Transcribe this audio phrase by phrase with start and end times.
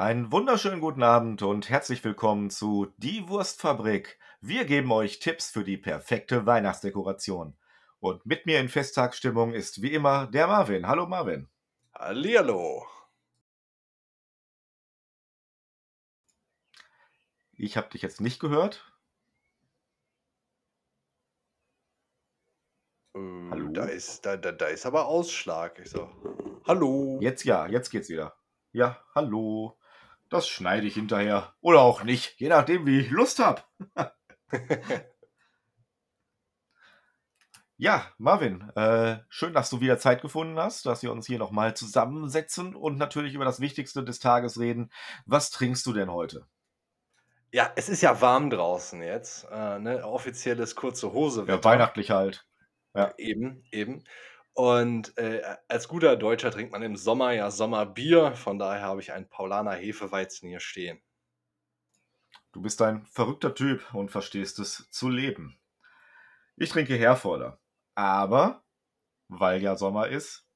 [0.00, 4.18] Einen wunderschönen guten Abend und herzlich willkommen zu Die Wurstfabrik.
[4.40, 7.54] Wir geben euch Tipps für die perfekte Weihnachtsdekoration.
[7.98, 10.86] Und mit mir in Festtagsstimmung ist wie immer der Marvin.
[10.86, 11.50] Hallo Marvin.
[11.94, 12.86] Hallihallo.
[17.52, 18.90] Ich habe dich jetzt nicht gehört.
[23.14, 23.18] Äh,
[23.50, 23.68] Hallo?
[23.68, 25.78] Da ist, da, da, da ist aber Ausschlag.
[25.78, 26.08] Ich so,
[26.66, 27.18] hallo.
[27.20, 28.34] Jetzt ja, jetzt geht's wieder.
[28.72, 29.76] Ja, hallo.
[30.30, 31.54] Das schneide ich hinterher.
[31.60, 33.62] Oder auch nicht, je nachdem, wie ich Lust habe.
[37.82, 41.74] Ja, Marvin, äh, schön, dass du wieder Zeit gefunden hast, dass wir uns hier nochmal
[41.74, 44.90] zusammensetzen und natürlich über das Wichtigste des Tages reden.
[45.24, 46.46] Was trinkst du denn heute?
[47.52, 49.46] Ja, es ist ja warm draußen jetzt.
[49.50, 50.04] Äh, ne?
[50.04, 51.46] Offizielles kurze Hose.
[51.48, 52.46] Ja, weihnachtlich halt.
[52.94, 53.14] Ja.
[53.16, 54.04] Eben, eben.
[54.52, 58.32] Und äh, als guter Deutscher trinkt man im Sommer ja Sommerbier.
[58.32, 61.00] Von daher habe ich einen Paulaner Hefeweizen hier stehen.
[62.52, 65.60] Du bist ein verrückter Typ und verstehst es zu leben.
[66.56, 67.60] Ich trinke Herforder.
[67.94, 68.64] Aber,
[69.28, 70.46] weil ja Sommer ist,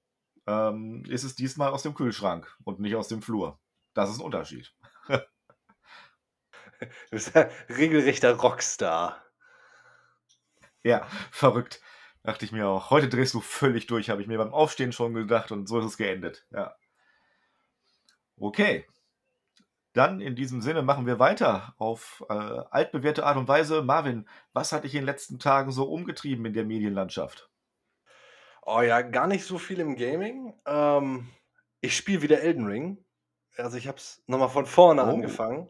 [0.47, 3.61] ähm, ist es diesmal aus dem Kühlschrank und nicht aus dem Flur.
[3.95, 4.75] Das ist ein Unterschied.
[6.81, 9.25] Du bist ein regelrechter Rockstar.
[10.83, 11.81] Ja, verrückt.
[12.25, 12.89] Dachte ich mir auch.
[12.91, 15.85] Heute drehst du völlig durch, habe ich mir beim Aufstehen schon gedacht und so ist
[15.85, 16.47] es geendet.
[16.51, 16.75] Ja.
[18.39, 18.87] Okay.
[19.93, 23.83] Dann in diesem Sinne machen wir weiter auf äh, altbewährte Art und Weise.
[23.83, 27.49] Marvin, was hat dich in den letzten Tagen so umgetrieben in der Medienlandschaft?
[28.63, 30.55] Oh ja, gar nicht so viel im Gaming.
[30.67, 31.29] Ähm,
[31.83, 33.05] ich spiele wieder Elden Ring.
[33.59, 35.11] Also ich habe es nochmal von vorne Oh.
[35.11, 35.69] angefangen.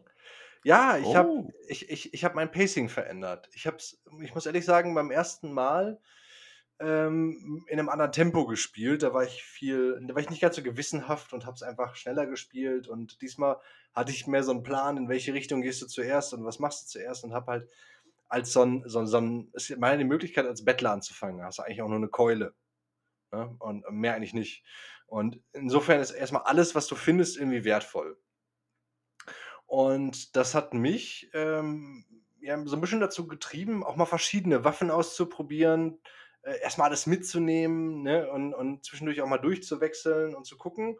[0.63, 1.51] Ja, ich habe Oh.
[1.67, 3.49] ich, ich, ich hab mein Pacing verändert.
[3.53, 5.99] Ich, hab's, ich muss ehrlich sagen, beim ersten Mal
[6.79, 9.03] ähm, in einem anderen Tempo gespielt.
[9.03, 11.95] Da war ich viel, da war ich nicht ganz so gewissenhaft und habe es einfach
[11.95, 12.87] schneller gespielt.
[12.87, 13.57] Und diesmal
[13.93, 16.83] hatte ich mehr so einen Plan, in welche Richtung gehst du zuerst und was machst
[16.83, 17.71] du zuerst und habe halt
[18.27, 21.43] als so ein, so ein, so ein ist meine Möglichkeit, als Bettler anzufangen.
[21.43, 22.53] Hast du eigentlich auch nur eine Keule.
[23.31, 23.55] Ne?
[23.59, 24.63] Und mehr eigentlich nicht.
[25.07, 28.17] Und insofern ist erstmal alles, was du findest, irgendwie wertvoll.
[29.67, 32.05] Und das hat mich ähm,
[32.39, 35.99] ja, so ein bisschen dazu getrieben, auch mal verschiedene Waffen auszuprobieren,
[36.45, 38.29] äh, erstmal alles mitzunehmen ne?
[38.29, 40.97] und, und zwischendurch auch mal durchzuwechseln und zu gucken.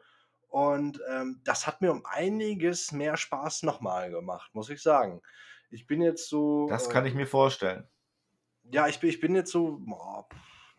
[0.50, 5.22] Und ähm, das hat mir um einiges mehr Spaß nochmal gemacht, muss ich sagen.
[5.70, 6.68] Ich bin jetzt so.
[6.70, 7.88] Das kann ich äh, mir vorstellen.
[8.72, 10.28] ja, ich bin, ich bin jetzt so boah,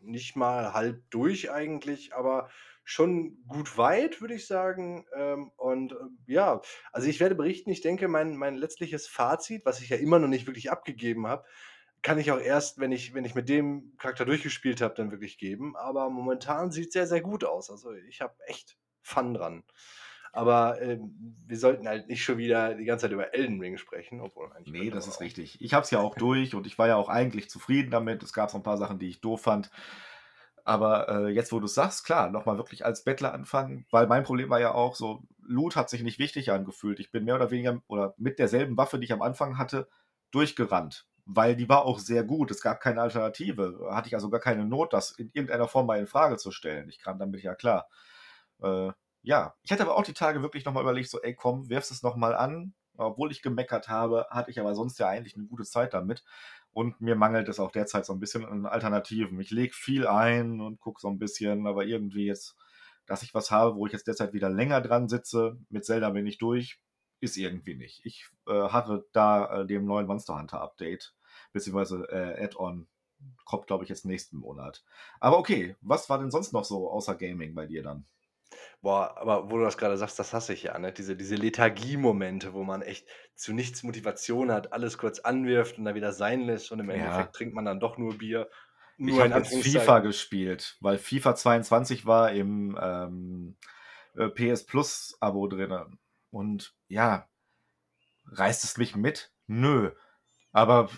[0.01, 2.49] nicht mal halb durch eigentlich, aber
[2.85, 5.07] schon gut weit, würde ich sagen.
[5.15, 5.97] Ähm, und äh,
[6.27, 6.61] ja,
[6.93, 10.29] also ich werde berichten, ich denke, mein, mein letztliches Fazit, was ich ja immer noch
[10.29, 11.45] nicht wirklich abgegeben habe,
[12.07, 15.39] kann ich auch erst, wenn ich, wenn ich mit dem Charakter durchgespielt habe, dann wirklich
[15.39, 15.75] geben.
[15.77, 17.69] Aber momentan sieht es sehr, sehr gut aus.
[17.69, 19.65] Also ich habe echt Fun dran.
[20.33, 24.21] Aber ähm, wir sollten halt nicht schon wieder die ganze Zeit über Elden Ring sprechen,
[24.21, 25.21] obwohl eigentlich Nee, das ist auch.
[25.21, 25.61] richtig.
[25.61, 28.23] Ich habe es ja auch durch und ich war ja auch eigentlich zufrieden damit.
[28.23, 29.73] Es gab so ein paar Sachen, die ich doof fand.
[30.63, 34.23] Aber äh, jetzt, wo du es sagst, klar, nochmal wirklich als Bettler anfangen, weil mein
[34.23, 37.01] Problem war ja auch so, Loot hat sich nicht wichtig angefühlt.
[37.01, 39.89] Ich bin mehr oder weniger oder mit derselben Waffe, die ich am Anfang hatte,
[40.31, 42.51] durchgerannt, weil die war auch sehr gut.
[42.53, 43.89] Es gab keine Alternative.
[43.91, 46.89] Hatte ich also gar keine Not, das in irgendeiner Form mal in Frage zu stellen.
[46.89, 47.89] Ich kam damit ja klar.
[48.63, 48.93] Äh,
[49.23, 52.03] ja, ich hatte aber auch die Tage wirklich nochmal überlegt, so, ey, komm, wirfst es
[52.05, 52.75] nochmal an.
[52.97, 56.25] Obwohl ich gemeckert habe, hatte ich aber sonst ja eigentlich eine gute Zeit damit.
[56.73, 59.41] Und mir mangelt es auch derzeit so ein bisschen an Alternativen.
[59.41, 62.57] Ich lege viel ein und gucke so ein bisschen, aber irgendwie jetzt,
[63.07, 66.27] dass ich was habe, wo ich jetzt derzeit wieder länger dran sitze, mit Zelda bin
[66.27, 66.79] ich durch,
[67.21, 68.05] ist irgendwie nicht.
[68.05, 71.15] Ich äh, hatte da äh, dem neuen Monster Hunter Update,
[71.53, 72.87] beziehungsweise äh, Add-on,
[73.45, 74.85] kommt glaube ich jetzt nächsten Monat.
[75.21, 78.05] Aber okay, was war denn sonst noch so außer Gaming bei dir dann?
[78.81, 80.93] Boah, aber wo du das gerade sagst, das hasse ich ja, ne?
[80.93, 85.95] Diese, diese Lethargie-Momente, wo man echt zu nichts Motivation hat, alles kurz anwirft und dann
[85.95, 86.97] wieder sein lässt und im Ja.
[86.97, 88.49] Endeffekt trinkt man dann doch nur Bier.
[88.99, 89.45] Ich Nur in habe.
[89.45, 93.57] FIFA gespielt, weil FIFA 22 war im ähm,
[94.15, 95.99] äh, PS Plus Abo drin.
[96.37, 97.31] Und ja,
[98.27, 99.33] reißt es mich mit?
[99.47, 99.93] Nö.
[100.53, 100.91] Aber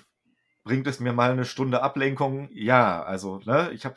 [0.65, 2.49] bringt es mir mal eine Stunde Ablenkung?
[2.51, 3.97] Ja, also, ne, ich habe,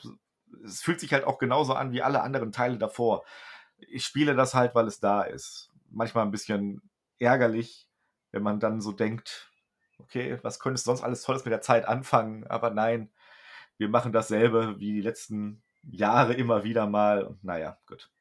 [0.64, 3.26] es fühlt sich halt auch genauso an wie alle anderen Teile davor.
[3.78, 5.72] Ich spiele das halt, weil es da ist.
[5.90, 6.84] Manchmal ein bisschen
[7.18, 7.90] ärgerlich,
[8.30, 9.52] wenn man dann so denkt,
[9.98, 12.46] okay, was könntest du sonst alles Tolles mit der Zeit anfangen?
[12.46, 13.12] Aber nein,
[13.78, 17.24] wir machen dasselbe wie die letzten Jahre immer wieder mal.
[17.24, 18.12] Und naja, gut.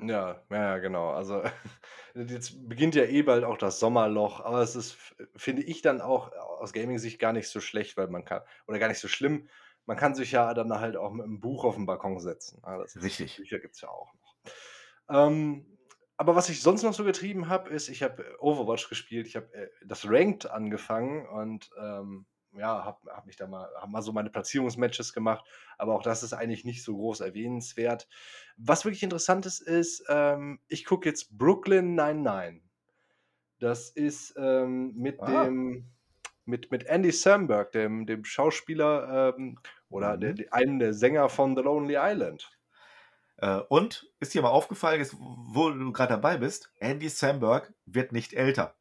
[0.00, 1.10] Ja, ja, ja, genau.
[1.10, 1.42] Also
[2.14, 6.00] jetzt beginnt ja eh bald auch das Sommerloch, aber es ist, f- finde ich, dann
[6.00, 9.48] auch aus Gaming-Sicht gar nicht so schlecht, weil man kann, oder gar nicht so schlimm,
[9.86, 12.62] man kann sich ja dann halt auch mit einem Buch auf den Balkon setzen.
[12.64, 13.34] Ja, das ist, Richtig.
[13.34, 14.36] Bücher gibt es ja auch noch.
[15.10, 15.78] Ähm,
[16.16, 19.26] aber was ich sonst noch so getrieben habe, ist, ich habe Overwatch gespielt.
[19.26, 22.26] Ich habe, äh, das Ranked angefangen und, ähm,
[22.58, 25.44] ja, habe habe mich da mal habe mal so meine Platzierungsmatches gemacht,
[25.78, 28.08] aber auch das ist eigentlich nicht so groß erwähnenswert.
[28.56, 32.62] Was wirklich interessant ist, ist, ähm, ich gucke jetzt Brooklyn 99.
[33.60, 35.28] Das ist, ähm, mit Ah.
[35.28, 35.92] dem
[36.46, 39.58] mit mit Andy Samberg, dem dem Schauspieler, ähm,
[39.90, 40.34] oder der Mhm.
[40.34, 42.50] de einem der Sänger von The Lonely Island.
[43.36, 48.12] Äh, und ist dir mal aufgefallen, jetzt wo du grad dabei bist, Andy Samberg wird
[48.12, 48.76] nicht älter.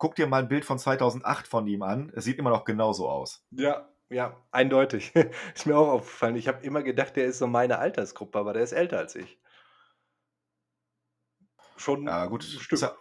[0.00, 2.10] Guck dir mal 'n Bild von 2008 von ihm an.
[2.16, 3.44] Es sieht immer noch genauso aus.
[3.52, 5.12] Ja, ja, eindeutig.
[5.54, 6.36] Ist mir auch aufgefallen.
[6.36, 9.40] Ich habe immer gedacht, der ist so meine Altersgruppe, aber der ist älter als ich.
[11.76, 12.96] Schon Ja gut, ja Stück.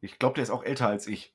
[0.00, 1.34] ich glaube, der ist auch älter als ich.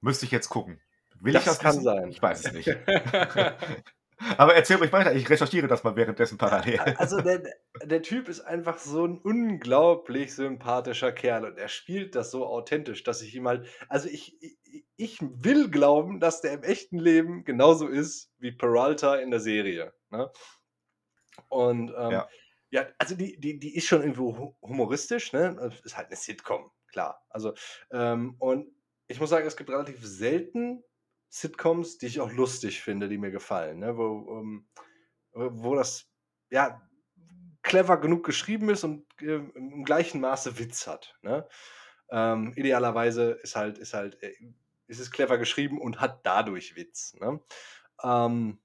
[0.00, 0.80] Müsste ich jetzt gucken.
[1.20, 1.82] Will ich Das das kann wissen?
[1.82, 2.10] sein.
[2.10, 2.78] Ich weiß es nicht.
[4.38, 6.80] Aber erzähl ruhig weiter, ich recherchiere das mal währenddessen parallel.
[6.98, 7.42] Also, der
[7.82, 13.02] der Typ ist einfach so 'n unglaublich sympathischer Kerl und er spielt das so authentisch,
[13.04, 16.98] dass ich ihm halt also, ich i i ich will glauben, dass der im echten
[16.98, 20.30] Leben genauso ist wie Peralta in der Serie, ne?
[21.52, 22.28] Und, ähm, Ja.
[22.70, 25.56] ja, also, die die die ist schon irgendwo hu humoristisch, ne?
[25.84, 27.24] Ist halt 'ne Sitcom, klar.
[27.30, 27.54] Also,
[27.92, 28.68] ähm, und
[29.08, 30.82] ich muss sagen, es gibt relativ selten
[31.32, 33.96] Sitcoms, die ich auch lustig finde, die mir gefallen, ne?
[33.96, 34.68] Wo, ähm
[35.34, 36.06] äh, wo das,
[36.50, 36.88] ja,
[37.62, 41.48] clever genug geschrieben ist und, ähm, im gleichen Maße Witz hat, ne?
[42.10, 44.34] Ähm, idealerweise ist halt ist halt, äh
[44.88, 47.40] ist es clever geschrieben und hat dadurch Witz, ne?
[48.04, 48.60] Ähm,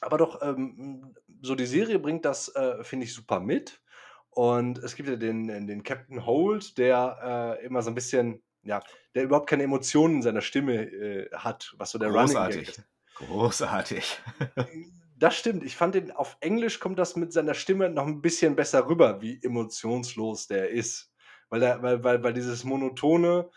[0.00, 3.82] aber doch, ähm, so die Serie bringt das, äh, finde ich, super mit.
[4.30, 8.82] Und es gibt ja den den Captain Holt, der, äh, immer so 'n bisschen ja,
[9.14, 12.68] der überhaupt keine Emotionen in seiner Stimme, äh, hat, was so der Running Gag Großartig,
[12.68, 12.84] ist.
[13.14, 14.20] großartig.
[15.18, 15.62] Das stimmt.
[15.64, 19.20] Ich fand den auf Englisch kommt das mit seiner Stimme noch 'n bisschen besser rüber,
[19.20, 21.12] wie emotionslos der ist.
[21.48, 23.50] Weil er weil weil weil dieses Monotone,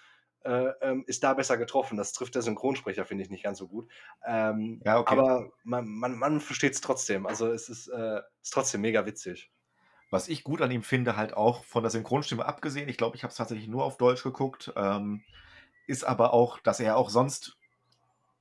[0.44, 1.98] äh, ähm, ist da besser getroffen.
[1.98, 3.92] Das trifft der Synchronsprecher, finde ich, nicht ganz so gut.
[4.26, 5.26] Ähm, Ja, okay.
[5.26, 7.26] aber man man man versteht's trotzdem.
[7.26, 9.52] Also, es ist, äh ist trotzdem mega witzig.
[10.16, 13.24] Was ich gut an ihm finde, halt auch von der Synchronstimme abgesehen, ich glaube, ich
[13.24, 15.26] habe es tatsächlich nur auf Deutsch geguckt, ähm,
[15.88, 17.58] ist aber auch, dass er auch sonst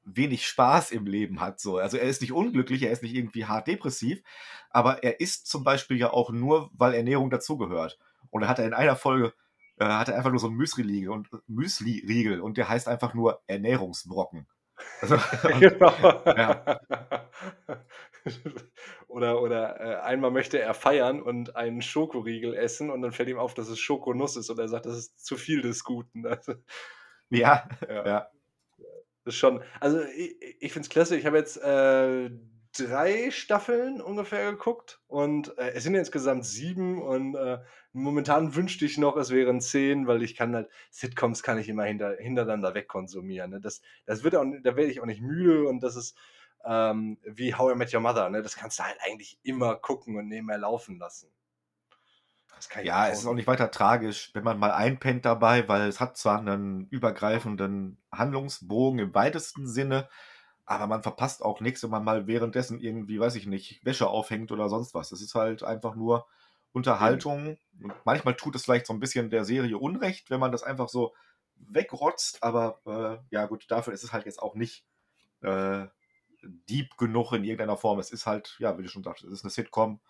[0.04, 1.78] wenig Spaß im Leben hat so.
[1.78, 4.22] Also, er ist nicht unglücklich, er ist nicht irgendwie hart depressiv,
[4.70, 7.98] aber er isst zum Beispiel ja auch nur, weil Ernährung dazugehört.
[8.30, 9.34] Und da hat er in einer Folge
[9.78, 13.42] äh, hat er einfach nur so 'n Müsriliegel und Müsliriegel und der heißt einfach nur
[13.48, 14.46] Ernährungsbrocken.
[15.00, 15.16] Also,
[15.52, 16.22] und Genau.
[16.36, 16.80] ja.
[19.08, 23.38] Oder oder, äh, einmal möchte er feiern und einen Schokoriegel essen und dann fällt ihm
[23.38, 26.54] auf, dass es Schokonuss ist und er sagt: „Das ist zu viel des Guten.“ Also
[27.30, 28.06] Ja, Ja.
[28.06, 28.30] ja.
[29.26, 31.16] Ist schon also, i i ich finde es klasse.
[31.18, 32.30] Ich habe jetzt, äh,
[32.78, 37.60] 3 Staffeln ungefähr geguckt und, äh, es sind ja insgesamt 7 und, äh,
[37.92, 41.84] momentan wünschte ich noch, es wären 10, weil ich kann halt Sitcoms kann ich immer
[41.84, 43.60] hinter hintereinander wegkonsumieren, ne?
[43.60, 46.18] Das das wird auch da werde ich auch nicht müde und das ist,
[46.66, 48.42] ähm, wie „How I Met Your Mother“, ne?
[48.42, 51.30] Das kannst du halt eigentlich immer gucken und nebenher laufen lassen.
[52.82, 56.16] Ja, es ist auch nicht weiter tragisch, wenn man mal einpennt dabei, weil es hat
[56.16, 60.08] zwar 'nen übergreifenden Handlungsbogen im weitesten Sinne,
[60.66, 64.52] aber man verpasst auch nix, wenn man mal währenddessen irgendwie, weiß ich nicht, Wäsche aufhängt
[64.52, 65.12] oder sonst was.
[65.12, 66.26] Es ist halt einfach nur.
[66.72, 70.64] Unterhaltung und manchmal tut es vielleicht so 'n bisschen der Serie Unrecht, wenn man das
[70.64, 71.14] einfach so
[71.56, 74.84] wegrotzt, aber, äh, ja gut, dafür ist es halt jetzt auch nicht,
[75.42, 75.86] äh,
[76.68, 77.98] deep genug in irgendeiner Form.
[77.98, 80.00] Es ist halt, ja, wie du schon sagtest, es ist 'ne Sitcom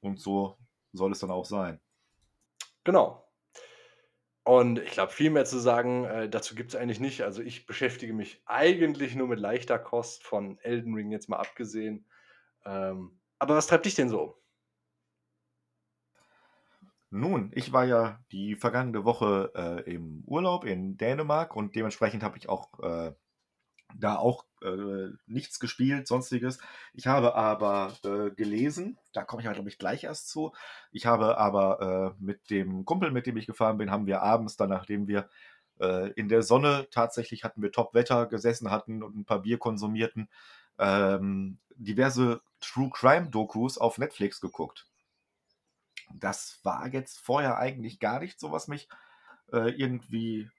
[0.00, 0.58] und so
[0.92, 1.80] soll es dann auch sein.
[2.86, 3.26] Genau.
[4.46, 7.22] Und ich glaube, viel mehr zu sagen, äh, dazu gibt's eigentlich nicht.
[7.22, 12.06] Also, ich beschäftige mich eigentlich nur mit leichter Kost, von Elden Ring jetzt mal abgesehen.
[12.64, 14.34] Ähm, aber was treibt dich denn so um?
[17.12, 22.38] Nun, ich war ja die vergangene Woche, äh, im Urlaub in Dänemark und dementsprechend habe
[22.38, 23.12] ich auch, äh,
[23.96, 26.58] da auch, äh, nichts gespielt, Sonstiges.
[26.94, 30.52] Ich habe aber, äh, gelesen, da komme ich aber, glaube ich, gleich erst zu.
[30.92, 34.56] Ich habe aber, äh, mit dem Kumpel, mit dem ich gefahren bin, haben wir abends
[34.56, 35.28] dann, nachdem wir,
[35.80, 40.28] äh, in der Sonne tatsächlich hatten wir Top-Wetter, gesessen hatten und 'n paar Bier konsumierten,
[40.78, 44.86] ähm, diverse True-Crime-Dokus auf Netflix geguckt.
[46.14, 48.88] Das war jetzt vorher eigentlich gar nicht so, was mich,
[49.52, 50.50] äh, irgendwie,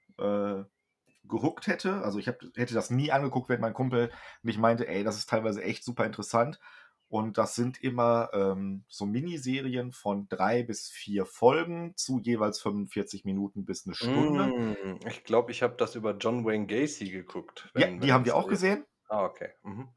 [1.24, 2.02] gehookt hätte.
[2.02, 4.10] Also, ich habe hätte das nie angeguckt, wenn mein Kumpel
[4.42, 6.60] nicht meinte: „Ey, das ist teilweise echt super interessant.“
[7.08, 13.24] Und das sind immer, ähm, so Miniserien von 3 bis 4 Folgen zu jeweils 45
[13.24, 14.54] Minuten bis 'ne Stunde.
[14.56, 18.12] Hm, ich glaube, ich habe das über John Wayne Gacy geguckt, Ja, wenn die wenn
[18.12, 18.48] haben wir auch ist.
[18.48, 18.86] gesehen.
[19.08, 19.52] Ah, okay.
[19.62, 19.88] Mhm.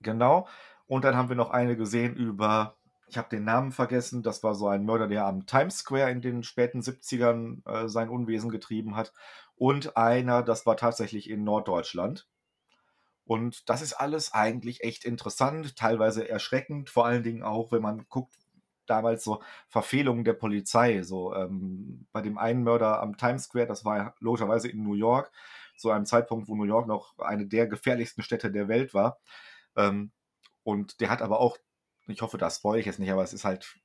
[0.00, 0.46] Genau.
[0.86, 4.54] Und dann haben wir noch eine gesehen über ich habe den Namen vergessen, das war
[4.54, 8.96] so ein Mörder, der am Times Square in den späten 70ern äh, sein Unwesen getrieben
[8.96, 9.12] hat.
[9.56, 12.28] Und einer, das war tatsächlich in Norddeutschland.
[13.26, 18.06] Und das ist alles eigentlich echt interessant, teilweise erschreckend, vor allen Dingen auch, wenn man
[18.08, 18.34] guckt,
[18.86, 21.02] damals so Verfehlungen der Polizei.
[21.02, 25.32] So ähm, bei dem einen Mörder am Times Square, das war logischerweise in New York,
[25.76, 29.18] zu einem Zeitpunkt, wo New York noch eine der gefährlichsten Städte der Welt war.
[29.76, 30.12] Ähm,
[30.62, 31.56] und der hat aber auch,
[32.06, 33.76] ich hoffe, das spoil ich jetzt nicht, aber es ist halt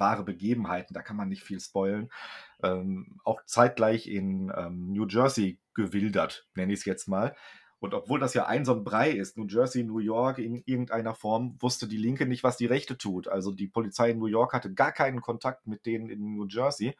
[0.00, 2.10] wahre Begebenheiten, da kann man nicht viel spoilen.
[2.62, 7.34] Ähm, auch zeitgleich in ähm, New Jersey gewildert, nenne ich es jetzt mal.
[7.78, 11.14] Und obwohl das ja ein so ein Brei ist, New Jersey, New York in irgendeiner
[11.14, 13.26] Form, wusste die Linke nicht, was die Rechte tut.
[13.26, 16.94] Also die Polizei in New York hatte gar keinen Kontakt mit denen in New Jersey.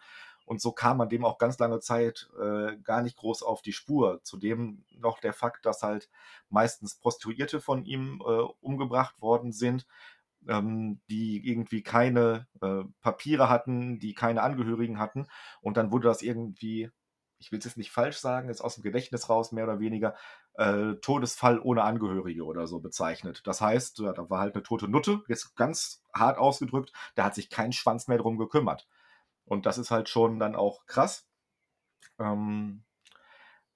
[0.46, 3.74] Und so kam man dem auch ganz lange Zeit äh, gar nicht groß auf die
[3.74, 4.20] Spur.
[4.24, 6.08] Zudem noch der Fakt, dass halt
[6.48, 9.86] meistens Prostituierte von ihm äh, umgebracht worden sind,
[10.48, 15.26] ähm, die irgendwie keine äh, Papiere hatten, die keine Angehörigen hatten.
[15.60, 16.90] Und dann wurde das irgendwie
[17.40, 20.14] ich will es jetzt nicht falsch sagen, ist aus dem Gedächtnis raus, mehr oder weniger,
[20.54, 23.40] äh, Todesfall ohne Angehörige oder so bezeichnet.
[23.46, 27.34] Das heißt, ja, da war halt eine tote Nutte, jetzt ganz hart ausgedrückt, da hat
[27.34, 28.86] sich kein Schwanz mehr drum gekümmert.
[29.46, 31.26] Und das ist halt schon dann auch krass.
[32.18, 32.84] Ähm,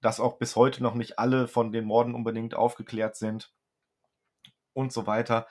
[0.01, 3.51] dass auch bis heute noch nicht alle von den Morden unbedingt aufgeklärt sind
[4.73, 5.47] und so weiter.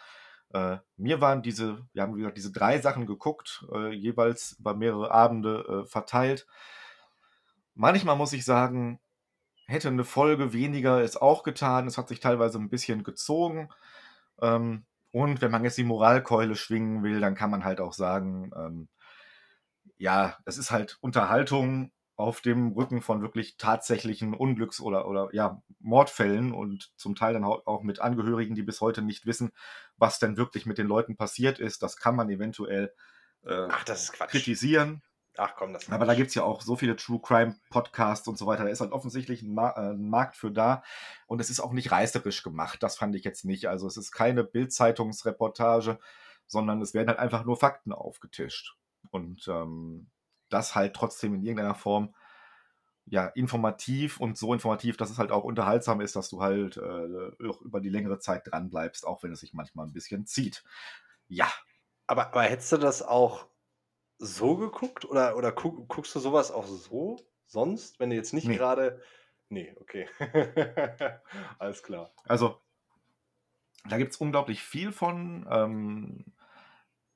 [0.54, 5.10] Äh, mir waren diese, wir haben gesagt, diese drei Sachen geguckt, äh, jeweils über mehrere
[5.10, 6.46] Abende äh, verteilt.
[7.74, 9.00] Manchmal muss ich sagen,
[9.66, 11.88] hätte eine Folge weniger es auch getan.
[11.88, 13.68] Es hat sich teilweise ein bisschen gezogen.
[14.40, 18.52] Ähm, und wenn man jetzt die Moralkeule schwingen will, dann kann man halt auch sagen,
[18.56, 18.88] ähm,
[19.96, 25.62] ja, es ist halt Unterhaltung auf dem Rücken von wirklich tatsächlichen Unglücks- oder, oder ja,
[25.80, 29.50] Mordfällen und zum Teil dann auch mit Angehörigen, die bis heute nicht wissen,
[29.96, 31.82] was denn wirklich mit den Leuten passiert ist.
[31.82, 32.92] Das kann man eventuell
[33.44, 34.30] äh, Ach, das ist Quatsch.
[34.30, 35.02] kritisieren.
[35.36, 38.38] Ach komm, das Aber da gibt es ja auch so viele True Crime Podcasts und
[38.38, 38.62] so weiter.
[38.62, 40.84] Da ist halt offensichtlich ein, Ma äh, ein, Markt für da.
[41.26, 42.82] Und es ist auch nicht reißerisch gemacht.
[42.84, 43.66] Das fand ich jetzt nicht.
[43.66, 45.98] Also es ist keine Bild-Zeitungsreportage,
[46.46, 48.76] sondern es werden halt einfach nur Fakten aufgetischt.
[49.10, 50.08] Und ähm,
[50.48, 52.14] das halt trotzdem in irgendeiner Form
[53.06, 57.48] ja, informativ und so informativ, dass es halt auch unterhaltsam ist, dass du halt äh,
[57.48, 60.64] auch über die längere Zeit dran bleibst, auch wenn es sich manchmal ein bisschen zieht.
[61.28, 61.52] Ja.
[62.06, 63.46] Aber, aber hättest du das auch
[64.18, 68.46] so geguckt oder oder guck guckst du sowas auch so sonst, wenn du jetzt nicht
[68.46, 68.56] Ne.
[68.56, 69.02] gerade
[69.48, 70.08] ne, okay.
[71.58, 72.10] Alles klar.
[72.24, 72.60] Also
[73.86, 75.46] da gibt es unglaublich viel von.
[75.50, 76.33] Ähm,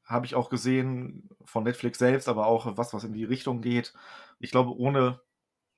[0.09, 3.93] Habe ich auch gesehen von Netflix selbst, aber auch was, was in die Richtung geht.
[4.41, 5.21] Ich glaube, ohne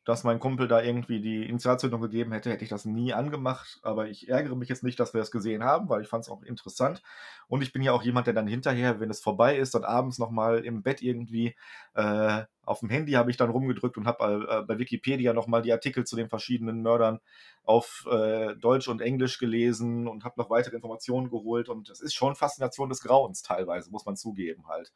[0.04, 3.78] dass mein Kumpel da irgendwie die Initialzündung gegeben hätte, hätte ich das nie angemacht.
[3.82, 6.30] Aber ich ärgere mich jetzt nicht, dass wir es gesehen haben, weil ich fand es
[6.30, 7.02] auch interessant.
[7.48, 10.18] Und ich bin ja auch jemand, der dann hinterher, wenn es vorbei ist, dann abends
[10.18, 11.54] nochmal im Bett irgendwie
[11.94, 15.72] äh, auf dem Handy habe ich dann rumgedrückt und habe äh, bei Wikipedia nochmal die
[15.72, 17.18] Artikel zu den verschiedenen Mördern
[17.64, 21.68] auf äh, Deutsch und Englisch gelesen und habe noch weitere Informationen geholt.
[21.68, 24.92] Und es ist schon Faszination des Grauens teilweise, muss man zugeben halt.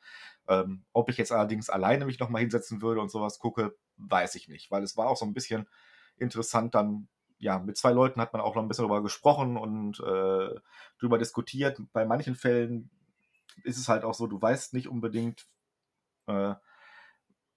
[0.46, 4.46] Ähm, ob ich jetzt allerdings alleine mich nochmal hinsetzen würde und sowas gucke, weiß ich
[4.46, 5.68] nicht, weil es war auch so ein bisschen
[6.16, 7.08] interessant dann.
[7.38, 10.60] Ja, mit zwei Leuten hat man auch noch ein bisschen darüber gesprochen und äh,
[11.00, 11.82] darüber diskutiert.
[11.92, 12.88] Bei manchen Fällen
[13.64, 15.48] ist es halt auch so, du weißt nicht unbedingt,
[16.28, 16.54] äh,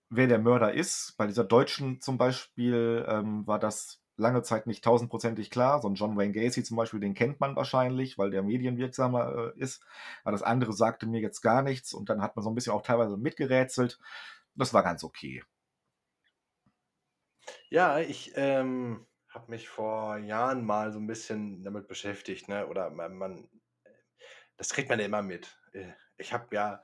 [0.09, 1.15] wer der Mörder ist.
[1.17, 5.81] Bei dieser Deutschen zum Beispiel ähm, war das lange Zeit nicht tausendprozentig klar.
[5.81, 9.59] So ein John Wayne Gacy zum Beispiel, den kennt man wahrscheinlich, weil der medienwirksamer äh,
[9.59, 9.83] ist.
[10.23, 12.73] Aber das andere sagte mir jetzt gar nichts und dann hat man so ein bisschen
[12.73, 13.99] auch teilweise mitgerätselt.
[14.55, 15.43] Das war ganz okay.
[17.69, 22.67] Ja, ich ähm, habe mich vor Jahren mal so ein bisschen damit beschäftigt, ne?
[22.67, 23.49] Oder man, man
[24.57, 25.57] das kriegt man ja immer mit.
[25.73, 26.83] Äh, ich habe ja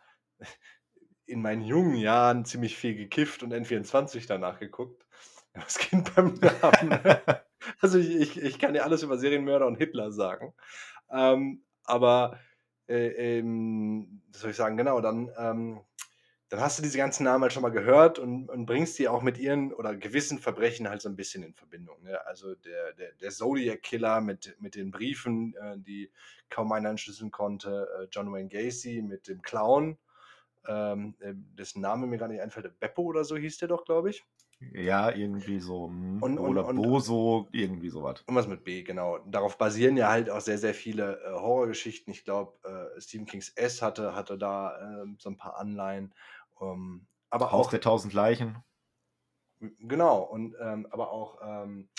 [1.34, 5.06] in meinen jungen Jahren ziemlich viel gekifft und N24 danach geguckt.
[5.56, 7.00] Das Kind beim Namen.
[7.80, 10.54] Also ich, ich, ich kann ja alles über Serienmörder und Hitler sagen.
[11.10, 12.38] Ähm, aber
[12.90, 15.80] äh, ähm, was soll ich sagen, genau, dann, ähm,
[16.50, 19.22] dann hast du diese ganzen Namen halt schon mal gehört und, und bringst die auch
[19.22, 22.04] mit ihren oder gewissen Verbrechen halt so ein bisschen in Verbindung.
[22.04, 22.26] Ne?
[22.26, 26.12] Also der, der, der Zodiac Killer mit, mit den Briefen, äh, die
[26.50, 29.98] kaum einer entschlüsseln konnte, äh, John Wayne Gacy mit dem Clown,
[30.68, 34.10] ähm, äh, dessen Name mir gar nicht einfällt, Beppo oder so hieß der doch, glaube
[34.12, 34.24] ich.
[34.74, 35.88] Ja, irgendwie so.
[35.88, 38.26] hm, Und, und, Oder und, Boso, irgendwie sowas.
[38.28, 39.20] Irgendwas mit B, genau.
[39.20, 42.14] Darauf basieren ja halt auch sehr, sehr viele äh, Horrorgeschichten.
[42.14, 42.58] Ich glaube,
[42.96, 46.14] äh, Stephen Kings S hatte, hatte da ähm, so ein paar Anleihen.
[46.62, 48.58] Ähm, aber Haus auch, der tausend Leichen.
[49.80, 51.90] genau, und ähm, aber auch, ähm,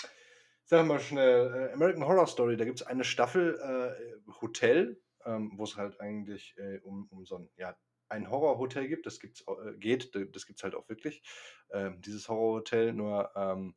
[0.63, 5.01] sagen wir mal schnell, äh, American Horror Story, da gibt es eine Staffel äh, Hotel,
[5.25, 7.75] ähm, wo es halt eigentlich äh, um, um so ein ja,
[8.09, 9.05] ein Horrorhotel gibt.
[9.05, 11.23] Das gibt's äh, geht, das gibt's halt auch wirklich,
[11.71, 13.75] ähm, dieses Horrorhotel, nur, ähm,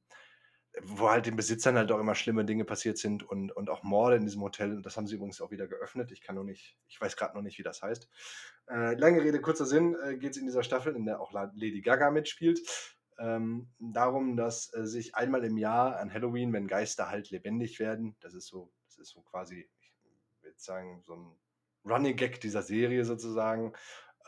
[0.82, 4.16] wo halt den Besitzern halt auch immer schlimme Dinge passiert sind und und auch Morde
[4.16, 4.72] in diesem Hotel.
[4.76, 6.12] Und das haben sie übrigens auch wieder geöffnet.
[6.12, 8.08] Ich kann nur nicht ich weiß grad noch nicht, wie das heißt.
[8.68, 11.80] Äh, lange Rede, kurzer Sinn, äh, geht's in dieser Staffel, in der auch La Lady
[11.82, 12.60] Gaga mitspielt,
[13.18, 18.16] ähm, darum, dass, äh, sich einmal im Jahr an Halloween, wenn Geister halt lebendig werden
[18.20, 19.94] das ist so das ist so quasi, ich
[20.42, 21.36] würde sagen, so 'n
[21.84, 23.72] Running Gag dieser Serie sozusagen,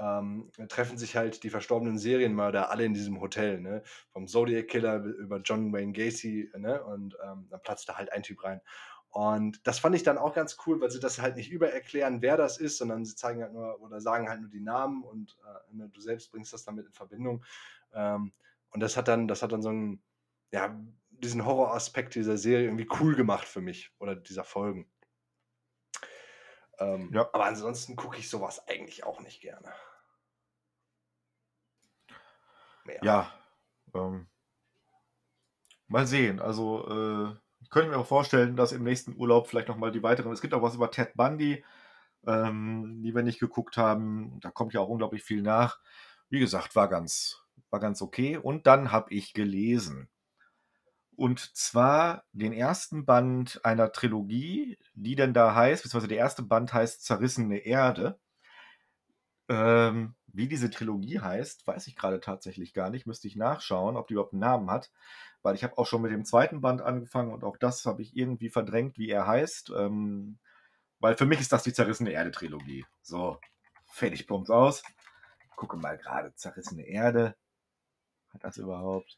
[0.00, 3.82] ähm, treffen sich halt die verstorbenen Serienmörder alle in diesem Hotel, ne?
[4.10, 6.82] Vom Zodiac Killer über John Wayne Gacy, ne?
[6.84, 8.62] Und, ähm, dann platzt da halt ein Typ rein.
[9.10, 12.36] Und das fand ich dann auch ganz cool, weil sie das halt nicht übererklären, wer
[12.36, 15.74] das ist, sondern sie zeigen halt nur oder sagen halt nur die Namen und, äh,
[15.76, 17.44] ne, du selbst bringst das damit in Verbindung.
[17.92, 18.32] Ähm,
[18.70, 20.02] und das hat dann das hat dann so 'n
[20.52, 20.80] ja,
[21.10, 24.90] diesen Horroraspekt dieser Serie irgendwie cool gemacht für mich oder dieser Folgen.
[26.78, 27.30] Ähm, Ja.
[27.32, 29.72] aber ansonsten gucke ich so was eigentlich auch nicht gerne.
[32.86, 33.02] Mehr.
[33.02, 33.30] Ja,
[33.94, 34.26] ähm
[35.90, 36.38] mal sehen.
[36.40, 40.02] Also, äh, ich könnte mir auch vorstellen, dass im nächsten Urlaub vielleicht noch mal die
[40.04, 41.64] weiteren es gibt auch was über Ted Bundy,
[42.26, 44.38] ähm, die wir nicht geguckt haben.
[44.40, 45.80] Da kommt ja auch unglaublich viel nach.
[46.30, 48.36] Wie gesagt, war ganz war ganz okay.
[48.38, 50.08] Und dann habe ich gelesen.
[51.18, 53.04] Und zwar den 1.
[53.04, 56.42] Band einer Trilogie, die denn da heißt beziehungsweise der 1.
[56.44, 58.18] Band heißt „Zerrissene Erde“.
[59.50, 63.04] Ähm, wie diese Trilogie heißt, weiß ich grade tatsächlich gar nicht.
[63.08, 64.92] Müsste ich nachschauen, ob die überhaupt 'n Namen hat,
[65.42, 66.60] weil ich habe auch schon mit dem 2.
[66.60, 69.70] Band angefangen und auch das habe ich irgendwie verdrängt, wie er heißt.
[69.76, 70.38] Ähm,
[71.00, 72.86] weil für mich ist das die „Zerrissene Erde“-Trilogie.
[73.02, 73.38] So,
[73.86, 74.82] fertig, Bums, aus.
[75.56, 77.36] Gucke mal grade, „Zerrissene Erde“.
[78.34, 79.14] Hat das überhaupt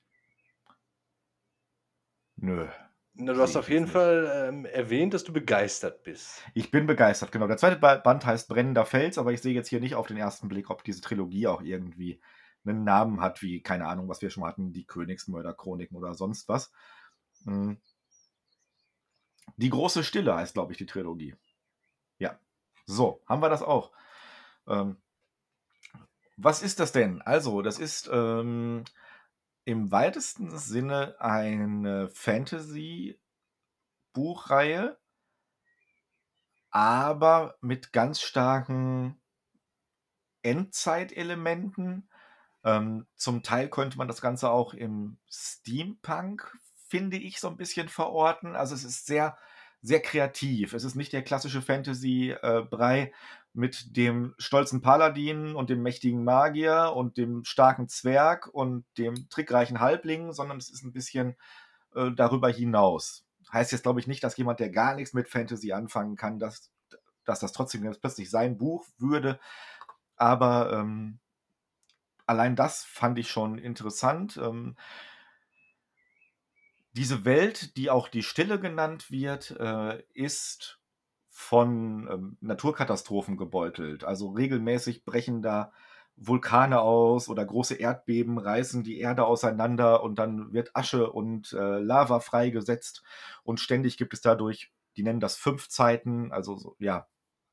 [2.38, 2.66] Nö,
[3.16, 3.86] Na, du hast auf jeden.
[3.86, 6.42] Fall, ähm, erwähnt, dass du begeistert bist.
[6.56, 7.46] Ich bin begeistert, genau.
[7.46, 7.80] Der 2.
[7.80, 10.48] Ba Band heißt „Brennender Fels“, aber ich sehe jetzt hier nicht auf den 1.
[10.48, 12.20] Blick, ob diese Trilogie auch irgendwie
[12.64, 16.70] 'nen Namen hat wie, keine Ahnung, was wir schon hatten, die „Königsmörder-Chroniken“ oder sonst was.
[17.44, 17.78] Hm.
[19.58, 21.34] „Die große Stille“ heißt, glaube ich, die Trilogie.
[22.18, 22.38] Ja.
[22.86, 23.92] So, haben wir das auch.
[24.68, 24.98] Ähm
[26.38, 27.20] was ist das denn?
[27.22, 28.84] Also, das ist, ähm,
[29.64, 33.20] im weitesten Sinne eine Fantasy-Buchreihe
[36.72, 39.20] aber mit ganz starken
[40.42, 42.08] Endzeitelementen.
[42.64, 46.56] Ähm, zum Teil könnte man das Ganze auch im Steampunk,
[46.88, 48.56] finde ich, so 'n bisschen verorten.
[48.56, 49.36] Also, es ist sehr,
[49.82, 50.72] sehr kreativ.
[50.74, 52.62] Es ist nicht der klassische Fantasy äh,
[53.54, 59.80] mit dem stolzen Paladin und dem mächtigen Magier und dem starken Zwerg und dem trickreichen
[59.80, 61.36] Halbling, sondern es ist 'n bisschen,
[61.94, 63.24] äh, darüber hinaus.
[63.52, 66.70] Heißt jetzt, glaube ich, nicht, dass jemand, der gar nix mit Fantasy anfangen kann, dass
[67.24, 69.40] dass das trotzdem jetzt plötzlich sein Buch würde.
[70.16, 71.20] Aber, ähm,
[72.26, 74.36] allein das fand ich schon interessant.
[74.36, 74.76] Ähm
[76.94, 80.78] diese Welt, die auch die Stille genannt wird, äh, ist
[81.32, 84.04] von, ähm, Naturkatastrophen gebeutelt.
[84.04, 85.72] Also, regelmäßig brechen da
[86.16, 91.78] Vulkane aus oder große Erdbeben reißen die Erde auseinander und dann wird Asche und, äh,
[91.78, 93.02] Lava freigesetzt
[93.44, 97.08] und ständig gibt es dadurch die nennen das Fünfzeiten, also so, ja,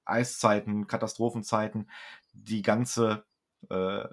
[0.06, 1.90] Eiszeiten, Katastrophenzeiten,
[2.34, 3.26] die ganze
[3.70, 4.06] äh,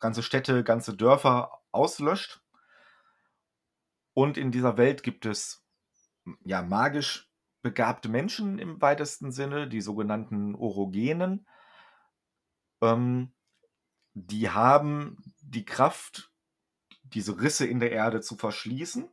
[0.00, 2.42] ganze Städte, ganze Dörfer auslöscht.
[4.12, 5.64] Und in dieser Welt gibt es,
[6.44, 7.30] ja, magisch
[7.64, 11.46] begabte Menschen im weitesten Sinne, die sogenannten Orogenen.
[12.82, 13.32] Ähm,
[14.12, 16.30] die haben die Kraft,
[17.04, 19.08] diese Risse in der Erde zu verschließen,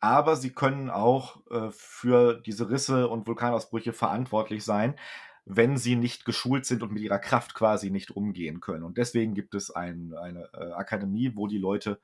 [0.00, 4.98] aber sie können auch, äh, für diese Risse und Vulkanausbrüche verantwortlich sein,
[5.44, 8.84] wenn sie nicht geschult sind und mit ihrer Kraft quasi nicht umgehen können.
[8.84, 12.00] Und deswegen gibt es ein eine, äh, Akademie, wo die Leute,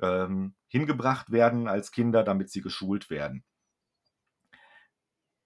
[0.00, 3.44] ähm, hingebracht werden als Kinder, damit sie geschult werden.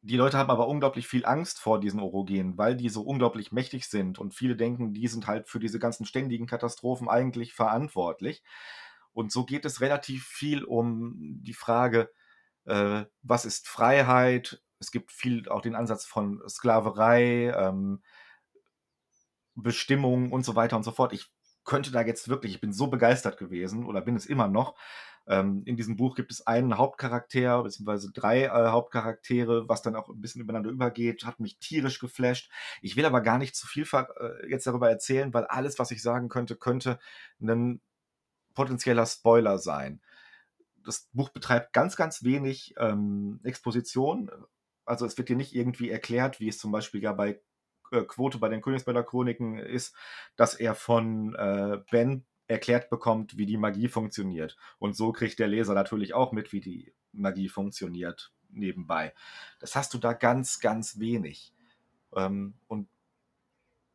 [0.02, 3.86] Die Leute haben aber unglaublich viel Angst vor diesen Orogenen, weil die so unglaublich mächtig
[3.88, 8.42] sind und viele denken, die sind halt für diese ganzen ständigen Katastrophen eigentlich verantwortlich.
[9.12, 12.10] Und so geht es relativ viel um die Frage,
[12.64, 14.62] äh, was ist Freiheit?
[14.78, 18.02] Es gibt viel auch den Ansatz von Sklaverei, ähm
[19.54, 21.12] Bestimmung und so weiter und so fort.
[21.12, 21.30] Ich
[21.64, 24.74] könnte da jetzt wirklich ich bin so begeistert gewesen oder bin es immer noch.
[25.28, 30.09] Ähm, in diesem Buch gibt es einen Hauptcharakter beziehungsweise 3, äh, Hauptcharaktere, was dann auch
[30.09, 32.50] 'n bisschen ineinander übergeht, hat mich tierisch geflasht.
[32.83, 36.02] Ich will aber gar nicht zu viel äh, jetzt darüber erzählen, weil alles, was ich
[36.02, 36.98] sagen könnte, könnte
[37.38, 37.80] 'nen
[38.54, 40.00] potenzieller Spoiler sein.
[40.85, 44.30] Das Buch betreibt ganz, ganz wenig, ähm, Exposition.
[44.87, 47.40] Also, es wird dir nicht irgendwie erklärt, wie es zum Beispiel ja bei
[47.92, 49.94] äh, Quote bei den Königsberger Chroniken ist,
[50.37, 54.56] dass er von äh, Ben erklärt bekommt, wie die Magie funktioniert.
[54.78, 59.14] Und so kriegt der Leser natürlich auch mit, wie die Magie funktioniert nebenbei.
[59.60, 61.54] Das hast du da ganz, ganz wenig.
[62.14, 62.88] Ähm, und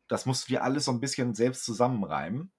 [0.08, 2.50] das musst du dir alles so ein bisschen selbst zusammenreimen.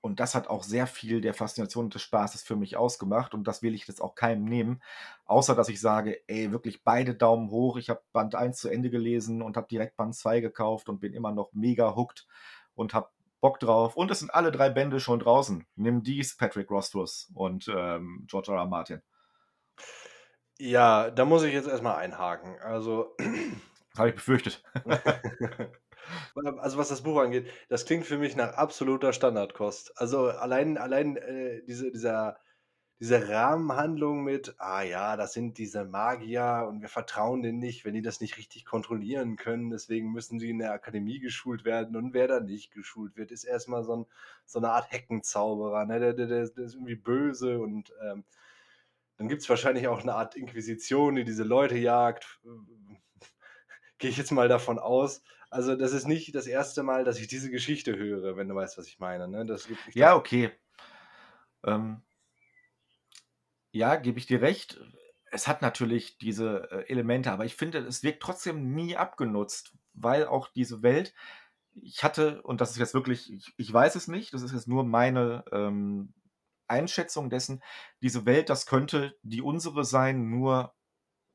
[0.00, 3.34] Und das hat auch sehr viel der Faszination und des Spaßes für mich ausgemacht.
[3.34, 4.82] Und das will ich jetzt auch keinem nehmen.
[5.26, 7.76] Außer, dass ich sage, ey, wirklich beide Daumen hoch.
[7.76, 11.12] Ich habe Band 1 zu Ende gelesen und habe direkt Band 2 gekauft und bin
[11.12, 12.26] immer noch mega hooked
[12.74, 13.10] und habe
[13.44, 13.94] Bock drauf.
[13.94, 15.66] Und es sind alle drei Bände schon draußen.
[15.76, 18.56] Nimm dies, Patrick Rothfuss und ähm, George R.
[18.56, 18.66] R.
[18.66, 19.02] Martin.
[20.58, 22.58] Ja, da muss ich jetzt erstmal einhaken.
[22.62, 23.14] Also.
[23.98, 24.62] Habe ich befürchtet.
[26.60, 29.98] Also, was das Buch angeht, das klingt für mich nach absoluter Standardkost.
[29.98, 32.36] Also, allein allein, äh, diese dieser
[33.04, 37.94] diese Rahmenhandlung mit: „Ah ja, das sind diese Magier und wir vertrauen denen nicht, wenn
[37.94, 39.70] die das nicht richtig kontrollieren können.
[39.70, 43.44] Deswegen müssen sie in der Akademie geschult werden und wer da nicht geschult wird, ist
[43.44, 44.06] erstmal so 'n
[44.46, 46.00] so 'ne Art Heckenzauberer, ne?
[46.00, 48.24] Der der der der ist irgendwie böse und, ähm,
[49.18, 52.40] dann gibt's wahrscheinlich auch 'ne Art Inquisition, die diese Leute jagt.“
[53.98, 55.22] Gehe ich jetzt mal davon aus.
[55.50, 58.78] Also, das ist nicht das erste Mal, dass ich diese Geschichte höre, wenn du weißt,
[58.78, 59.46] was ich meine, ne?
[59.46, 60.50] Das gibt ich Ja, okay.
[61.66, 62.04] Ähm
[63.74, 64.80] ja, gebe ich dir recht.
[65.30, 70.26] Es hat natürlich diese, äh, Elemente, aber ich finde, es wirkt trotzdem nie abgenutzt, weil
[70.26, 71.14] auch diese Welt
[71.74, 74.68] ich hatte und das ist jetzt wirklich ich ich weiß es nicht, das ist jetzt
[74.68, 76.14] nur meine, ähm,
[76.68, 77.62] Einschätzung dessen,
[78.00, 80.74] diese Welt, das könnte die unsere sein, nur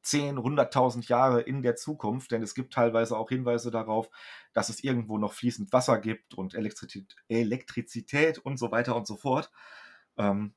[0.04, 4.10] 10, 100.000 Jahre in der Zukunft, denn es gibt teilweise auch Hinweise darauf,
[4.54, 9.18] dass es irgendwo noch fließend Wasser gibt und Elektrizität Elektrizität und so weiter und so
[9.18, 9.52] fort.
[10.18, 10.56] Ähm,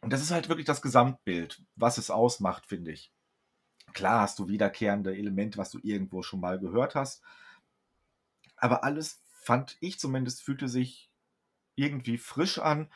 [0.00, 3.12] und das ist halt wirklich das Gesamtbild, was es ausmacht, finde ich.
[3.94, 7.22] Klar hast du wiederkehrende Elemente, was du irgendwo schon mal gehört hast,
[8.56, 11.10] aber alles, fand ich zumindest, fühlte sich
[11.76, 12.92] irgendwie frisch an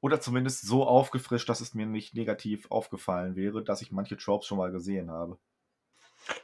[0.00, 4.46] oder zumindest so aufgefrischt, dass es mir nicht negativ aufgefallen wäre, dass ich manche Tropes
[4.46, 5.38] schon mal gesehen habe.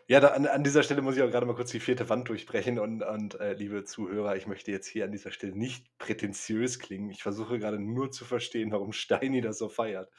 [0.09, 2.29] Ja, da an an dieser Stelle muss ich auch gerade mal kurz die vierte Wand
[2.29, 6.79] durchbrechen und und, äh, liebe Zuhörer, ich möchte jetzt hier an dieser Stelle nicht prätentiös
[6.79, 7.11] klingen.
[7.11, 10.11] Ich versuche gerade nur zu verstehen, warum Steini das so feiert.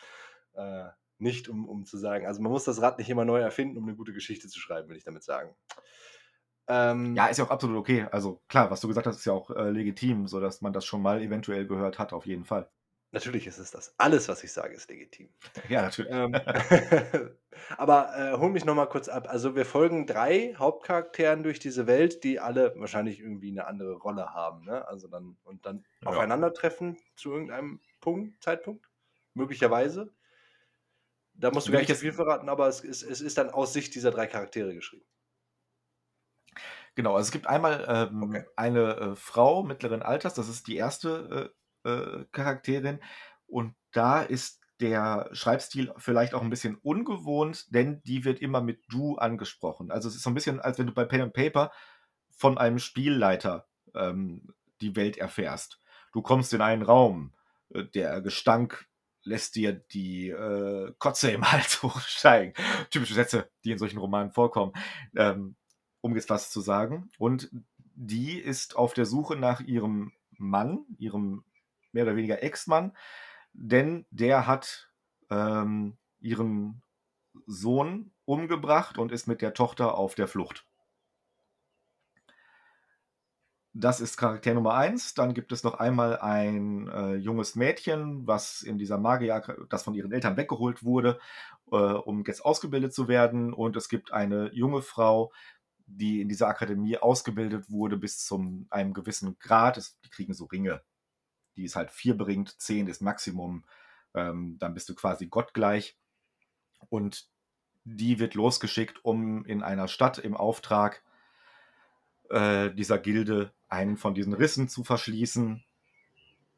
[0.54, 0.86] Äh,
[1.18, 3.84] nicht um um zu sagen also, man muss das Rad nicht immer neu erfinden, um
[3.88, 5.56] eine gute Geschichte zu schreiben, will ich damit sagen.
[6.68, 8.08] Ähm Ja, ist ja auch absolut okay.
[8.12, 11.02] Also, klar, was du gesagt hast, ist ja auch, äh, legitim, sodass man das schon
[11.02, 12.70] mal eventuell gehört hat, auf jeden Fall.
[13.14, 13.94] Natürlich ist es das.
[14.00, 15.30] Alles, was ich sage, ist legitim.
[15.70, 16.12] Ja, natürlich.
[16.12, 16.42] Ähm,
[17.78, 19.28] aber, äh, hol mich noch mal kurz ab.
[19.30, 24.34] Also, wir folgen 3 Hauptcharakteren durch diese Welt, die alle wahrscheinlich irgendwie 'ne andere Rolle
[24.34, 24.88] haben, ne?
[24.88, 26.28] Also, dann und dann Ja.
[26.28, 28.90] aufeinandertreffen zu irgendeinem Punkt Zeitpunkt,
[29.34, 30.14] möglicherweise.
[31.36, 33.50] Da musst du Will gar nicht zu viel verraten, aber es ist es ist dann
[33.50, 35.06] aus Sicht dieser 3 Charaktere geschrieben.
[36.98, 37.86] Genau, also es gibt einmal,
[38.22, 38.44] Okay.
[38.44, 43.00] ähm, eine, äh, Frau mittleren Alters, das ist die erste äh, Charakterin
[43.48, 48.82] und da ist der Schreibstil vielleicht auch 'n bisschen ungewohnt, denn die wird immer mit
[48.90, 49.92] „du“ angesprochen.
[49.92, 51.72] Also, es ist so 'n bisschen, als wenn du bei Pen and Paper
[52.36, 55.80] von einem Spielleiter, ähm, die Welt erfährst.
[56.14, 57.34] Du kommst in einen Raum,
[57.74, 58.88] äh, der Gestank
[59.24, 62.54] lässt dir die, äh, Kotze im Hals hochsteigen.
[62.90, 64.74] Typische Sätze, die in solchen Romanen vorkommen,
[65.16, 65.56] ähm,
[66.02, 67.10] um jetzt was zu sagen.
[67.18, 67.50] Und
[67.96, 71.46] die ist auf der Suche nach ihrem Mann, ihrem
[71.94, 72.96] mehr oder weniger Ex-Mann,
[73.54, 74.92] denn der hat,
[75.30, 76.82] ähm, ihren
[77.46, 80.66] Sohn umgebracht und ist mit der Tochter auf der Flucht.
[83.76, 85.16] Das ist Charakter Nummer 1.
[85.16, 89.96] Dann gibt es noch einmal ein, äh, junges Mädchen, was in dieser Magieraka das von
[89.96, 91.20] ihren Eltern weggeholt wurde,
[91.72, 93.52] äh, um jetzt ausgebildet zu werden.
[93.52, 95.34] Und es gibt eine junge Frau,
[95.88, 99.78] die in dieser Akademie ausgebildet wurde bis zum einem gewissen Grad.
[99.78, 100.84] Es die kriegen so Ringe.
[101.58, 103.64] Die ist halt 4 bringt, 10 ist Maximum.
[104.16, 105.98] Ähm, dann bist du quasi gottgleich.
[106.90, 107.28] Und
[107.86, 111.04] die wird losgeschickt, um in einer Stadt im Auftrag,
[112.30, 115.64] äh, dieser Gilde einen von diesen Rissen zu verschließen,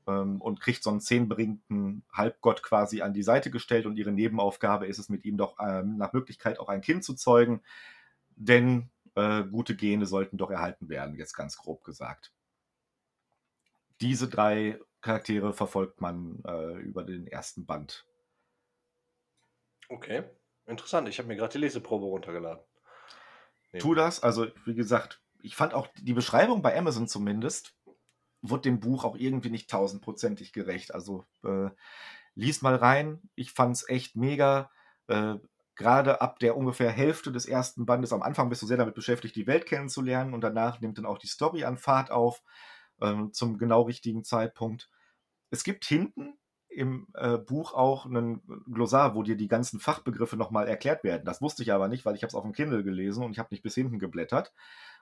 [0.08, 4.12] ähm, und kriegt so 'n 10 bringten Halbgott quasi an die Seite gestellt und ihre
[4.12, 7.62] Nebenaufgabe ist es, mit ihm doch, ähm, nach Möglichkeit auch ein Kind zu zeugen,
[8.38, 12.35] denn, äh, gute Gene sollten doch erhalten werden, jetzt ganz grob gesagt.
[14.02, 18.06] Diese 3 Charaktere verfolgt man, äh, über den ersten Band.
[19.88, 20.24] Okay,
[20.66, 21.08] interessant.
[21.10, 22.64] Ich habe mir grad die Leseprobe runtergeladen.
[23.74, 24.02] Tu Nebenbei.
[24.02, 24.24] das.
[24.24, 27.76] Also, wie gesagt, ich fand auch die Beschreibung bei Amazon zumindest
[28.42, 30.94] wurde dem Buch auch irgendwie nicht tausendprozentig gerecht.
[30.94, 31.70] Also, äh,
[32.36, 33.22] lies mal rein.
[33.36, 34.70] Ich fand's echt mega.
[35.08, 35.36] Äh,
[35.76, 39.36] gerade ab der ungefähr Hälfte des ersten Bandes, am Anfang bist du sehr damit beschäftigt,
[39.36, 42.42] die Welt kennenzulernen und danach nimmt dann auch die Story an Fahrt auf,
[43.02, 44.90] ähm, zum genau richtigen Zeitpunkt.
[45.50, 50.68] Es gibt hinten im äh, Buch auch einen Glossar, wo dir die ganzen Fachbegriffe nochmal
[50.68, 51.24] erklärt werden.
[51.26, 53.40] Das wusste ich aber nicht, weil ich habe es auf dem Kindle gelesen und ich
[53.40, 54.54] habe nicht bis hinten geblättert.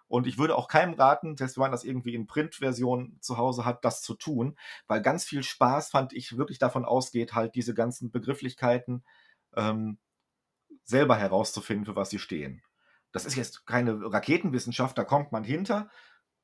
[0.08, 3.66] Und ich würde auch keinem raten, selbst wenn man das irgendwie in Printversion zu Hause
[3.66, 4.56] hat, das zu tun,
[4.88, 9.04] weil ganz viel Spaß, fand ich, wirklich davon ausgeht, halt diese ganzen Begrifflichkeiten
[9.56, 9.98] ähm,
[10.84, 12.62] selber herauszufinden, für was sie stehen.
[13.12, 15.90] Das ist jetzt keine Raketenwissenschaft, da kommt man hinter,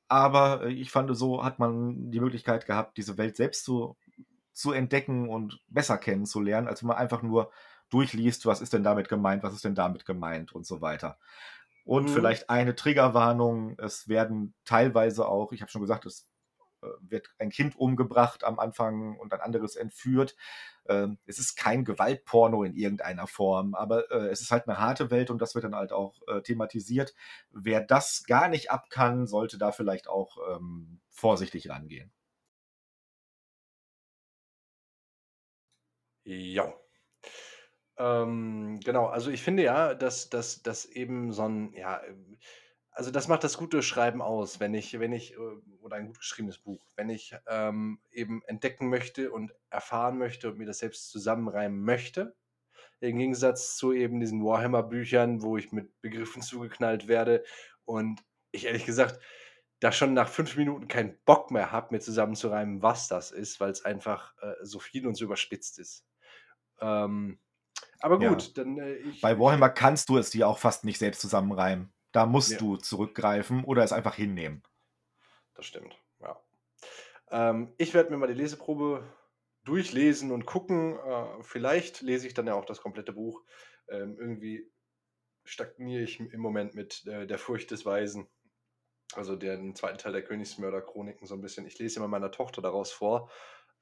[0.09, 3.95] aber äh, ich fand, so hat man die Möglichkeit gehabt, diese Welt selbst zu,
[4.51, 7.51] zu entdecken und besser kennenzulernen, als wenn man einfach nur
[7.89, 11.17] durchliest, was ist denn damit gemeint, was ist denn damit gemeint und so weiter.
[11.85, 12.13] Und mhm.
[12.13, 16.27] vielleicht eine Triggerwarnung, es werden teilweise auch, ich habe schon gesagt, es
[17.01, 20.35] wird ein Kind umgebracht am Anfang und ein anderes entführt.
[20.87, 25.11] Ähm, es ist kein Gewaltporno in irgendeiner Form, aber äh, es ist halt eine harte
[25.11, 27.13] Welt und das wird dann halt auch äh, thematisiert.
[27.51, 32.11] Wer das gar nicht ab kann, sollte da vielleicht auch ähm, vorsichtig rangehen.
[36.25, 36.73] Ja.
[37.97, 42.01] Ähm, genau, also ich finde ja, dass dass dass eben so ein ja,
[42.99, 45.37] also das macht das gute Schreiben aus, wenn ich wenn ich, äh
[45.81, 50.57] oder ein gut geschriebenes Buch, wenn ich, ähm, eben entdecken möchte und erfahren möchte und
[50.59, 52.35] mir das selbst zusammenreimen möchte.
[53.01, 57.43] Im Gegensatz zu eben diesen Warhammer-Büchern, wo ich mit Begriffen zugeknallt werde
[57.85, 59.21] und ich ehrlich gesagt
[59.81, 63.71] da schon nach fünf Minuten keinen Bock mehr habe, mir zusammenzureimen, was das ist, weil
[63.71, 66.05] es einfach, äh, so viel und so überspitzt ist.
[66.81, 67.39] Ähm,
[68.01, 68.21] aber Ja.
[68.21, 71.93] gut, dann, äh, ich Bei Warhammer kannst du es dir auch fast nicht selbst zusammenreimen.
[72.11, 72.61] Da musst Ja.
[72.61, 74.63] du zurückgreifen oder es einfach hinnehmen.
[75.55, 76.41] Das stimmt, ja.
[77.31, 79.05] Ähm, ich werde mir mal die Leseprobe
[79.65, 80.97] durchlesen und gucken.
[80.99, 83.43] Äh, vielleicht lese ich dann ja auch das komplette Buch.
[83.89, 84.71] Ähm, irgendwie
[85.45, 88.29] stagniere ich im Moment mit, äh, „Der Furcht des Weisen“,
[89.15, 91.67] also den zweiten Teil der Königsmörder-Chroniken so ein bisschen.
[91.67, 93.31] Ich lese immer meiner Tochter daraus vor,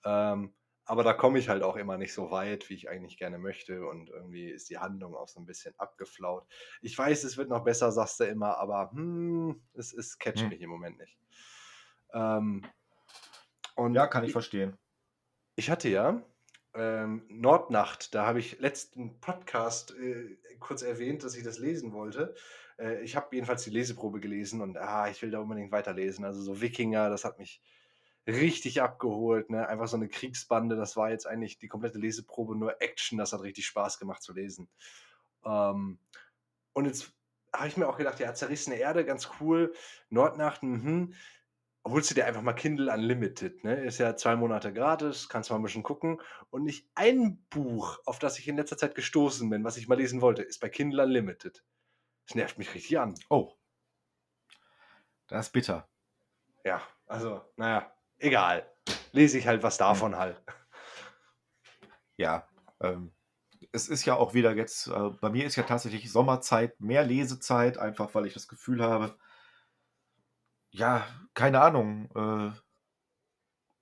[0.05, 0.55] ähm,
[0.87, 3.85] aber da komme ich halt auch immer nicht so weit, wie ich eigentlich gerne möchte
[3.87, 6.47] und irgendwie ist die Handlung auch so ein bisschen abgeflaut.
[6.81, 10.51] Ich weiß, es wird noch besser, sagst du immer, aber, hm, es es catcht Hm.
[10.51, 11.19] mich im Moment nicht.
[12.13, 12.65] Ähm,
[13.75, 14.77] und Ja, kann ich i verstehen.
[15.55, 16.23] ich hatte ja,
[16.73, 22.35] ähm, Nordnacht, da habe ich letzten Podcast, äh, kurz erwähnt, dass ich das lesen wollte.
[22.77, 26.25] Äh, ich habe jedenfalls die Leseprobe gelesen und, ah, ich will da unbedingt weiterlesen.
[26.25, 27.61] Also, so Wikinger, das hat mich
[28.27, 29.67] richtig abgeholt, ne?
[29.69, 33.41] Einfach so 'ne Kriegsbande, das war jetzt eigentlich die komplette Leseprobe nur Action, das hat
[33.43, 34.69] richtig Spaß gemacht zu lesen.
[35.45, 35.99] Ähm,
[36.73, 37.13] und jetzt
[37.55, 39.73] habe ich mir auch gedacht: „Ja, Zerrissene Erde, ganz cool.
[40.09, 41.13] Nordnacht, mhm.
[41.87, 43.85] Holst du dir einfach mal Kindle Unlimited, ne?
[43.85, 46.21] Ist ja 2 Monate gratis, kannst mal 'n bisschen gucken.
[46.51, 49.95] Und nicht ein Buch, auf das ich in letzter Zeit gestoßen bin, was ich mal
[49.97, 51.63] lesen wollte, ist bei Kindle Unlimited.
[52.27, 53.15] Das nervt mich richtig an.
[53.29, 53.53] Oh.
[55.29, 55.87] Das ist bitter.
[56.65, 58.65] Ja, also, na ja, egal.
[59.11, 60.41] Lese ich halt was davon halt.
[62.17, 62.47] Ja,
[62.81, 63.11] ähm,
[63.71, 67.77] es ist ja auch wieder jetzt äh, bei mir ist ja tatsächlich Sommerzeit, mehr Lesezeit,
[67.77, 69.15] einfach weil ich das Gefühl habe
[70.71, 72.51] ja, keine Ahnung, äh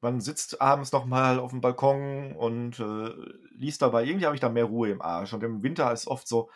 [0.02, 3.10] man sitzt abends noch mal aufm Balkon und, äh,
[3.52, 4.04] liest dabei.
[4.06, 5.34] Irgendwie habe ich da mehr Ruhe im Arsch.
[5.34, 6.50] Und im Winter ist oft so,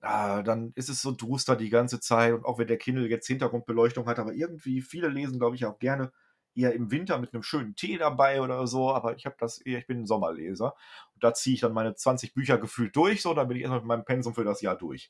[0.00, 3.26] ah, dann ist es so duster die ganze Zeit und auch wenn der Kindle jetzt
[3.28, 6.12] Hintergrundbeleuchtung hat, aber irgendwie viele lesen, glaube ich, auch gerne
[6.56, 9.78] eher im Winter mit 'nem schönen Tee dabei oder so, aber ich habe das eher
[9.80, 10.74] ich bin 'n Sommerleser.
[11.14, 13.72] Und da ziehe ich dann meine 20 Bücher gefühlt durch so, dann bin ich erst
[13.72, 15.08] mal mit meinem Pensum für das Jahr durch.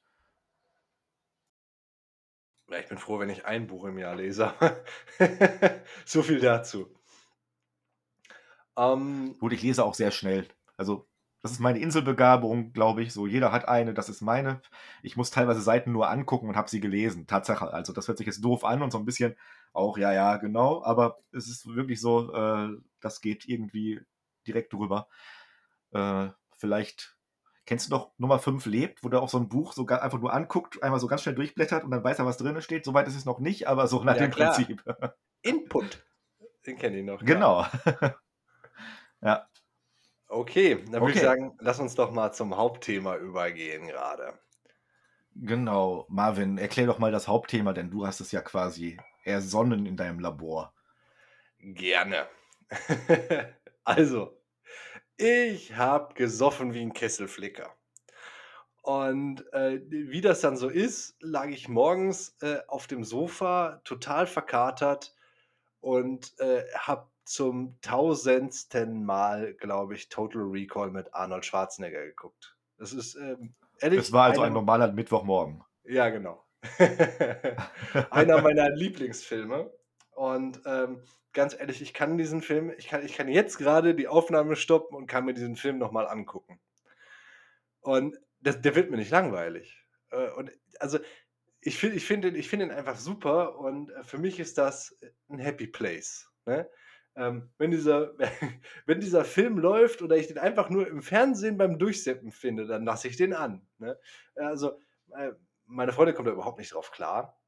[2.68, 4.52] Ja, ich bin froh, wenn ich ein Buch im Jahr lese.
[6.04, 6.88] So viel dazu.
[8.78, 10.46] Ähm Gut, ich lese auch sehr schnell.
[10.76, 11.06] Also,
[11.46, 13.26] das ist meine Inselbegabung, glaube ich, so.
[13.26, 14.60] Jeder hat eine, das ist meine.
[15.02, 17.26] Ich muss teilweise Seiten nur angucken und habe sie gelesen.
[17.26, 17.72] Tatsache.
[17.72, 19.36] Also, das hört sich jetzt doof an und so 'n bisschen
[19.72, 24.00] auch, ja, ja, genau, aber es ist wirklich so, äh, das geht irgendwie
[24.46, 25.08] direkt drüber.
[25.92, 26.28] Äh,
[26.58, 27.16] vielleicht
[27.66, 30.32] kennst du noch Nummer 5 lebt, wo der auch so 'n Buch sogar einfach nur
[30.34, 32.84] anguckt, einmal so ganz schnell durchblättert und dann weiß er, was drinnen steht?
[32.86, 34.70] So weit ist es noch nicht, aber so nach Ja dem klar.
[34.70, 34.84] Prinzip.
[35.42, 36.04] Input.
[36.66, 37.22] Den kenne ich noch.
[37.22, 37.64] Genau.
[39.22, 39.48] Ja.
[40.36, 41.20] Okay, dann würde ich Okay.
[41.20, 44.38] sagen, lass uns doch mal zum Hauptthema übergehen grade.
[45.34, 46.06] Genau.
[46.08, 50.18] Marvin, erklär doch mal das Hauptthema, denn du hast es ja quasi ersonnen in deinem
[50.20, 50.72] Labor.
[51.60, 52.28] Gerne.
[53.88, 54.40] Also,
[55.16, 57.76] ich habe gesoffen wie 'n Kesselflicker.
[58.82, 64.26] Und, äh, wie das dann so ist, lag ich morgens, äh, auf dem Sofa, total
[64.28, 65.14] verkatert
[65.80, 72.56] und, äh, habe zum tausendsten Mal, glaube ich, Total Recall mit Arnold Schwarzenegger geguckt.
[72.78, 75.62] Das ist, ähm Ehrlich, Es war also ein normaler Mittwochmorgen.
[75.84, 76.44] Ja, genau.
[78.10, 79.72] Einer meiner Lieblingsfilme
[80.12, 84.08] und, ähm, ganz ehrlich, ich kann diesen Film ich kann ich kann jetzt grade die
[84.08, 86.58] Aufnahme stoppen und kann mir diesen Film noch mal angucken.
[87.84, 89.84] Und das der wird mir nicht langweilig.
[90.10, 90.98] Äh, und also,
[91.60, 94.58] ich finde ich finde ihn ich finde ihn einfach super und, äh, für mich ist
[94.58, 96.68] das, äh, 'n Happy Place, ne?
[97.16, 98.12] Ähm, wenn dieser
[98.86, 102.84] wenn dieser Film läuft oder ich den einfach nur im Fernsehen beim Durchzappen finde, dann
[102.84, 103.98] lasse ich den an, ne?
[104.36, 104.78] Also,
[105.16, 105.32] äh,
[105.66, 107.40] meine Freundin kommt da überhaupt nicht drauf klar,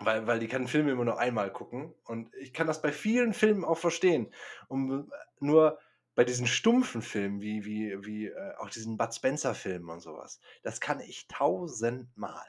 [0.00, 3.32] weil weil die kann Filme immer nur einmal gucken und ich kann das bei vielen
[3.34, 4.32] Filmen auch verstehen.
[4.68, 5.78] Und, äh, nur
[6.14, 10.40] bei diesen stumpfen Filmen wie wie wie, äh, auch diesen Bud Spencer-Filmen und so was,
[10.62, 12.46] das kann ich tausendmal.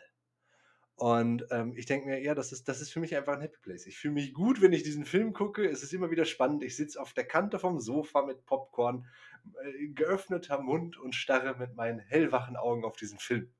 [0.99, 3.57] Und, ähm, ich denke mir: „Ja, das ist das ist für mich einfach 'n Happy
[3.61, 5.63] Place.“ Ich fühle mich gut, wenn ich diesen Film gucke.
[5.69, 6.63] Es ist immer wieder spannend.
[6.63, 9.05] Ich sitze auf der Kante vom Sofa mit Popcorn,
[9.63, 13.53] äh, geöffneter Mund und starre mit meinen hellwachen Augen auf diesen Film.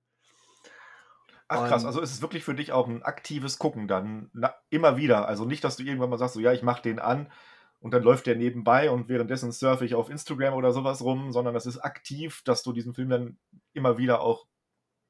[1.50, 4.98] Ach krass, also ist es wirklich für dich auch 'n aktives Gucken dann na immer
[4.98, 5.28] wieder?
[5.30, 7.32] Also nicht, dass du irgendwann mal sagst so: „Ja, ich mache den an
[7.80, 11.32] und dann läuft der nebenbei und währenddessen surfe ich auf Instagram oder so was rum“,
[11.32, 13.38] sondern das ist aktiv, dass du diesen Film dann
[13.74, 14.48] immer wieder auch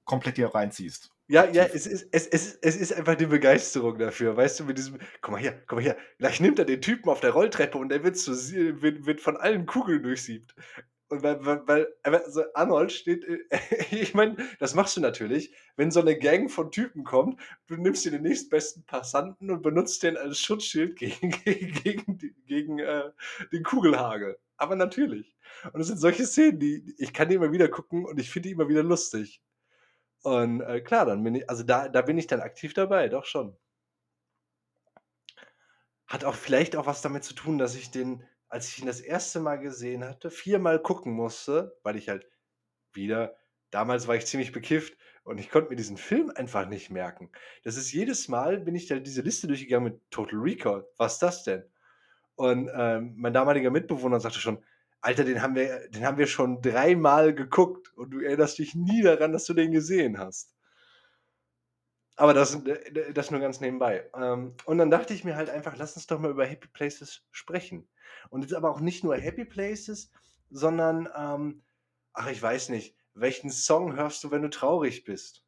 [0.08, 4.38] komplett dir reinziehst, Ja, ja, es ist es es es ist einfach die Begeisterung dafür,
[4.38, 7.10] weißt du, mit diesem: „Guck mal hier, guck mal hier, gleich nimmt er den Typen
[7.10, 10.56] auf der Rolltreppe und der wird zu wird wird von allen Kugeln durchsiebt.“
[11.10, 13.40] Und weil weil weil aber so Arnold steht, äh
[13.92, 18.06] ich meine, das machst du natürlich, wenn so 'ne Gang von Typen kommt, du nimmst
[18.06, 23.12] dir den nächstbesten Passanten und benutzt den als Schutzschild gegen gegen gegen gegen, äh,
[23.52, 24.38] den Kugelhagel.
[24.56, 25.36] Aber natürlich.
[25.74, 28.48] Und es sind solche Szenen, die ich kann die immer wieder gucken und ich finde
[28.50, 29.42] die immer wieder lustig.
[30.26, 33.26] Und, äh, klar, dann bin i also da da bin ich dann aktiv dabei, doch
[33.26, 33.58] schon.
[36.08, 39.02] Hat auch vielleicht auch was damit zu tun, dass ich den, als ich ihn das
[39.02, 39.42] 1.
[39.42, 42.26] Mal gesehen hatte, viermal gucken musste, weil ich halt
[42.94, 43.36] wieder
[43.72, 47.32] damals war ich ziemlich bekifft und ich konnte mir diesen Film einfach nicht merken.
[47.64, 50.86] Das ist jedes Mal bin ich da diese Liste durchgegangen mit „Total Recall“.
[50.98, 51.64] Was ist das denn?
[52.36, 54.64] Und, ähm, mein damaliger Mitbewohner sagte schon:
[55.02, 59.02] „Alter, den haben wir den haben wir schon dreimal geguckt und du erinnerst dich nie
[59.02, 60.54] daran, dass du den gesehen hast.“
[62.20, 64.10] Aber das d das nur ganz nebenbei.
[64.16, 67.24] Ähm, und dann dachte ich mir halt einfach: „Lass uns doch mal über Happy Places
[67.32, 67.88] sprechen.“
[68.30, 70.10] Und jetzt aber auch nicht nur Happy Places,
[70.50, 71.64] sondern, ähm,
[72.14, 75.44] ach, ich weiß nicht, welchen Song hörst du, wenn du traurig bist?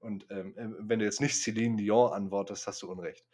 [0.00, 3.26] Und, ähm, ähm, wenn du jetzt nicht Celine Dion antwortest, hast du Unrecht.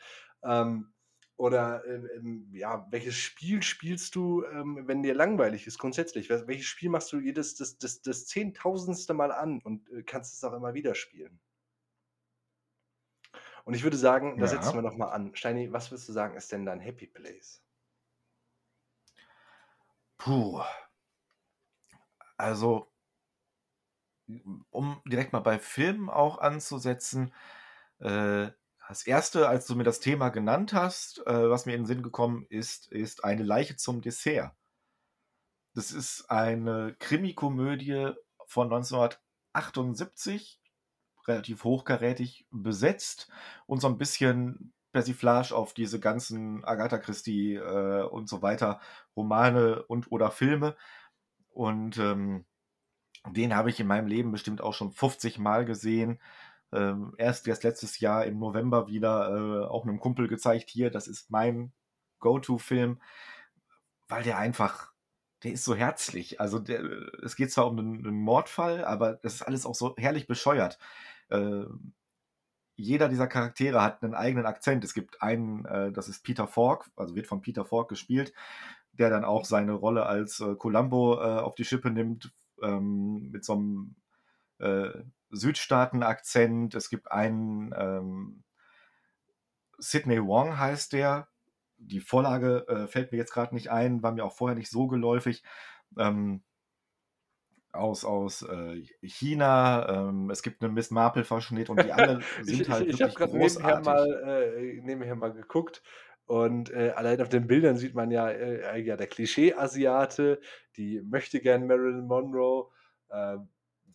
[0.45, 0.94] Ähm,
[1.37, 6.31] oder, ähm, ähm, ja, welches Spiel spielst du, ähm, wenn dir langweilig ist grundsätzlich?
[6.31, 10.45] Welches Spiel machst du jedes das das das zehntausendste Mal an und, äh, kannst es
[10.45, 11.41] auch immer wieder spielen?
[13.67, 14.83] Und ich würde sagen, da setzen wir Ja.
[14.83, 15.35] noch mal an.
[15.37, 17.63] Steini, was würdest du sagen, ist denn dein Happy Place?
[20.19, 20.65] Puh.
[22.39, 22.93] Also
[24.71, 27.33] um direkt mal bei Filmen auch anzusetzen,
[28.01, 28.51] äh,
[28.89, 32.03] das 1., als du mir das Thema genannt hast, äh, was mir in 'n Sinn
[32.03, 34.55] gekommen ist, ist „Eine Leiche zum Dessert“.
[35.77, 38.13] Das ist eine Krimikomödie
[38.47, 40.61] von 1978,
[41.27, 43.29] relativ hochkarätig besetzt
[43.67, 48.81] und so 'n bisschen Persiflage auf diese ganzen Agatha Christie, äh, und so weiter
[49.17, 50.77] Romane und oder Filme.
[51.51, 52.47] Und, ähm,
[53.31, 56.21] den habe ich in meinem Leben bestimmt auch schon 50 Mal gesehen.
[56.75, 61.09] Ähm, erst jetzt letztes Jahr im November wieder, äh, auch 'nem Kumpel gezeigt: „Hier, das
[61.09, 61.73] ist mein
[62.21, 63.01] Go-to-Film“,
[64.09, 64.93] weil der einfach
[65.45, 66.41] der ist so herzlich.
[66.41, 66.83] Also, der
[67.23, 70.79] es geht zwar um 'nen 'nen Mordfall, aber das ist alles auch so herrlich bescheuert.
[71.31, 71.95] Ähm,
[72.77, 74.85] jeder dieser Charaktere hat 'nen eigenen Akzent.
[74.85, 78.35] Es gibt einen, äh, das ist Peter Falk, also wird von Peter Falk gespielt,
[78.95, 82.33] der dann auch seine Rolle als, äh, Columbo, äh, auf die Schippe nimmt,
[82.63, 83.97] ähm, mit so 'nem,
[84.61, 84.91] äh,
[85.35, 86.75] Südstaaten-Akzent.
[86.75, 88.43] Es gibt einen, ähm
[89.79, 91.29] Sidney Wong heißt der.
[91.77, 94.87] Die Vorlage, äh, fällt mir jetzt grad nicht ein, war mir auch vorher nicht so
[94.87, 95.43] geläufig.
[95.99, 96.45] Ähm
[97.75, 100.09] aus aus, äh, China.
[100.09, 101.93] Ähm, es gibt 'nen Miss Marple-Verschnitt und die
[102.47, 103.81] Ich sind ich halt ich habe wirklich nebenher großartig.
[103.81, 104.07] mal
[104.57, 105.83] äh, nebenher mal geguckt
[106.27, 110.41] und, äh, allein auf den Bildern sieht man ja, äh, ja, der Klischee-Asiate,
[110.77, 112.71] die möchtegern Marilyn Monroe.
[113.13, 113.49] Ähm,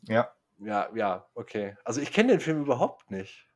[0.08, 0.34] Ja.
[0.60, 1.76] Ja, ja, okay.
[1.84, 3.47] Also, ich kenne den Film überhaupt nicht.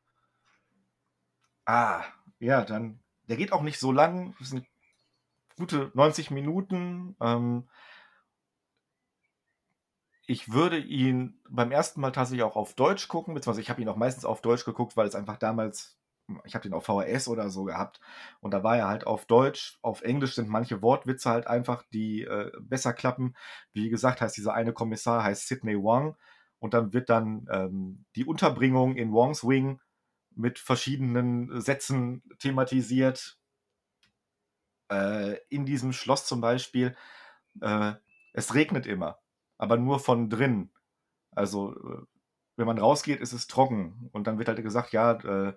[1.66, 2.04] Ah,
[2.38, 4.34] ja, dann der geht auch nicht so lang.
[4.38, 4.66] Das sind
[5.56, 7.16] gute 90 Minuten.
[7.20, 7.68] Ähm
[10.26, 11.96] ich würde ihn beim 1.
[11.96, 14.96] Mal tatsächlich auch auf Deutsch gucken, beziehungsweise ich habe ihn auch meistens auf Deutsch geguckt,
[14.96, 15.98] weil es einfach damals
[16.44, 18.00] ich habe den auf VHS oder so gehabt
[18.40, 19.78] und da war er halt auf Deutsch.
[19.82, 23.34] Auf Englisch sind manche Wortwitze halt einfach, die, äh, besser klappen.
[23.74, 26.16] Wie gesagt, heißt dieser eine Kommissar heißt Sidney Wong
[26.58, 29.80] und dann wird dann ähm, die Unterbringung in Wongs Wing
[30.34, 33.38] mit verschiedenen Sätzen thematisiert.
[34.90, 36.96] Äh, in diesem Schloss zum Beispiel,
[37.60, 37.94] äh,
[38.32, 39.18] es regnet immer,
[39.58, 40.70] aber nur von drin.
[41.32, 42.02] Also, äh,
[42.56, 44.08] wenn man rausgeht, ist es trocken.
[44.12, 45.54] Und dann wird halt gesagt, ja, äh,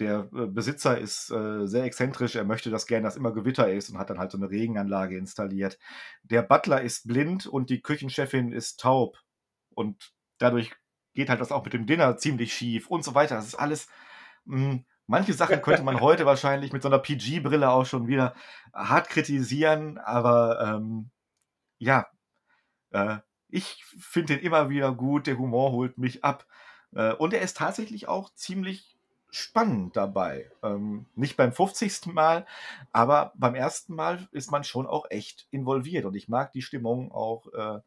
[0.00, 3.90] der äh, Besitzer ist äh, sehr exzentrisch, er möchte das gerne, dass immer Gewitter ist
[3.90, 5.78] und hat dann halt so eine Regenanlage installiert.
[6.22, 9.18] Der Butler ist blind und die Küchenchefin ist taub.
[9.80, 10.72] Und dadurch
[11.14, 13.36] geht halt das auch mit dem Dinner ziemlich schief und so weiter.
[13.36, 13.88] Das ist alles.
[14.44, 18.34] Mh, hm, manche Sachen könnte man heute wahrscheinlich mit so einer PG-Brille auch schon wieder
[18.72, 21.10] hart kritisieren, aber ähm,
[21.78, 22.06] ja,
[22.90, 23.18] äh,
[23.48, 26.46] ich finde den immer wieder gut, der Humor holt mich ab.
[26.94, 28.98] Äh, und er ist tatsächlich auch ziemlich
[29.30, 30.50] spannend dabei.
[30.62, 32.06] Ähm, nicht beim 50.
[32.06, 32.46] Mal,
[32.92, 36.04] aber beim ersten Mal ist man schon auch echt involviert.
[36.04, 37.80] Und ich mag die Stimmung auch, äh,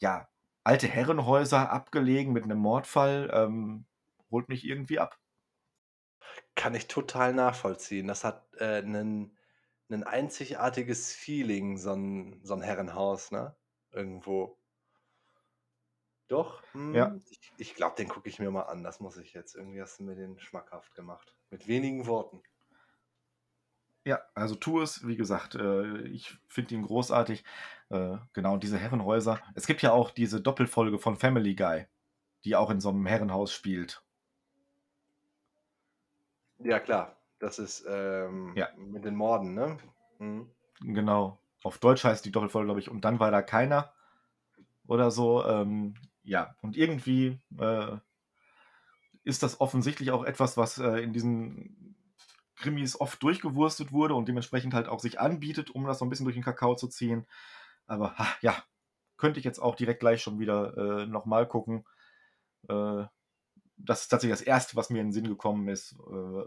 [0.00, 0.28] ja,
[0.68, 3.86] alte Herrenhäuser abgelegen mit einem Mordfall, ähm,
[4.30, 5.18] holt mich irgendwie ab.
[6.54, 8.06] Kann ich total nachvollziehen.
[8.06, 9.36] Das hat äh, ein
[10.04, 13.56] einzigartiges Feeling, so ein, so ein Herrenhaus, ne?
[13.92, 14.58] Irgendwo.
[16.28, 16.62] Doch,
[16.92, 17.12] Ja.
[17.12, 18.82] hm, ich ich glaube, den gucke ich mir mal an.
[18.82, 19.54] Das muss ich jetzt.
[19.54, 21.36] Irgendwie hast du mir den schmackhaft gemacht.
[21.50, 22.42] Mit wenigen Worten.
[24.08, 27.44] Ja, also tu es, wie gesagt, äh, ich finde ihn großartig.
[27.90, 29.38] Äh, genau, diese Herrenhäuser.
[29.54, 31.84] Es gibt ja auch diese Doppelfolge von Family Guy,
[32.42, 34.02] die auch in so einem Herrenhaus spielt.
[36.58, 37.18] Ja, klar.
[37.38, 39.76] Das ist ähm, Ja, mit den Morden, ne?
[40.18, 40.50] Mhm.
[40.80, 41.38] genau.
[41.62, 43.92] Auf Deutsch heißt die Doppelfolge, glaube ich, und dann war da keiner
[44.86, 45.44] oder so.
[45.44, 47.98] Ähm, ja, und irgendwie äh,
[49.22, 51.87] ist das offensichtlich auch etwas, was äh, in diesen
[52.58, 56.24] Krimis oft durchgewurstet wurde und dementsprechend halt auch sich anbietet, um das so ein bisschen
[56.24, 57.26] durch den Kakao zu ziehen.
[57.86, 58.62] Aber ha, ja,
[59.16, 61.84] könnte ich jetzt auch direkt gleich schon wieder äh, nochmal gucken.
[62.68, 63.04] Äh,
[63.76, 65.96] das ist tatsächlich das Erste, was mir in den Sinn gekommen ist, äh,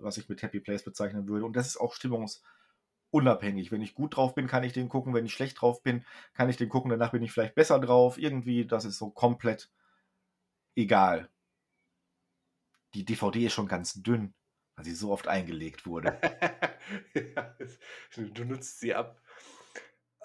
[0.04, 1.46] was ich mit Happy Place bezeichnen würde.
[1.46, 3.72] Und das ist auch stimmungsunabhängig.
[3.72, 5.14] Wenn ich gut drauf bin, kann ich den gucken.
[5.14, 6.04] Wenn ich schlecht drauf bin,
[6.34, 6.92] kann ich den gucken.
[6.92, 8.18] Danach bin ich vielleicht besser drauf.
[8.18, 9.70] Irgendwie, das ist so komplett
[10.76, 11.30] egal.
[12.94, 14.34] Die DVD ist schon ganz dünn,
[14.82, 16.20] weil sie so oft eingelegt wurde.
[17.14, 17.56] ja,
[18.18, 19.22] du nutzt sie ab.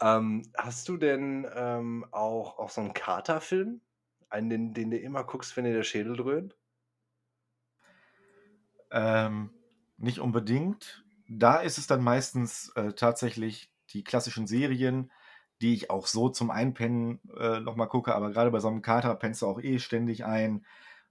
[0.00, 3.82] Ähm, hast du denn ähm, auch, auch so einen Katerfilm?
[4.30, 6.56] Einen, den, den du immer guckst, wenn dir der Schädel dröhnt?
[8.90, 9.50] Ähm,
[9.98, 11.04] nicht unbedingt.
[11.28, 15.12] Da ist es dann meistens äh, tatsächlich die klassischen Serien,
[15.60, 19.14] die ich auch so zum Einpennen äh, nochmal gucke, aber gerade bei so einem Kater
[19.16, 20.64] pennst du auch eh ständig ein.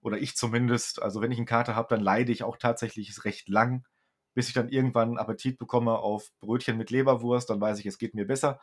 [0.06, 1.02] Oder ich zumindest.
[1.02, 3.88] Also wenn ich einen Kater habe, dann leide ich auch tatsächlich recht lang,
[4.36, 8.14] bis ich dann irgendwann Appetit bekomme auf Brötchen mit Leberwurst, dann weiß ich, es geht
[8.14, 8.60] mir besser.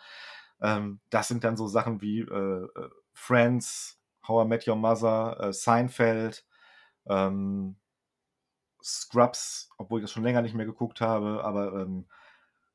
[0.60, 5.36] Ähm, das sind dann so Sachen wie äh, äh Friends, How I Met Your Mother,
[5.40, 6.46] äh, Seinfeld,
[7.06, 7.74] ähm,
[8.80, 12.06] Scrubs, obwohl ich das schon länger nicht mehr geguckt habe, aber ähm,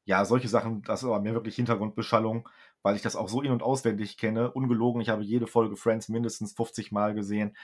[0.05, 2.49] ja, solche Sachen, das ist aber mehr wirklich Hintergrundbeschallung,
[2.81, 4.51] weil ich das auch so in- und auswendig kenne.
[4.51, 7.55] Ungelogen, ich habe jede Folge Friends mindestens 50 Mal gesehen.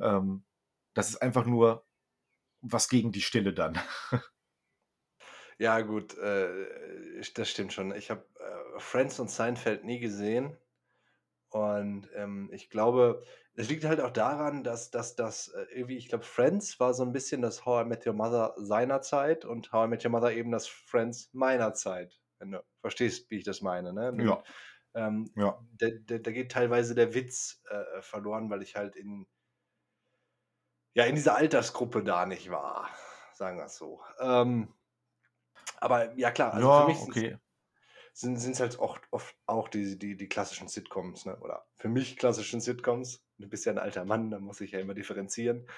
[0.00, 0.44] Ähm,
[0.94, 1.84] das ist einfach nur
[2.60, 3.78] was gegen die Stille dann.
[5.60, 7.94] Ja, gut, äh, das stimmt schon.
[7.94, 10.56] Ich habe äh, Friends und Seinfeld nie gesehen.
[11.50, 13.22] Und ähm, ich glaube,
[13.56, 17.02] es liegt halt auch daran, dass, dass das äh, irgendwie, ich glaube, Friends war so
[17.02, 20.12] ein bisschen das How I Met Your Mother seiner Zeit und How I Met Your
[20.12, 22.18] Mother eben das Friends meiner Zeit.
[22.38, 24.16] Wenn du verstehst, wie ich das meine, ne?
[24.24, 24.42] Ja,
[24.94, 25.60] ähm, ja.
[25.78, 29.26] da, da, da geht teilweise der Witz äh, verloren, weil ich halt in,
[30.94, 32.90] ja, in dieser Altersgruppe da nicht war,
[33.34, 34.02] sagen wir es so.
[34.20, 34.74] Ähm,
[35.78, 37.38] aber ja klar, also für Ja, mich sind okay.
[38.12, 41.38] sind es halt oft, oft auch die, die, die klassischen Sitcoms, ne?
[41.40, 43.24] Oder für mich klassischen Sitcoms.
[43.38, 45.68] Du bist ja ein alter Mann, da muss ich ja immer differenzieren.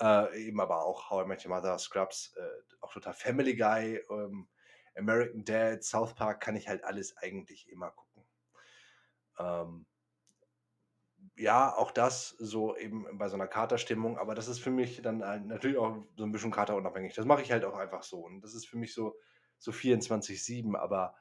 [0.00, 2.48] Äh, eben aber auch How I Met Your Mother, Scrubs, äh,
[2.80, 4.48] auch total Family Guy, ähm,
[4.96, 8.26] American Dad, South Park, kann ich halt alles eigentlich immer gucken.
[9.38, 9.86] Ähm,
[11.36, 15.24] ja, auch das so eben bei so einer Katerstimmung, aber das ist für mich dann
[15.24, 17.14] halt natürlich auch so ein bisschen katerunabhängig.
[17.14, 18.20] Das mache ich halt auch einfach so.
[18.20, 19.16] Und das ist für mich so,
[19.58, 21.16] so 24-7, aber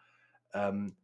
[0.53, 0.97] ähm,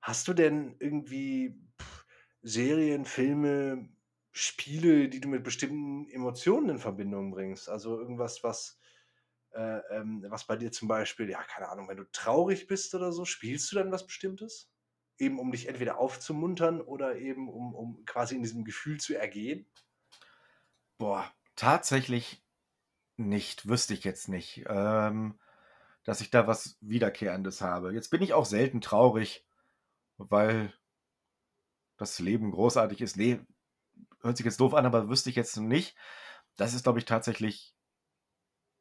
[0.00, 2.06] hast du denn irgendwie pff,
[2.42, 3.90] Serien, Filme,
[4.32, 7.68] Spiele, die du mit bestimmten Emotionen in Verbindung bringst?
[7.68, 8.80] Also irgendwas, was,
[9.52, 13.12] äh, ähm, was bei dir zum Beispiel, ja, keine Ahnung, wenn du traurig bist oder
[13.12, 14.73] so, spielst du dann was Bestimmtes?
[15.18, 19.66] Eben um dich entweder aufzumuntern oder eben um, um quasi in diesem Gefühl zu ergehen?
[20.98, 22.42] Boah, tatsächlich
[23.16, 25.38] nicht, wüsste ich jetzt nicht, ähm,
[26.04, 27.92] dass ich da was Wiederkehrendes habe.
[27.92, 29.46] Jetzt bin ich auch selten traurig,
[30.18, 30.72] weil
[31.96, 33.16] das Leben großartig ist.
[33.16, 33.40] Nee,
[34.20, 35.96] hört sich jetzt doof an, aber wüsste ich jetzt nicht.
[36.56, 37.74] Das ist, glaube ich, tatsächlich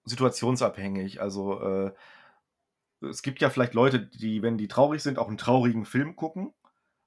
[0.05, 1.21] situationsabhängig.
[1.21, 1.93] Also, äh,
[3.09, 6.53] es gibt ja vielleicht Leute, die, wenn die traurig sind, auch einen traurigen Film gucken.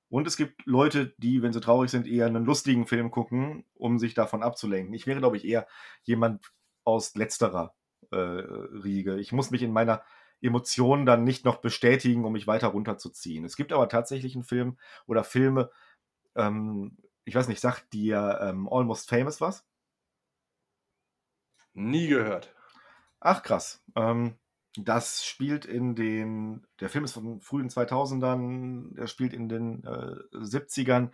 [0.08, 3.98] Und es gibt Leute, die, wenn sie traurig sind, eher einen lustigen Film gucken, um
[3.98, 4.94] sich davon abzulenken.
[4.94, 5.66] Ich wäre, glaube ich, eher
[6.04, 6.52] jemand
[6.84, 7.74] aus letzterer
[8.12, 9.18] äh, Riege.
[9.18, 10.02] Ich muss mich in meiner
[10.40, 13.44] Emotion dann nicht noch bestätigen, um mich weiter runterzuziehen.
[13.44, 15.70] Es gibt aber tatsächlich einen Film oder Filme,
[16.36, 19.66] ähm, ich weiß nicht, sagt dir ähm, Almost Famous was?
[21.74, 22.54] Nie gehört.
[23.20, 23.82] Ach krass.
[23.96, 24.38] Ähm,
[24.84, 30.36] das spielt in den, der Film ist von frühen 2000ern, der spielt in den äh,
[30.36, 31.10] 70ern.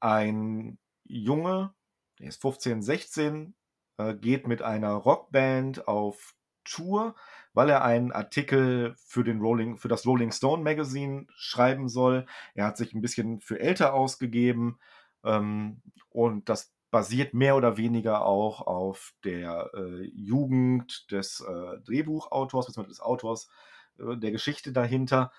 [0.00, 1.74] Ein Junge,
[2.18, 3.54] der ist 15, 16,
[3.98, 7.14] äh, geht mit einer Rockband auf Tour,
[7.54, 12.26] weil er einen Artikel für, den Rolling, für das Rolling Stone Magazine schreiben soll.
[12.54, 14.78] Er hat sich ein bisschen für älter ausgegeben
[15.24, 22.66] ähm, und das basiert mehr oder weniger auch auf der äh, Jugend des äh, Drehbuchautors,
[22.66, 23.50] beziehungsweise des Autors
[23.98, 25.32] äh, der Geschichte dahinter.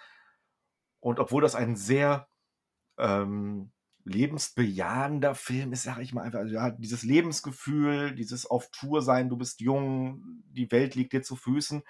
[1.00, 2.28] Und obwohl das ein sehr
[2.97, 3.72] ähm,
[4.04, 9.38] lebensbejahender Film ist, sage ich mal einfach, ja, dieses Lebensgefühl, dieses auf Tour sein, du
[9.38, 11.84] bist jung, die Welt liegt dir zu Füßen,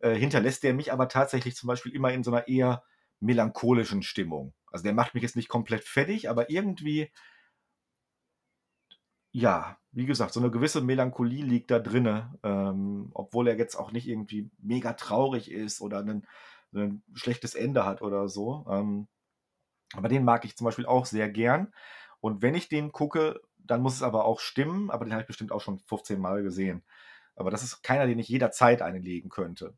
[0.00, 2.82] äh, hinterlässt der mich aber tatsächlich zum Beispiel immer in so einer eher
[3.20, 4.54] melancholischen Stimmung.
[4.70, 7.10] Also der macht mich jetzt nicht komplett fertig, aber irgendwie
[9.32, 13.92] ja, wie gesagt, so eine gewisse Melancholie liegt da drinne, ähm, obwohl er jetzt auch
[13.92, 16.26] nicht irgendwie mega traurig ist oder 'nen
[16.72, 18.66] 'nen schlechtes Ende hat oder so.
[18.70, 19.08] Ähm,
[19.94, 21.72] aber den mag ich zum Beispiel auch sehr gern.
[22.20, 25.26] Und wenn ich den gucke, dann muss es aber auch stimmen, aber den habe ich
[25.28, 26.84] bestimmt auch schon 15 Mal gesehen.
[27.36, 29.76] Aber das ist keiner, den ich jederzeit einlegen könnte.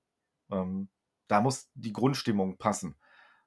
[0.52, 0.90] Ähm,
[1.28, 2.96] da muss die Grundstimmung passen.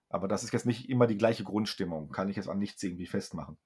[0.09, 3.07] Aber das ist jetzt nicht immer die gleiche Grundstimmung, kann ich jetzt an nichts irgendwie
[3.07, 3.57] festmachen.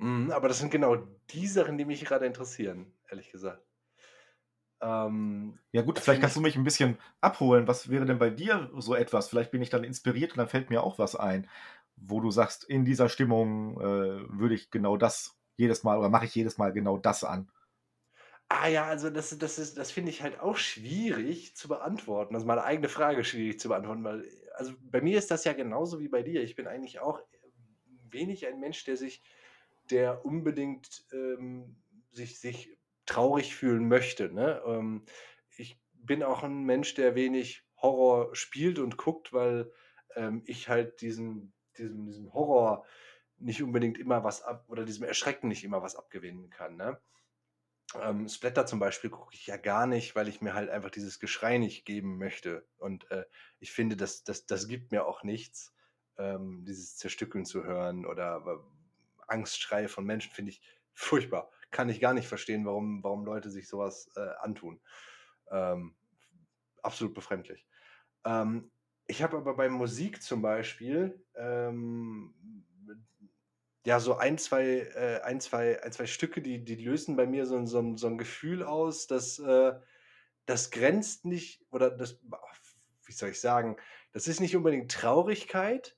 [0.00, 3.64] Mhm, aber das sind genau die Sachen, die mich gerade interessieren, ehrlich gesagt.
[4.82, 7.68] Ähm, Ja gut, vielleicht kannst du mich ein bisschen abholen.
[7.68, 9.28] Was wäre denn bei dir so etwas?
[9.28, 11.48] Vielleicht bin ich dann inspiriert und dann fällt mir auch was ein,
[11.96, 16.24] wo du sagst, in dieser Stimmung, äh, würde ich genau das jedes Mal oder mache
[16.24, 17.50] ich jedes Mal genau das an?
[18.48, 22.34] Ah ja, also das das ist das finde ich halt auch schwierig zu beantworten.
[22.34, 24.24] Also meine eigene Frage schwierig zu beantworten, weil
[24.54, 26.42] also bei mir ist das ja genauso wie bei dir.
[26.42, 27.20] Ich bin eigentlich auch
[28.10, 29.22] wenig ein Mensch, der sich
[29.90, 31.76] der unbedingt ähm,
[32.12, 32.76] sich, sich
[33.06, 34.32] traurig fühlen möchte.
[34.32, 34.62] Ne?
[34.66, 35.04] Ähm,
[35.56, 39.72] ich bin auch ein Mensch, der wenig Horror spielt und guckt, weil
[40.14, 42.84] ähm, ich halt diesen, diesem, diesem Horror
[43.38, 46.76] nicht unbedingt immer was ab oder diesem Erschrecken nicht immer was abgewinnen kann.
[46.76, 47.00] Ne?
[48.00, 51.18] Ähm, Splatter zum Beispiel gucke ich ja gar nicht, weil ich mir halt einfach dieses
[51.18, 52.66] Geschrei nicht geben möchte.
[52.78, 53.24] Und äh,
[53.58, 55.74] ich finde, das, das, das gibt mir auch nichts,
[56.18, 58.44] ähm, dieses Zerstückeln zu hören oder
[59.30, 60.62] Angstschreie von Menschen finde ich
[60.92, 61.50] furchtbar.
[61.70, 64.80] Kann ich gar nicht verstehen, warum, warum Leute sich sowas äh, antun.
[65.50, 65.94] Ähm,
[66.82, 67.66] absolut befremdlich.
[68.24, 68.70] Ähm,
[69.06, 72.34] ich habe aber bei Musik zum Beispiel ähm,
[73.86, 74.64] ja so ein, zwei,
[74.94, 78.18] äh, ein, zwei, ein, zwei Stücke, die, die lösen bei mir so, so, so ein
[78.18, 79.72] Gefühl aus, dass äh,
[80.46, 82.20] das grenzt nicht, oder das,
[83.04, 83.76] wie soll ich sagen,
[84.12, 85.96] das ist nicht unbedingt Traurigkeit,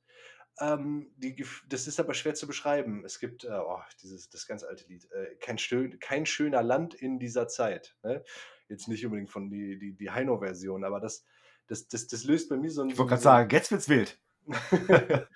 [0.61, 3.05] ähm, die das ist aber schwer zu beschreiben.
[3.05, 6.95] Es gibt, äh, oh, dieses das ganz alte Lied, äh, kein schön kein schöner Land
[6.95, 8.25] in dieser Zeit, ne?
[8.69, 11.25] Jetzt nicht unbedingt von die die die Heino-Version, aber das
[11.69, 14.19] das das das löst bei mir so 'n Ich wollte gerade sagen, jetzt wird's wild.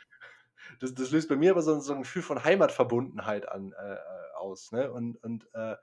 [0.81, 3.99] Das das löst bei mir aber so so 'n Gefühl von Heimatverbundenheit an äh, äh,
[4.37, 4.93] aus, ne?
[4.93, 5.77] Und und, äh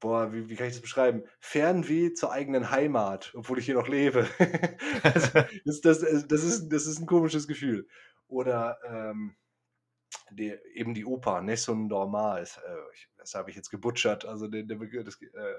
[0.00, 1.24] boah, wie wie kann ich das beschreiben?
[1.40, 4.28] Fernweh zur eigenen Heimat, obwohl ich hier noch lebe.
[5.02, 5.32] das
[5.64, 7.88] das das das ist das ist 'n komisches Gefühl.
[8.28, 9.36] Oder, ähm,
[10.32, 14.48] die eben die Oper, Nessun Dorma ist, äh, ich das habe ich jetzt gebutchert, also
[14.48, 15.54] der der das äh,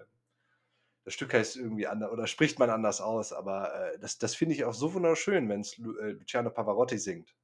[1.06, 4.56] das Stück heißt irgendwie anders oder spricht man anders aus, aber, äh, das das finde
[4.56, 7.36] ich auch so wunderschön, wenn's Lu äh, Luciano Pavarotti singt.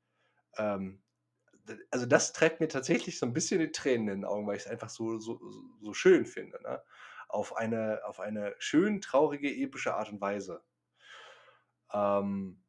[0.57, 1.01] Ähm,
[1.91, 4.63] also das treibt mir tatsächlich so ein bisschen die Tränen in den Augen, weil ich
[4.63, 5.39] es einfach so so
[5.81, 6.83] so schön finde, ne?
[7.29, 10.63] Auf eine auf eine schön traurige, epische Art und Weise.
[11.93, 12.63] Ähm,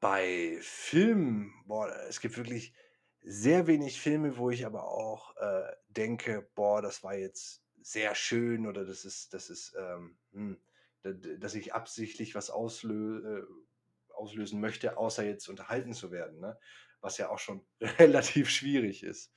[0.00, 2.74] bei Filmen, boah, es gibt wirklich
[3.20, 8.66] sehr wenig Filme, wo ich aber auch, äh, denke: „Boah, das war jetzt sehr schön“
[8.66, 10.60] oder das ist das ist, ähm, hm,
[11.02, 16.58] dass ich absichtlich was auslö äh, auslösen möchte, außer jetzt unterhalten zu werden, ne?
[17.00, 19.32] Was ja auch schon relativ schwierig ist.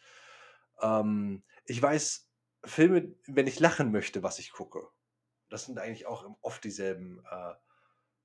[0.81, 2.29] Ähm, ich weiß,
[2.65, 4.87] Filme, wenn ich lachen möchte, was ich gucke,
[5.49, 7.53] das sind eigentlich auch oft dieselben äh,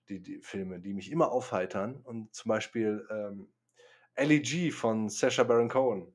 [0.09, 1.97] die, die Filme, die mich immer aufheitern.
[1.97, 3.53] Und zum Beispiel ähm,
[4.15, 6.15] Ellie G von Sacha Baron Cohen.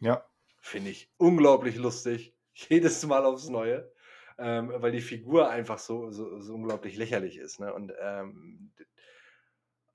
[0.00, 0.28] Ja.
[0.60, 3.90] finde ich unglaublich lustig, jedes Mal aufs Neue,
[4.38, 7.72] ähm, weil die Figur einfach so so so unglaublich lächerlich ist, ne?
[7.72, 8.72] Und, ähm,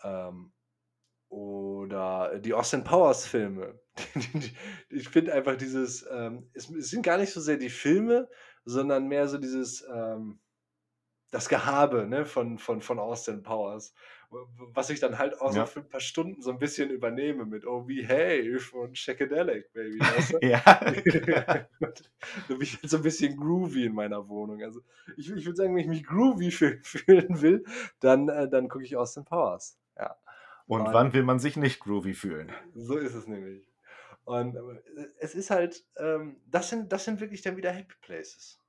[0.04, 0.54] ähm,
[1.32, 3.80] oder die Austin Powers Filme.
[4.90, 8.30] Ich finde einfach dieses, ähm es es sind gar nicht so sehr die Filme,
[8.66, 10.40] sondern mehr so dieses, ähm
[11.32, 13.94] das Gehabe, ne, von von von Austin Powers,
[14.32, 15.68] was ich dann halt auch so Ja.
[15.68, 20.34] für 'n paar Stunden so 'n bisschen übernehme mit „Oh, behave“ und „Shackadelic, Baby“, weißt
[20.34, 20.40] du?
[20.42, 20.80] Ja.
[22.50, 24.64] Da bin ich halt so 'n bisschen groovy in meiner Wohnung.
[24.64, 24.82] Also,
[25.18, 27.66] ich ich würde sagen, wenn ich mich groovy fühl fühlen will,
[28.02, 30.16] dann äh, dann gucke ich Austin Powers, ja.
[30.72, 32.51] Und Und wann will man sich nicht groovy fühlen?
[32.74, 33.72] so ist es nämlich.
[34.26, 38.59] Und, äh, es ist halt, ähm das sind das sind wirklich dann wieder Happy Places.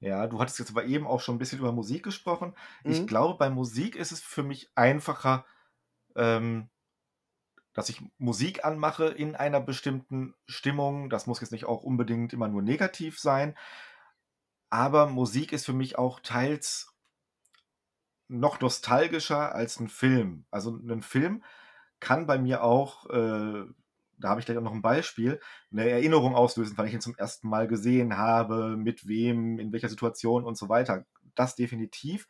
[0.00, 2.54] Ja, du hattest jetzt aber eben auch schon 'n bisschen über Musik gesprochen.
[2.86, 3.06] Ich Mhm.
[3.06, 5.44] glaube, bei Musik ist es für mich einfacher,
[6.16, 6.70] ähm,
[7.72, 11.08] dass ich Musik anmache in einer bestimmten Stimmung.
[11.08, 13.56] Das muss jetzt nicht auch unbedingt immer nur negativ sein.
[14.70, 16.89] Aber Musik ist für mich auch teils
[18.30, 20.46] noch nostalgischer als 'n Film.
[20.52, 21.44] Also, 'nen Film
[22.00, 23.64] kann bei mir auch, äh
[24.18, 27.16] da habe ich gleich auch noch 'n Beispiel, 'ne Erinnerung auslösen, weil ich ihn zum
[27.16, 27.48] 1.
[27.48, 31.06] Mal gesehen habe, mit wem, in welcher Situation und so weiter.
[31.36, 32.26] Das definitiv.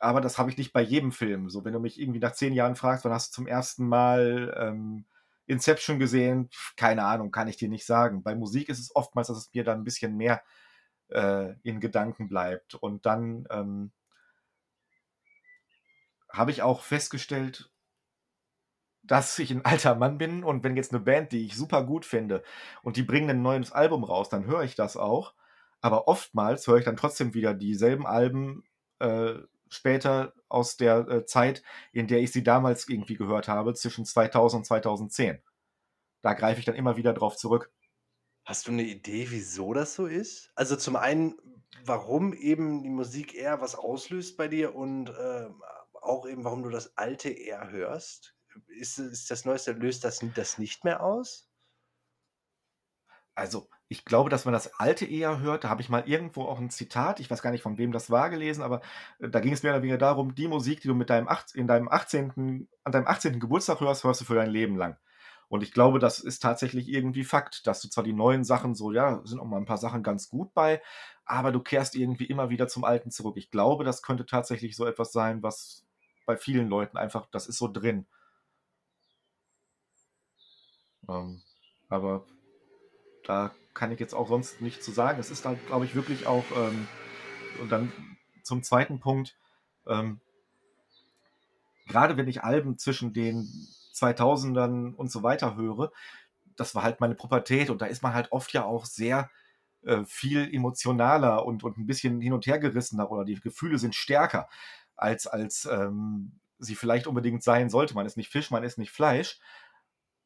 [0.00, 1.48] Aber das habe ich nicht bei jedem Film.
[1.48, 3.86] So, wenn du mich irgendwie nach 10 Jahren fragst: „Wann hast du zum 1.
[3.86, 5.04] Mal, ähm,
[5.46, 8.22] Inception gesehen?“ Keine Ahnung, kann ich dir nicht sagen.
[8.22, 10.42] Bei Musik ist es oftmals, dass es mir dann 'n bisschen mehr,
[11.10, 12.74] äh, in Gedanken bleibt.
[12.76, 13.92] Und dann, ähm
[16.32, 17.68] habe ich auch festgestellt
[19.04, 22.04] dass ich 'n alter Mann bin und wenn jetzt 'ne Band, die ich super gut
[22.06, 22.42] finde
[22.82, 25.34] und die bringen 'nen neues Album raus, dann höre ich das auch.
[25.80, 28.62] Aber oftmals höre ich dann trotzdem wieder dieselben Alben,
[29.00, 29.34] äh,
[29.68, 31.62] später aus der, äh, Zeit,
[31.92, 35.40] in der ich sie damals irgendwie gehört habe, zwischen 2000 und 2010.
[36.22, 37.70] Da greife ich dann immer wieder drauf zurück.
[38.46, 40.50] Hast du 'ne Idee, wieso das so ist?
[40.56, 41.36] Also, zum einen,
[41.84, 45.62] warum eben die Musik eher was auslöst bei dir und, ähm,
[46.02, 48.34] auch eben, warum du das Alte eher hörst?
[48.68, 51.42] Ist ist das Neueste löst das das nicht mehr aus?
[53.38, 55.64] Also, ich glaube, dass man das Alte eher hört.
[55.64, 58.10] Da habe ich mal irgendwo auch 'n Zitat, ich weiß gar nicht, von wem das
[58.10, 58.80] war, gelesen, aber,
[59.20, 61.66] äh, da ging es mehr oder weniger darum: „Die Musik, die du mit deinem in
[61.66, 62.68] deinem 18.
[62.84, 63.40] an deinem 18.
[63.40, 64.98] Geburtstag hörst, hörst du für dein Leben lang.“
[65.48, 68.92] Und ich glaube, das ist tatsächlich irgendwie Fakt, dass du zwar die neuen Sachen so
[68.92, 70.82] ja, sind auch mal 'n paar Sachen ganz gut bei,
[71.24, 73.36] aber du kehrst irgendwie immer wieder zum Alten zurück.
[73.38, 75.84] Ich glaube, das könnte tatsächlich so etwas sein, was
[76.26, 78.06] bei vielen Leuten einfach das ist so drin.
[81.08, 81.42] Ähm,
[81.88, 82.24] aber
[83.24, 85.20] da kann ich jetzt auch sonst nichts zu sagen.
[85.20, 86.88] Es ist halt, glaube ich, wirklich auch, ähm
[87.60, 87.92] und dann
[88.44, 89.00] zum 2.
[89.00, 89.36] Punkt,
[89.88, 90.20] ähm
[91.88, 93.48] grade wenn ich Alben zwischen den
[93.92, 95.90] 2000ern und so weiter höre,
[96.56, 99.30] das war halt meine Pubertät und da ist man halt oft ja auch sehr,
[99.84, 104.48] äh, viel emotionaler und und 'n bisschen hin und hergerissener oder die Gefühle sind stärker
[104.96, 107.94] als als, ähm, sie vielleicht unbedingt sein sollte.
[107.94, 109.40] Man ist nicht Fisch, man ist nicht Fleisch.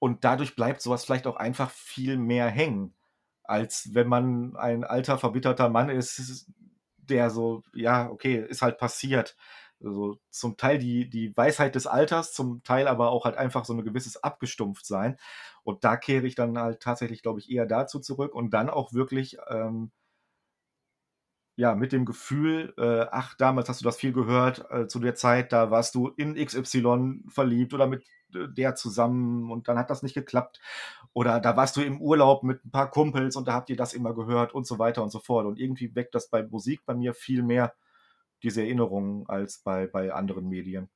[0.00, 2.94] Und dadurch bleibt so was vielleicht auch einfach viel mehr hängen,
[3.44, 6.46] als wenn man ein alter, verbitterter Mann ist,
[6.98, 9.36] der so ja, okay, ist halt passiert.
[9.84, 13.74] Also, zum Teil die die Weisheit des Alters, zum Teil aber auch halt einfach so
[13.74, 15.18] 'ne gewisses Abgestumpftsein.
[15.64, 18.92] Und da kehre ich dann halt tatsächlich, glaube ich, eher dazu zurück und dann auch
[18.94, 19.92] wirklich, ähm
[21.56, 25.14] ja, mit dem Gefühl, äh: „Ach, damals hast du das viel gehört, äh, zu der
[25.16, 28.04] Zeit, da warst du in XY verliebt oder mit
[28.34, 30.60] d der zusammen und dann hat das nicht geklappt.
[31.14, 33.94] Oder da warst du im Urlaub mit 'n paar Kumpels und da habt ihr das
[33.94, 35.46] immer gehört“ und so weiter und so fort.
[35.46, 37.74] Und irgendwie weckt das bei Musik bei mir viel mehr
[38.42, 40.88] diese Erinnerungen als bei bei anderen Medien.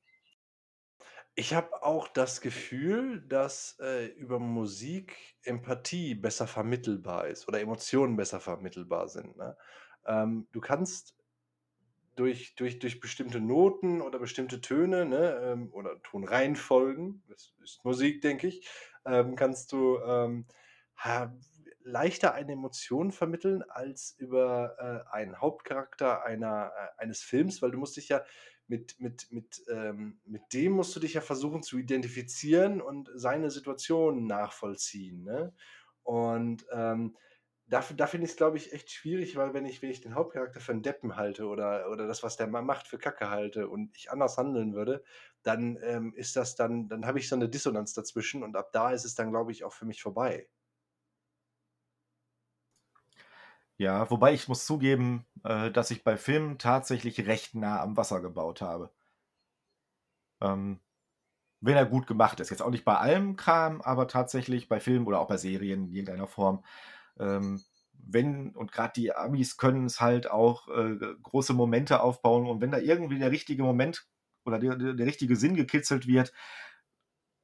[1.37, 8.17] Ich habe auch das Gefühl, dass, äh, über Musik Empathie besser vermittelbar ist oder Emotionen
[8.17, 9.57] besser vermittelbar sind, ne?
[10.05, 11.15] Ähm, du kannst
[12.15, 18.21] durch durch durch bestimmte Noten oder bestimmte Töne, ne, ähm, oder Tonreihenfolgen, das ist Musik,
[18.21, 18.67] denke ich,
[19.05, 20.45] ähm, kannst du, ähm,
[21.83, 27.79] leichter eine Emotion vermitteln als über, äh, einen Hauptcharakter einer äh, eines Films, weil du
[27.79, 28.23] musst dich ja
[28.67, 33.49] mit mit mit ähm, mit dem musst du dich ja versuchen zu identifizieren und seine
[33.51, 35.53] Situation nachvollziehen, ne?
[36.03, 37.17] Und, ähm,
[37.71, 40.59] da da finde ich's, glaube ich, echt schwierig, weil wenn ich wenn ich den Hauptcharakter
[40.61, 43.95] für 'n Deppen halte oder oder das, was der ma macht, für Kacke halte und
[43.97, 45.03] ich anders handeln würde,
[45.43, 48.91] dann, ähm, ist das dann dann habe ich so 'ne Dissonanz dazwischen und ab da
[48.91, 50.49] ist es dann, glaube ich, auch für mich vorbei.
[53.77, 58.21] Ja, wobei ich muss zugeben, äh, dass ich bei Filmen tatsächlich recht nah am Wasser
[58.21, 58.91] gebaut habe.
[60.41, 60.79] Ähm
[61.61, 62.51] wenn er gut gemacht ist.
[62.51, 65.91] Jetzt auch nicht bei allem Kram, aber tatsächlich bei Filmen oder auch bei Serien in
[65.93, 66.63] irgendeiner Form.
[67.21, 67.61] Ähm,
[67.93, 72.71] wenn, und gerade die Amis können es halt auch äh, große Momente aufbauen und wenn
[72.71, 74.07] da irgendwie der richtige Moment
[74.43, 76.33] oder der, der, richtige Sinn gekitzelt wird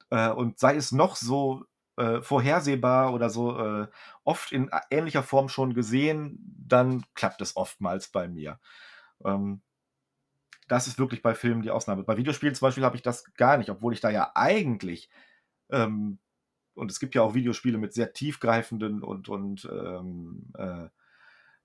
[0.09, 1.63] äh, und sei es noch so
[1.97, 3.87] äh, vorhersehbar oder so äh,
[4.23, 8.59] oft in ähnlicher Form schon gesehen, dann klappt es oftmals bei mir.
[9.23, 9.61] Ähm,
[10.67, 12.03] das ist wirklich bei Filmen die Ausnahme.
[12.03, 15.09] Bei Videospielen zum Beispiel habe ich das gar nicht, obwohl ich da ja eigentlich
[15.69, 16.19] ähm,
[16.77, 20.87] und es gibt ja auch Videospiele mit sehr tiefgreifenden und, und ähm, äh,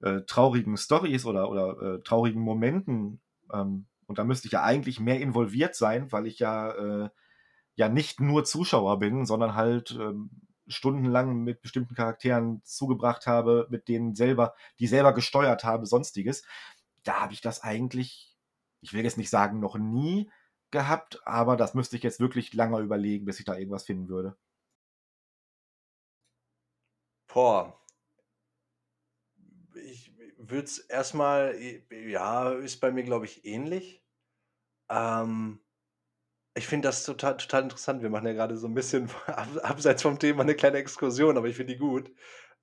[0.01, 3.21] äh, traurigen Stories oder, oder äh, traurigen Momenten.
[3.53, 7.11] Ähm, und da müsste ich ja eigentlich mehr involviert sein, weil ich ja, äh,
[7.77, 10.31] ja nicht nur Zuschauer bin, sondern halt ähm,
[10.67, 16.45] stundenlang mit bestimmten Charakteren zugebracht habe, mit denen selber, die selber gesteuert habe, sonstiges.
[17.05, 18.37] Da habe ich das eigentlich,
[18.81, 20.31] ich will jetzt nicht sagen, noch nie
[20.71, 24.37] gehabt, aber das müsste ich jetzt wirklich lange überlegen, bis ich da irgendwas finden würde.
[27.33, 27.75] Boah.
[29.75, 31.57] Ich würde es erstmal,
[31.91, 34.03] ja, ist bei mir, glaube ich, ähnlich.
[34.91, 35.61] Ähm,
[36.55, 38.03] ich finde das total total interessant.
[38.03, 41.49] Wir machen ja gerade so ein bisschen ab abseits vom Thema eine kleine Exkursion, aber
[41.49, 42.13] ich finde die gut.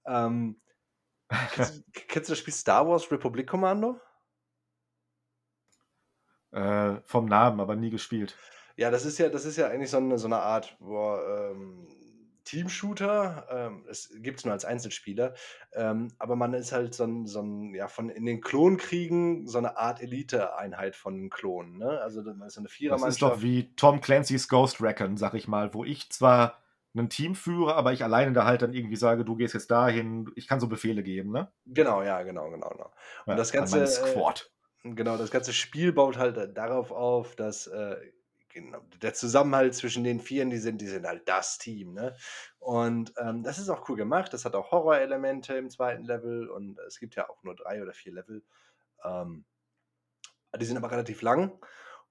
[0.08, 0.62] Ähm,
[1.54, 4.00] kennst du kennst du das Spiel Star Wars Republic Commando?
[6.52, 8.36] Äh, vom Namen, aber nie gespielt.
[8.78, 11.88] Ja, das ist ja das ist ja eigentlich so eine so 'ne Art, boah, ähm
[12.50, 13.48] Team-Shooter.
[13.52, 15.34] Ähm, es gibt es nur als Einzelspieler.
[15.74, 19.58] Ähm, aber man ist halt so ein, so 'n ja, von in den Klonkriegen so
[19.60, 22.02] eine Art Elite-Einheit von Klonen, ne?
[22.02, 25.48] Also, dann ist so 'ne Das ist doch wie Tom Clancy's Ghost Recon, sag ich
[25.48, 26.64] mal, wo ich zwar
[26.96, 30.32] ein Team führe, aber ich alleine da halt dann irgendwie sage: „Du gehst jetzt dahin.“
[30.36, 31.52] Ich kann so Befehle geben, ne?
[31.68, 32.92] Genau, ja, genau, genau, genau.
[33.28, 33.86] Und Ja, das an Ganze, meine
[34.16, 34.50] äh Squad.
[34.96, 37.98] genau, das ganze Spiel baut halt, darauf auf, dass, äh,
[38.50, 42.16] genau, der Zusammenhalt zwischen den Vieren, die sind die sind halt das Team, ne?
[42.60, 44.34] Und, ähm, das ist auch cool gemacht.
[44.34, 47.94] Das hat auch Horrorelemente im zweiten Level und es gibt ja auch nur 3 oder
[47.94, 48.44] 4 Level.
[49.04, 49.46] Ähm,
[50.60, 51.60] die sind aber relativ lang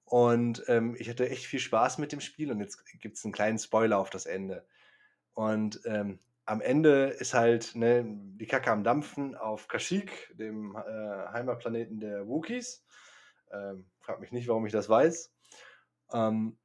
[0.05, 3.33] und, ähm, ich hatte echt viel Spaß mit dem Spiel und jetzt gibt es einen
[3.33, 4.65] kleinen Spoiler auf das Ende.
[5.33, 11.27] Und, ähm, am Ende ist halt, ne, die Kacke am Dampfen auf Kashyyyk, dem, äh,
[11.33, 12.85] Heimatplaneten der Wookiees.
[13.51, 15.33] Ähm, frage mich nicht, warum ich das weiß.
[16.13, 16.57] Ähm,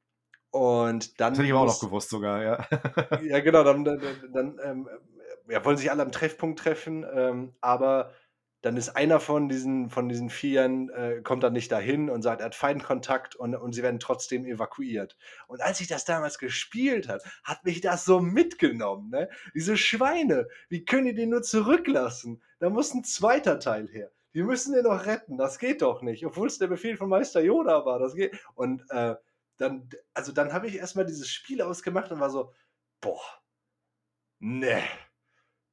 [0.50, 2.66] und dann Das hätte ich aber auch noch gewusst sogar, ja.
[3.20, 4.00] ja, genau, dann dann
[4.32, 4.88] dann ähm,
[5.48, 8.12] ja, wollen sich alle am Treffpunkt treffen, ähm, aber
[8.62, 12.40] dann ist einer von diesen von diesen Vieren, äh, kommt dann nicht dahin und sagt,
[12.40, 15.16] er hat Feindkontakt und und sie werden trotzdem evakuiert.
[15.48, 19.28] Und als ich das damals gespielt habe, hat mich das so mitgenommen, ne?
[19.54, 22.42] Diese Schweine, wie können die den nur zurücklassen?
[22.58, 24.10] Da muss 'n zweiter Teil her.
[24.34, 27.40] Die müssen den doch retten, das geht doch nicht, obwohl es der Befehl von Meister
[27.42, 29.14] Yoda war, das geht und, äh,
[29.56, 32.52] dann also, dann habe ich erst mal dieses Spiel ausgemacht und war so:
[33.00, 33.20] „Boah,
[34.40, 34.82] ne,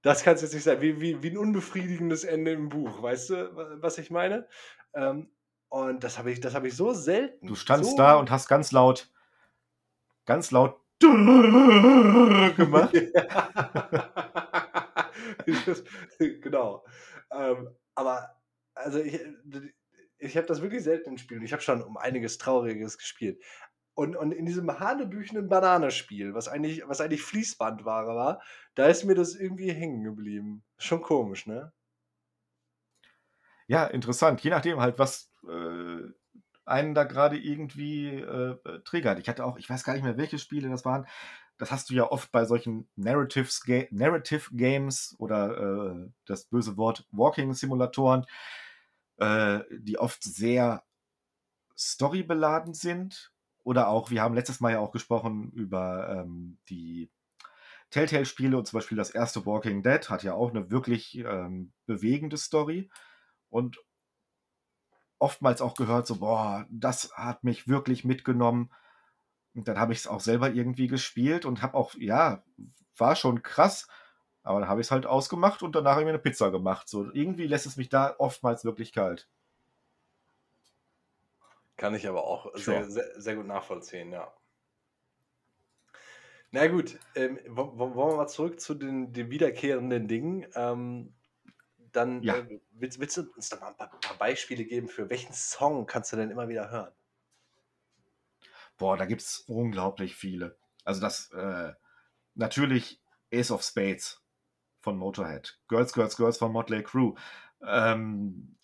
[0.03, 3.57] das kann's jetzt nicht sein.“ Wie wie wie 'n unbefriedigendes Ende im Buch, weißt du,
[3.57, 4.47] wa was ich meine?
[4.95, 5.31] Ähm,
[5.69, 6.93] und das habe ich das habe ich so
[7.45, 9.11] Du selten, standst da so und hast ganz laut
[10.25, 10.81] ganz laut
[12.55, 12.95] gemacht?
[16.41, 16.85] Genau.
[17.31, 18.41] Ähm, aber
[18.73, 19.19] also, ich
[20.17, 21.41] ich habe das wirklich selten in Spielen.
[21.43, 23.43] Ich habe schon um einiges Trauriges gespielt.
[23.93, 28.41] Und und in diesem hanebüchenen Bananenspiel, was eigentlich was eigentlich Fließbandware war,
[28.75, 30.63] da ist mir das irgendwie hängen geblieben.
[30.77, 31.73] Schon komisch, ne?
[33.67, 34.41] Ja, interessant.
[34.43, 36.01] Je nachdem halt, was, äh,
[36.65, 39.19] einen da gerade irgendwie, äh, triggert.
[39.19, 41.07] Ich hatte auch ich weiß gar nicht mehr, welche Spiele das waren.
[41.57, 46.77] Das hast du ja oft bei solchen Narratives Ga Narrative Games oder, äh, das böse
[46.77, 48.25] Wort Walking-Simulatoren,
[49.17, 50.83] äh, die oft sehr
[51.77, 53.30] storybeladen sind.
[53.63, 57.11] Oder auch wir haben letztes Mal ja auch gesprochen über, ähm, die
[57.91, 62.37] Telltale-Spiele und zum Beispiel das erste Walking Dead hat ja auch 'ne wirklich, ähm, bewegende
[62.37, 62.89] Story
[63.49, 63.77] und
[65.21, 68.71] oftmals auch gehört so: „Boah, das hat mich wirklich mitgenommen.“
[69.55, 72.43] Und dann habe ich's auch selber irgendwie gespielt und habe auch ja,
[72.97, 73.87] war schon krass,
[74.43, 76.89] aber dann habe ich's halt ausgemacht und danach habe ich mir 'ne Pizza gemacht.
[76.89, 79.27] So, irgendwie lässt es mich da oftmals wirklich kalt.
[81.81, 82.85] Kann ich aber auch Tja.
[82.85, 84.31] sehr sehr sehr gut nachvollziehen, ja.
[86.53, 90.45] Na gut, ähm, wo wo wollen wir mal zurück zu den den wiederkehrenden Dingen.
[90.55, 91.13] Ähm,
[91.93, 92.41] dann, Ja.
[92.49, 95.85] äh, willst willst du uns da mal 'n paar paar Beispiele geben, für welchen Song
[95.87, 96.93] kannst du denn immer wieder hören?
[98.77, 100.57] Boah, da gibt's unglaublich viele.
[100.83, 101.73] Also das, äh
[102.35, 103.01] natürlich
[103.33, 104.23] Ace of Spades
[104.81, 107.15] von Motorhead, Girls, Girls, Girls von Motley Crue,
[107.65, 108.57] ähm,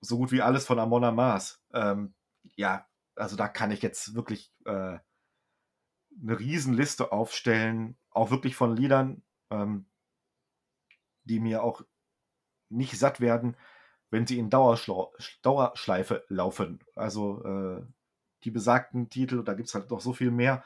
[0.00, 1.60] so gut wie alles von Amon Amarth.
[1.74, 4.98] Ähm, ja, also da kann ich jetzt wirklich, äh
[6.22, 9.86] eine Riesenliste aufstellen, auch wirklich von Liedern, ähm,
[11.24, 11.82] die mir auch
[12.70, 13.56] nicht satt werden,
[14.10, 16.80] wenn sie in Dauerschleife laufen.
[16.94, 17.86] Also äh,
[18.44, 20.64] die besagten Titel, da gibt es halt noch so viel mehr.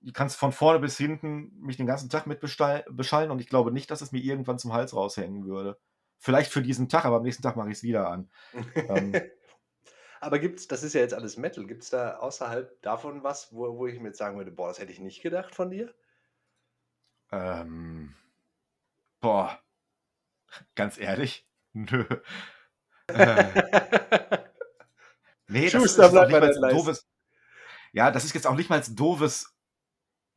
[0.00, 3.70] Du kannst von vorne bis hinten mich den ganzen Tag mit beschallen und ich glaube
[3.70, 5.78] nicht, dass es mir irgendwann zum Hals raushängen würde.
[6.18, 8.30] Vielleicht für diesen Tag, aber am nächsten Tag mache ich es wieder an.
[8.74, 9.12] ähm,
[10.22, 13.76] aber gibt's, das ist ja jetzt alles Metal, gibt es da außerhalb davon was, wo,
[13.76, 15.92] wo ich mir jetzt sagen würde, boah, das hätte ich nicht gedacht von dir?
[17.32, 18.14] Ähm,
[19.20, 19.60] boah,
[20.76, 22.04] ganz ehrlich, nö.
[23.08, 23.44] Äh,
[25.48, 27.08] nee, das ist, ist nicht mal doofes.
[27.92, 29.56] Ja, das ist jetzt auch nicht mal doofes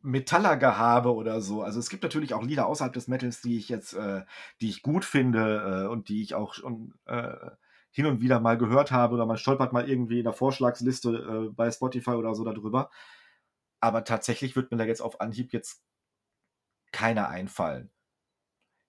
[0.01, 1.61] Metaller-Gehabe oder so.
[1.61, 4.23] Also es gibt natürlich auch Lieder außerhalb des Metals, die ich jetzt, äh,
[4.61, 7.51] die ich gut finde äh, und die ich auch schon äh,
[7.95, 11.49] hin und wieder mal gehört habe oder man stolpert mal irgendwie in der Vorschlagsliste äh,
[11.53, 12.89] bei Spotify oder so darüber.
[13.79, 15.81] Aber tatsächlich wird mir da jetzt auf Anhieb jetzt
[16.91, 17.89] keiner einfallen.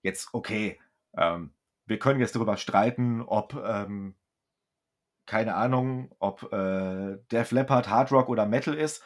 [0.01, 0.77] Jetzt, okay,
[1.15, 1.53] ähm,
[1.85, 4.15] wir können jetzt darüber streiten, ob, ähm,
[5.25, 9.03] keine Ahnung, ob äh, Def Leppard Hard Rock oder Metal ist.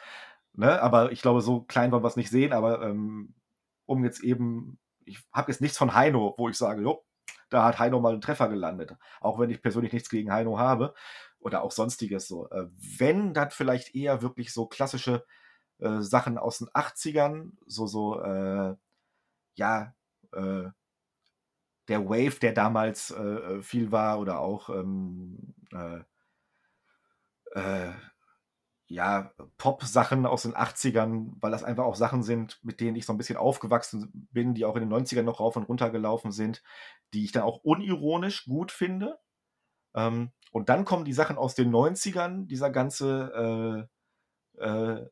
[0.54, 0.82] Ne?
[0.82, 2.52] Aber ich glaube, so klein wollen wir es nicht sehen.
[2.52, 3.34] Aber ähm,
[3.86, 7.04] um jetzt eben, ich habe jetzt nichts von Heino, wo ich sage, jo,
[7.50, 8.96] da hat Heino mal einen Treffer gelandet.
[9.20, 10.94] Auch wenn ich persönlich nichts gegen Heino habe
[11.38, 12.48] oder auch sonstiges so.
[12.50, 12.68] Äh,
[12.98, 15.24] wenn, dann vielleicht eher wirklich so klassische
[15.78, 18.74] äh, Sachen aus den 80ern, so, so, äh,
[19.54, 19.94] ja,
[20.32, 20.70] äh,
[21.88, 25.54] der Wave, der damals äh, äh, viel war, oder auch ähm,
[28.92, 33.14] ja, Pop-Sachen aus den 80ern, weil das einfach auch Sachen sind, mit denen ich so
[33.14, 36.62] ein bisschen aufgewachsen bin, die auch in den 90ern noch rauf und runter gelaufen sind,
[37.14, 39.18] die ich dann auch unironisch gut finde.
[39.94, 43.88] Ähm, und dann kommen die Sachen aus den 90ern, dieser ganze
[44.60, 45.08] äh, äh,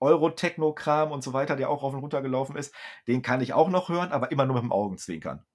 [0.00, 2.74] Euro-Techno-Kram und so weiter, der auch rauf und runter gelaufen ist,
[3.06, 5.46] den kann ich auch noch hören, aber immer nur mit dem Augenzwinkern.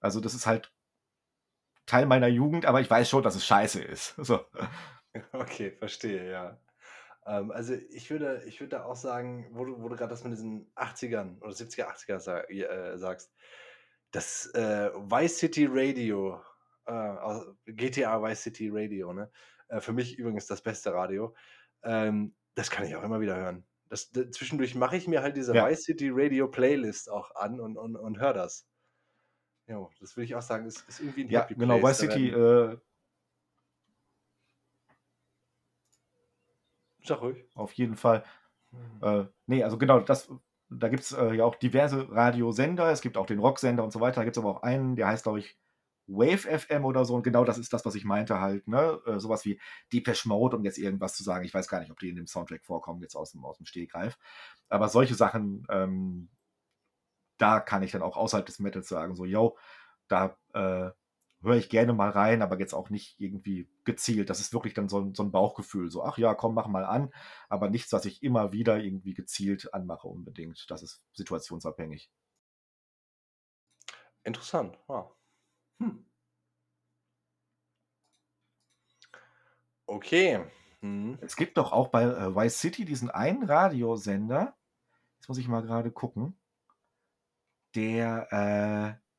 [0.00, 0.70] Also das ist halt
[1.86, 4.14] Teil meiner Jugend, aber ich weiß schon, dass es scheiße ist.
[4.22, 4.44] So.
[5.32, 6.58] Okay, verstehe, ja.
[7.26, 10.32] Ähm, also ich würde, ich würde auch sagen, wo du, wo du gerade das mit
[10.32, 13.32] diesen 80ern oder 70er, 80er sa äh, sagst,
[14.10, 16.40] das äh, Vice City Radio,
[16.86, 19.30] äh, GTA Vice City Radio, ne?
[19.68, 21.34] Äh, für mich übrigens das beste Radio.
[21.82, 23.66] Ähm, das kann ich auch immer wieder hören.
[23.88, 25.68] Das, zwischendurch mache ich mir halt diese ja.
[25.68, 28.66] Vice City Radio Playlist auch an und, und, und höre das.
[29.66, 32.30] Ja, das würde ich auch sagen, ist, ist irgendwie ein Ja, Happy genau, Vice City
[32.30, 32.76] äh,
[37.10, 37.44] Sag ruhig.
[37.54, 38.22] Auf jeden Fall.
[38.70, 39.02] Mhm.
[39.02, 40.32] Äh, nee, also genau, das,
[40.68, 42.88] da gibt es äh, ja auch diverse Radiosender.
[42.92, 44.20] Es gibt auch den Rocksender und so weiter.
[44.20, 45.58] Da gibt es aber auch einen, der heißt, glaube ich,
[46.06, 47.16] Wave FM oder so.
[47.16, 48.68] Und genau das ist das, was ich meinte halt.
[48.68, 49.00] Ne?
[49.06, 49.60] Äh, sowas wie
[49.92, 51.44] Depeche Mode, um jetzt irgendwas zu sagen.
[51.44, 53.66] Ich weiß gar nicht, ob die in dem Soundtrack vorkommen, jetzt aus dem, aus dem
[53.66, 54.16] Stegreif.
[54.68, 56.28] Aber solche Sachen, ähm,
[57.38, 59.56] da kann ich dann auch außerhalb des Metals sagen, so, yo,
[60.06, 60.90] da äh,
[61.42, 64.30] höre ich gerne mal rein, aber jetzt auch nicht irgendwie gezielt.
[64.30, 65.90] Das ist wirklich dann so ein, so ein Bauchgefühl.
[65.90, 67.12] So, ach ja, komm, mach mal an.
[67.48, 70.70] Aber nichts, was ich immer wieder irgendwie gezielt anmache unbedingt.
[70.70, 72.10] Das ist situationsabhängig.
[74.24, 74.78] Interessant.
[74.86, 75.12] Wow.
[75.80, 76.04] Hm.
[79.86, 80.44] Okay.
[80.80, 81.18] Hm.
[81.20, 84.56] Es gibt doch auch bei äh, Vice City diesen einen Radiosender.
[85.18, 86.38] Jetzt muss ich mal gerade gucken.
[87.74, 88.28] Der,
[89.00, 89.09] äh,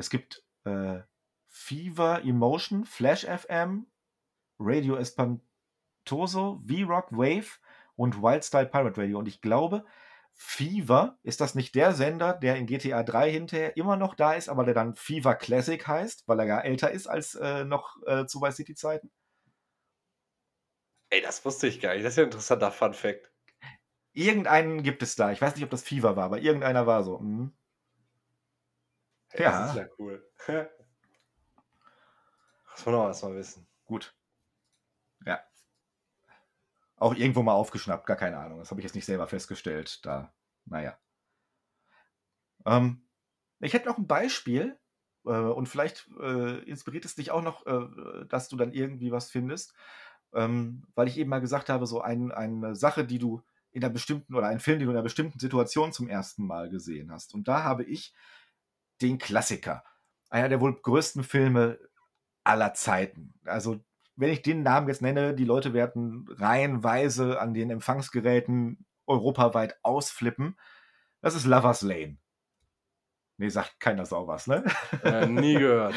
[0.00, 1.00] es gibt äh,
[1.46, 3.86] Fever Emotion, Flash FM,
[4.58, 7.58] Radio Espantoso, V-Rock Wave
[7.96, 9.18] und Wildstyle Pirate Radio.
[9.18, 9.84] Und ich glaube,
[10.32, 14.48] Fever ist das nicht der Sender, der in GTA 3 hinterher immer noch da ist,
[14.48, 18.26] aber der dann Fever Classic heißt, weil er ja älter ist als äh, noch äh,
[18.26, 19.10] zu Vice City Zeiten?
[21.10, 22.04] Ey, das wusste ich gar nicht.
[22.04, 23.30] Das ist ja ein interessanter Fun Fact.
[24.12, 25.30] Irgendeinen gibt es da.
[25.30, 27.18] Ich weiß nicht, ob das Fever war, aber irgendeiner war so.
[27.18, 27.52] Mhm.
[29.30, 29.50] Hey, ja.
[29.50, 30.28] Das ist ja cool.
[32.70, 33.66] Muss man auch erstmal wissen.
[33.84, 34.14] Gut.
[35.26, 35.40] Ja.
[36.96, 38.58] Auch irgendwo mal aufgeschnappt, gar keine Ahnung.
[38.58, 40.04] Das habe ich jetzt nicht selber festgestellt.
[40.04, 40.32] Da,
[40.64, 40.98] naja.
[42.66, 43.06] Ähm,
[43.60, 44.78] ich hätte noch ein Beispiel
[45.24, 49.30] äh, und vielleicht äh, inspiriert es dich auch noch, äh, dass du dann irgendwie was
[49.30, 49.74] findest.
[50.32, 53.92] Ähm, weil ich eben mal gesagt habe, so ein, eine Sache, die du in einer
[53.92, 57.34] bestimmten oder ein Film, den du in einer bestimmten Situation zum ersten Mal gesehen hast.
[57.34, 58.14] Und da habe ich
[59.02, 59.84] den Klassiker.
[60.28, 61.78] Einer der wohl größten Filme
[62.44, 63.34] aller Zeiten.
[63.44, 63.80] Also,
[64.16, 70.58] wenn ich den Namen jetzt nenne, die Leute werden reihenweise an den Empfangsgeräten europaweit ausflippen.
[71.20, 72.18] Das ist Lovers Lane.
[73.38, 74.64] Nee, sagt keiner Sau was, ne?
[75.02, 75.94] Äh, nie gehört.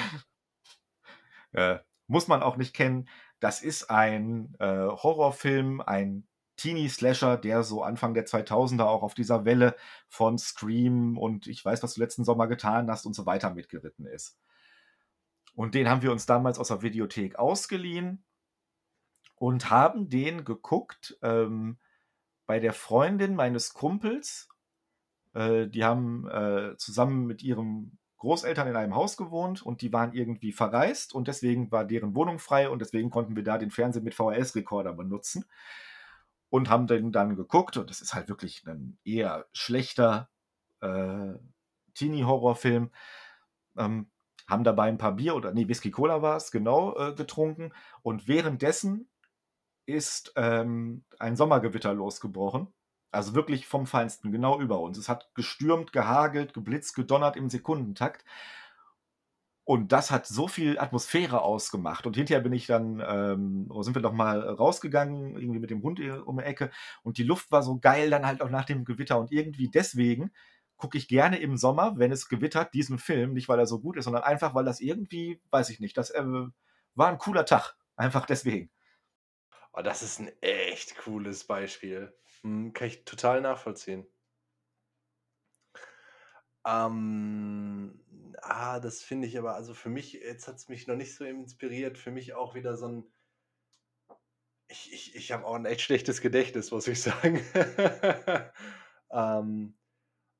[1.52, 3.10] äh, muss man auch nicht kennen.
[3.40, 6.26] Das ist ein äh, Horrorfilm, ein
[6.58, 9.76] Teenie-Slasher, der so Anfang der 2000er auch auf dieser Welle
[10.08, 14.06] von Scream und ich weiß, was du letzten Sommer getan hast und so weiter mitgeritten
[14.06, 14.38] ist.
[15.56, 18.24] Und den haben wir uns damals aus der Videothek ausgeliehen
[19.36, 21.78] und haben den geguckt ähm,
[22.46, 24.50] bei der Freundin meines Kumpels.
[25.34, 30.14] Äh, die haben äh, zusammen mit ihrem Großeltern in einem Haus gewohnt und die waren
[30.14, 34.02] irgendwie verreist und deswegen war deren Wohnung frei und deswegen konnten wir da den Fernseher
[34.02, 35.46] mit VHS-Rekorder benutzen
[36.54, 40.30] und haben den dann geguckt und das ist halt wirklich ein eher schlechter
[40.82, 41.34] äh,
[41.96, 42.92] Teenie-Horrorfilm.
[43.76, 44.12] Ähm,
[44.46, 47.74] haben dabei ein paar Bier oder nee, Whisky Cola war es, genau, äh, getrunken
[48.04, 49.10] und währenddessen
[49.88, 52.68] ist ähm, ein Sommergewitter losgebrochen.
[53.10, 55.00] Also wirklich vom Feinsten, genau über uns.
[55.00, 58.26] Es hat gestürmt, gehagelt, geblitzt, gedonnert im Sekundentakt.
[59.66, 62.06] Und das hat so viel Atmosphäre ausgemacht.
[62.06, 66.02] Und hinterher bin ich dann, ähm, sind wir noch mal rausgegangen, irgendwie mit dem Hund
[66.26, 66.70] um die Ecke.
[67.02, 69.18] Und die Luft war so geil dann halt auch nach dem Gewitter.
[69.18, 70.32] Und irgendwie deswegen
[70.76, 73.34] gucke ich gerne im Sommer, wenn es gewittert, diesen Film.
[73.34, 76.10] Nicht, weil er so gut ist, sondern einfach, weil das irgendwie, weiß ich nicht, das
[76.10, 76.26] äh,
[76.96, 77.76] war ein cooler Tag.
[77.96, 78.70] Einfach deswegen.
[79.72, 82.14] Oh, das ist ein echt cooles Beispiel.
[82.42, 84.06] Hm, kann ich total nachvollziehen.
[86.66, 88.03] Ähm,
[88.42, 91.26] ah, das finde ich aber, also für mich, jetzt hat es mich noch nicht so
[91.26, 93.14] inspiriert, für mich auch wieder so ein.
[94.68, 97.42] Ich, ich, ich habe auch ein echt schlechtes Gedächtnis, muss ich sagen.
[99.12, 99.78] ähm,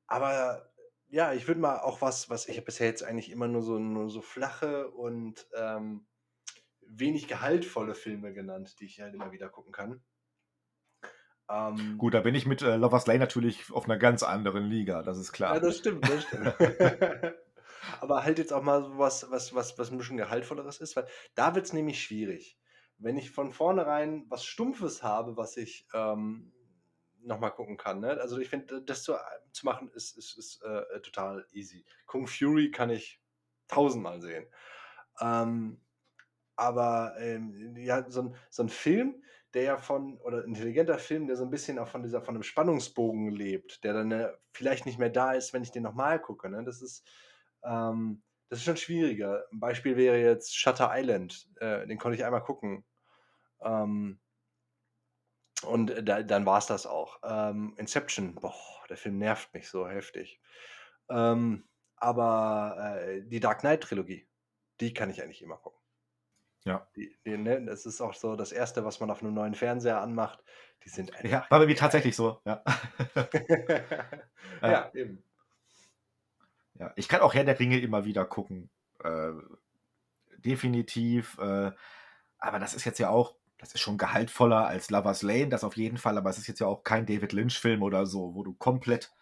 [0.06, 0.72] aber
[1.08, 3.78] ja, ich würde mal auch was, was ich habe bisher jetzt eigentlich immer nur so,
[3.78, 6.06] nur so flache und ähm,
[6.86, 10.02] wenig gehaltvolle Filme genannt, die ich halt immer wieder gucken kann.
[11.48, 15.02] Ähm, Gut, da bin ich mit äh, Lovers Lane natürlich auf einer ganz anderen Liga,
[15.02, 15.54] das ist klar.
[15.54, 16.54] Ja, das stimmt, das stimmt.
[18.00, 21.54] Aber halt jetzt auch mal was, was, was, was ein bisschen gehaltvolleres ist, weil da
[21.54, 22.58] wird es nämlich schwierig.
[22.98, 26.52] Wenn ich von vornherein was Stumpfes habe, was ich ähm,
[27.24, 28.00] nochmal gucken kann.
[28.00, 28.18] Ne?
[28.20, 29.14] Also ich finde, das zu,
[29.52, 31.84] zu machen ist, ist, ist äh, total easy.
[32.06, 33.20] Kung Fury kann ich
[33.68, 34.46] tausendmal sehen.
[35.20, 35.80] Ähm,
[36.56, 39.22] aber ähm, ja, so ein, so ein Film,
[39.54, 42.42] der ja von, oder intelligenter Film, der so ein bisschen auch von dieser, von einem
[42.42, 46.48] Spannungsbogen lebt, der dann äh, vielleicht nicht mehr da ist, wenn ich den nochmal gucke.
[46.48, 46.62] Ne?
[46.64, 47.08] Das ist,
[47.64, 49.44] ähm, das ist schon schwieriger.
[49.52, 51.48] Ein Beispiel wäre jetzt Shutter Island.
[51.56, 52.84] Äh, den konnte ich einmal gucken.
[53.62, 54.20] Ähm,
[55.66, 57.20] und da, dann war es das auch.
[57.24, 58.54] Ähm, Inception, boah,
[58.88, 60.40] der Film nervt mich so heftig.
[61.08, 61.64] Ähm,
[61.96, 64.28] aber äh, die Dark Knight-Trilogie,
[64.80, 65.80] die kann ich eigentlich immer gucken.
[66.64, 66.86] Ja.
[66.96, 70.00] Die, die, ne, das ist auch so das Erste, was man auf einem neuen Fernseher
[70.00, 70.42] anmacht.
[70.84, 71.28] Die sind einfach.
[71.28, 72.62] Ja, war bei mir tatsächlich so, ja.
[74.62, 75.22] ja, eben.
[76.78, 78.70] Ja, ich kann auch Herr der Ringe immer wieder gucken.
[79.02, 79.32] Äh,
[80.38, 81.38] definitiv.
[81.38, 81.72] Äh,
[82.38, 85.76] aber das ist jetzt ja auch, das ist schon gehaltvoller als Lovers Lane, das auf
[85.76, 88.52] jeden Fall, aber es ist jetzt ja auch kein David Lynch-Film oder so, wo du
[88.54, 89.12] komplett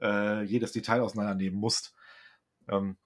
[0.00, 1.94] äh, jedes Detail auseinandernehmen musst.
[2.68, 2.96] Ähm,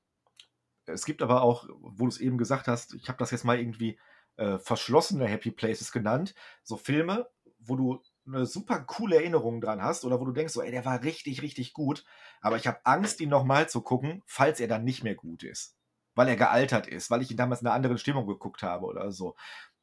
[0.87, 3.59] es gibt aber auch, wo du es eben gesagt hast, ich habe das jetzt mal
[3.59, 3.99] irgendwie
[4.37, 7.29] äh, verschlossene Happy Places genannt, so Filme,
[7.59, 10.85] wo du eine super coole Erinnerung dran hast oder wo du denkst, so, ey, der
[10.85, 12.05] war richtig, richtig gut,
[12.41, 15.77] aber ich habe Angst, ihn nochmal zu gucken, falls er dann nicht mehr gut ist.
[16.15, 19.11] Weil er gealtert ist, weil ich ihn damals in einer anderen Stimmung geguckt habe oder
[19.13, 19.37] so.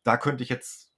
[0.03, 0.91] Da könnte ich jetzt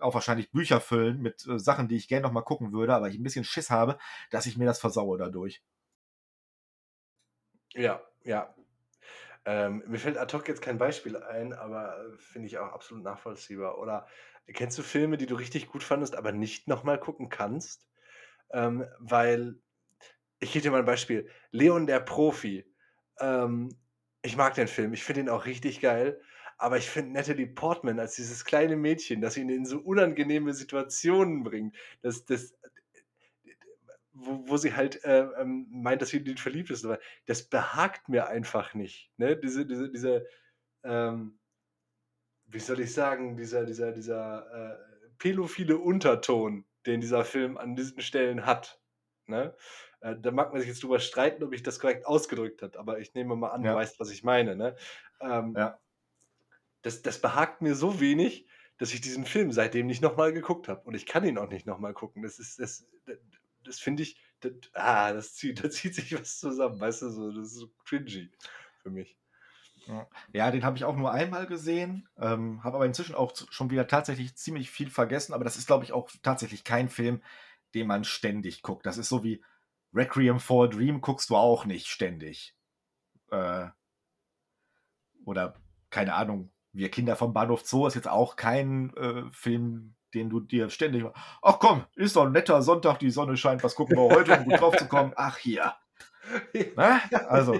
[0.00, 3.18] auch wahrscheinlich Bücher füllen mit äh, Sachen, die ich gerne nochmal gucken würde, aber ich
[3.18, 3.98] ein bisschen Schiss habe,
[4.30, 5.62] dass ich mir das versaue dadurch.
[7.74, 8.54] Ja, ja,
[9.48, 13.02] ähm, mir fällt ad hoc jetzt kein Beispiel ein, aber äh, finde ich auch absolut
[13.02, 13.78] nachvollziehbar.
[13.78, 14.06] Oder
[14.46, 17.88] kennst du Filme, die du richtig gut fandest, aber nicht nochmal gucken kannst?
[18.52, 19.58] Ähm, weil,
[20.40, 21.30] ich gebe dir mal ein Beispiel.
[21.50, 22.70] Leon der Profi.
[23.20, 23.70] Ähm,
[24.20, 26.20] ich mag den Film, ich finde ihn auch richtig geil,
[26.58, 31.42] aber ich finde Natalie Portman als dieses kleine Mädchen, das ihn in so unangenehme Situationen
[31.42, 32.54] bringt, das, das,
[34.18, 36.84] wo, wo sie halt äh, ähm, meint, dass sie in den verliebt ist.
[36.84, 39.10] Aber das behagt mir einfach nicht.
[39.16, 39.36] Ne?
[39.36, 40.26] Diese, diese, diese
[40.84, 41.38] ähm,
[42.48, 48.00] wie soll ich sagen, dieser, dieser, dieser äh, pädophile Unterton, den dieser Film an diesen
[48.00, 48.80] Stellen hat.
[49.26, 49.54] Ne?
[50.00, 52.98] Äh, da mag man sich jetzt drüber streiten, ob ich das korrekt ausgedrückt habe, aber
[53.00, 53.72] ich nehme mal an, ja.
[53.72, 54.56] du weißt, was ich meine.
[54.56, 54.76] Ne?
[55.20, 55.78] Ähm, ja.
[56.82, 58.46] das, das behagt mir so wenig,
[58.78, 60.82] dass ich diesen Film seitdem nicht nochmal geguckt habe.
[60.82, 62.22] Und ich kann ihn auch nicht nochmal gucken.
[62.22, 62.86] Das ist, das,
[63.68, 67.32] das finde ich, das, ah, das zieht, da zieht sich was zusammen, weißt du, so,
[67.32, 68.30] das ist so cringy
[68.82, 69.16] für mich.
[70.34, 73.86] Ja, den habe ich auch nur einmal gesehen, ähm, habe aber inzwischen auch schon wieder
[73.86, 77.22] tatsächlich ziemlich viel vergessen, aber das ist, glaube ich, auch tatsächlich kein Film,
[77.74, 78.84] den man ständig guckt.
[78.84, 79.42] Das ist so wie
[79.94, 82.54] Requiem for a Dream guckst du auch nicht ständig.
[83.30, 83.68] Äh,
[85.24, 85.54] oder
[85.90, 90.40] keine Ahnung, Wir Kinder vom Bahnhof Zoo ist jetzt auch kein äh, Film, den du
[90.40, 91.04] dir ständig.
[91.42, 94.44] Ach komm, ist doch ein netter Sonntag, die Sonne scheint, was gucken wir heute, um
[94.44, 95.12] gut drauf zu kommen?
[95.16, 95.74] Ach hier.
[96.76, 97.00] Na?
[97.10, 97.30] Ne?
[97.30, 97.54] Also.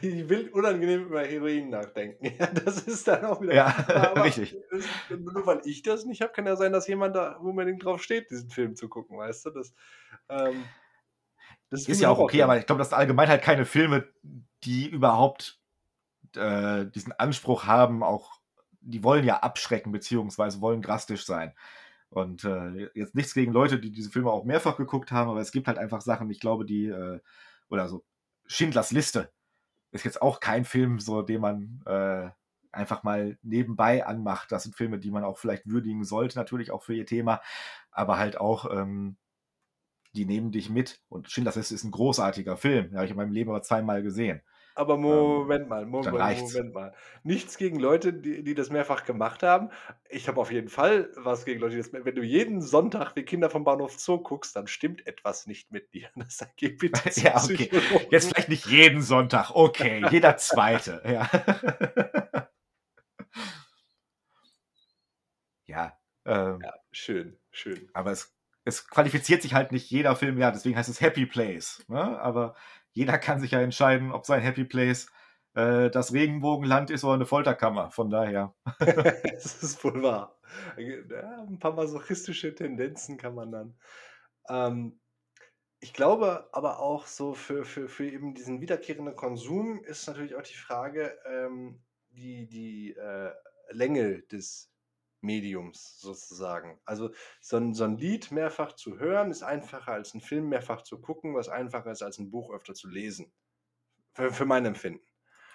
[0.00, 2.26] Ich will unangenehm über Heroin nachdenken.
[2.38, 3.54] Ja, das ist dann auch wieder.
[3.54, 3.66] Ja,
[4.22, 4.56] richtig.
[4.70, 8.02] Ist, nur weil ich das nicht habe, kann ja sein, dass jemand da unbedingt drauf
[8.02, 9.50] steht, diesen Film zu gucken, weißt du?
[9.50, 9.74] Das,
[10.28, 10.64] ähm,
[11.70, 14.08] das ist ja auch okay, aber ich glaube, das sind allgemein halt keine Filme,
[14.64, 15.60] die überhaupt
[16.36, 18.37] äh, diesen Anspruch haben, auch
[18.80, 21.52] die wollen ja abschrecken, beziehungsweise wollen drastisch sein.
[22.10, 25.52] Und äh, jetzt nichts gegen Leute, die diese Filme auch mehrfach geguckt haben, aber es
[25.52, 27.20] gibt halt einfach Sachen, ich glaube, die, äh,
[27.68, 28.04] oder so,
[28.46, 29.30] Schindlers Liste
[29.90, 32.30] ist jetzt auch kein Film, so den man äh,
[32.72, 34.52] einfach mal nebenbei anmacht.
[34.52, 37.40] Das sind Filme, die man auch vielleicht würdigen sollte, natürlich auch für ihr Thema,
[37.90, 39.16] aber halt auch, ähm,
[40.14, 41.02] die nehmen dich mit.
[41.08, 42.88] Und Schindlers Liste ist ein großartiger Film.
[42.88, 44.40] Den habe ich in meinem Leben aber zweimal gesehen.
[44.78, 46.94] Aber ähm, Moment mal, Moment, Moment mal.
[47.24, 49.70] Nichts gegen Leute, die, die das mehrfach gemacht haben.
[50.08, 53.24] Ich habe auf jeden Fall was gegen Leute, die das Wenn du jeden Sonntag wie
[53.24, 56.08] Kinder vom Bahnhof Zoo guckst, dann stimmt etwas nicht mit dir.
[56.28, 57.70] Das geht bitte ja, okay.
[58.10, 59.50] Jetzt vielleicht nicht jeden Sonntag.
[59.50, 61.02] Okay, jeder zweite.
[61.04, 61.28] ja.
[65.66, 67.88] ja, ähm, ja, schön, schön.
[67.94, 68.32] Aber es,
[68.64, 71.84] es qualifiziert sich halt nicht jeder Film, ja, deswegen heißt es Happy Place.
[71.88, 72.20] Ne?
[72.20, 72.54] Aber
[72.98, 75.06] jeder kann sich ja entscheiden, ob sein Happy Place
[75.54, 77.92] äh, das Regenbogenland ist oder eine Folterkammer.
[77.92, 78.56] Von daher.
[78.80, 80.36] das ist wohl wahr.
[80.76, 83.78] Ja, ein paar masochistische Tendenzen kann man dann.
[84.48, 84.98] Ähm,
[85.78, 90.42] ich glaube aber auch so für, für, für eben diesen wiederkehrenden Konsum ist natürlich auch
[90.42, 91.80] die Frage, ähm,
[92.10, 93.30] die, die äh,
[93.70, 94.72] Länge des
[95.22, 96.80] Mediums sozusagen.
[96.84, 97.10] Also
[97.40, 101.00] so ein, so 'n Lied mehrfach zu hören, ist einfacher als ein Film mehrfach zu
[101.00, 103.32] gucken, was einfacher ist als ein Buch öfter zu lesen.
[104.14, 105.06] Für für mein Empfinden.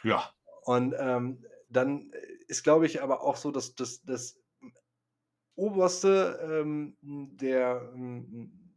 [0.04, 0.34] Ja.
[0.66, 2.12] Und, ähm, dann
[2.48, 4.40] ist, glaube ich, aber auch so, dass das das
[5.56, 8.76] Oberste, ähm, der, hm,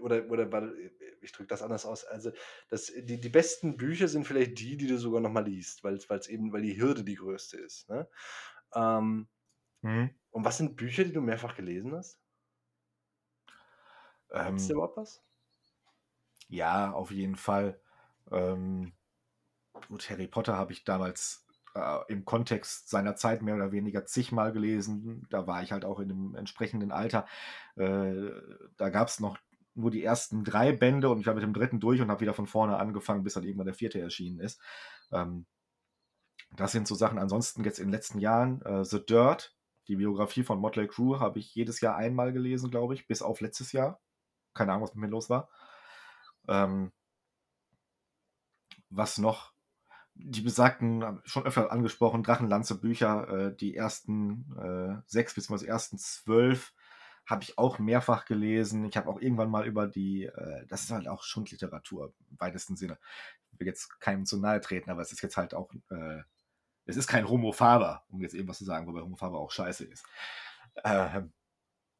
[0.00, 0.74] oder oder warte,
[1.22, 2.04] ich drücke das anders aus.
[2.04, 2.32] Also,
[2.68, 5.94] das die die besten Bücher sind vielleicht die, die du sogar noch mal liest, weil
[5.96, 8.08] es eben weil die Hürde die größte ist, ne?
[8.74, 9.28] Ähm
[9.82, 10.10] Mhm.
[10.30, 12.20] Und was sind Bücher, die du mehrfach gelesen hast?
[14.32, 15.22] Ähm, Ist überhaupt was?
[16.48, 17.80] Ja, auf jeden Fall.
[18.30, 18.92] Ähm,
[19.88, 24.52] gut, Harry Potter habe ich damals äh, im Kontext seiner Zeit mehr oder weniger zigmal
[24.52, 25.26] gelesen.
[25.30, 27.26] Da war ich halt auch in dem entsprechenden Alter.
[27.76, 28.30] Äh,
[28.76, 29.38] da gab es noch
[29.74, 32.34] nur die ersten drei Bände und ich war mit dem dritten durch und habe wieder
[32.34, 34.60] von vorne angefangen, bis dann irgendwann der vierte erschienen ist.
[35.12, 35.46] Ähm,
[36.56, 37.18] das sind so Sachen.
[37.18, 39.54] Ansonsten jetzt in den letzten Jahren äh, The Dirt
[39.90, 43.40] die Biografie von Motley Crue habe ich jedes Jahr einmal gelesen, glaube ich, bis auf
[43.40, 44.00] letztes Jahr.
[44.54, 45.50] Keine Ahnung, was mit mir los war.
[46.46, 46.92] Ähm,
[48.88, 49.52] was noch?
[50.14, 55.66] Die besagten, schon öfter angesprochen, Drachenlanze-Bücher, äh, die ersten äh, sechs bzw.
[55.66, 56.72] ersten zwölf
[57.26, 58.84] habe ich auch mehrfach gelesen.
[58.84, 62.76] Ich habe auch irgendwann mal über die, äh, das ist halt auch Schundliteratur im weitesten
[62.76, 62.96] Sinne.
[63.50, 66.22] Ich will jetzt keinem zu nahe treten, aber es ist jetzt halt auch äh,
[66.90, 69.84] es ist kein Homo Faber, um jetzt irgendwas zu sagen, wobei Homo Faber auch scheiße
[69.84, 70.04] ist.
[70.84, 71.32] Ähm,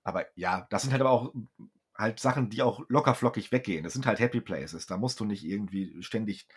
[0.02, 1.32] aber ja, das sind halt aber auch
[1.96, 3.84] halt Sachen, die auch lockerflockig weggehen.
[3.84, 4.86] Das sind halt Happy Places.
[4.86, 6.48] Da musst du nicht irgendwie ständig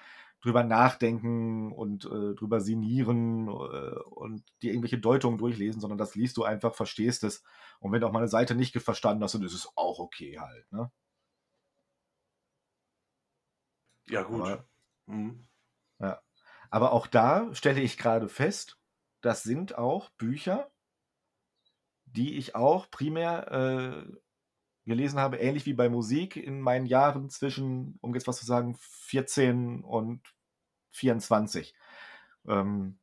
[0.42, 6.38] drüber nachdenken und äh, drüber sinnieren äh, und dir irgendwelche Deutungen durchlesen, sondern das liest
[6.38, 7.44] du einfach, verstehst es.
[7.80, 10.40] Und wenn du auch mal eine Seite nicht verstanden hast, dann ist es auch okay
[10.40, 10.72] halt.
[10.72, 10.92] Ne?
[14.10, 14.42] Ja, gut.
[14.42, 14.68] Aber,
[15.06, 15.48] mhm.
[16.74, 18.80] Aber auch da stelle ich gerade fest,
[19.22, 20.72] das sind auch Bücher,
[22.06, 24.12] die ich auch primär äh,
[24.84, 28.76] gelesen habe, ähnlich wie bei Musik in meinen Jahren zwischen, um jetzt was zu sagen,
[28.80, 30.34] 14 und
[30.94, 31.76] 24.
[32.48, 32.98] Ähm,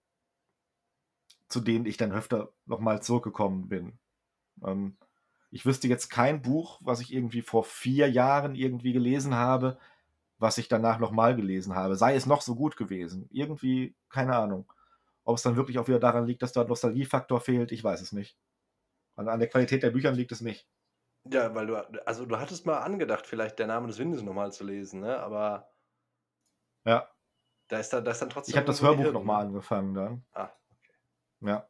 [1.47, 4.01] zu denen ich dann öfter nochmal zurückgekommen bin.
[4.65, 4.97] Ähm,
[5.53, 9.79] ich wüsste jetzt kein Buch, was ich irgendwie vor vier Jahren irgendwie gelesen habe,
[10.41, 11.97] was ich danach nochmal gelesen habe.
[11.97, 13.29] Sei es noch so gut gewesen.
[13.31, 14.73] Irgendwie, keine Ahnung.
[15.23, 18.01] Ob es dann wirklich auch wieder daran liegt, dass da ein Nostalgiefaktor fehlt, ich weiß
[18.01, 18.39] es nicht.
[19.17, 20.67] An, an der Qualität der Bücher liegt es nicht.
[21.31, 21.77] Ja, weil du,
[22.07, 25.21] also du hattest mal angedacht, vielleicht der Name des Windes nochmal zu lesen, ne?
[25.21, 25.69] Aber.
[26.87, 27.07] Ja.
[27.69, 28.53] Da ist, da, da ist dann trotzdem.
[28.53, 30.25] Ich habe das Hörbuch nochmal angefangen dann.
[30.33, 30.95] Ah, okay.
[31.43, 31.69] Ja.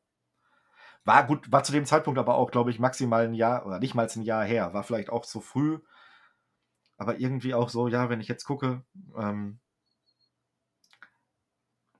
[1.05, 3.97] War gut, war zu dem Zeitpunkt aber auch, glaube ich, maximal ein Jahr oder nicht
[3.97, 4.73] mal ein Jahr her.
[4.73, 5.81] War vielleicht auch zu früh
[7.01, 8.85] aber irgendwie auch so, ja, wenn ich jetzt gucke,
[9.17, 9.59] ähm,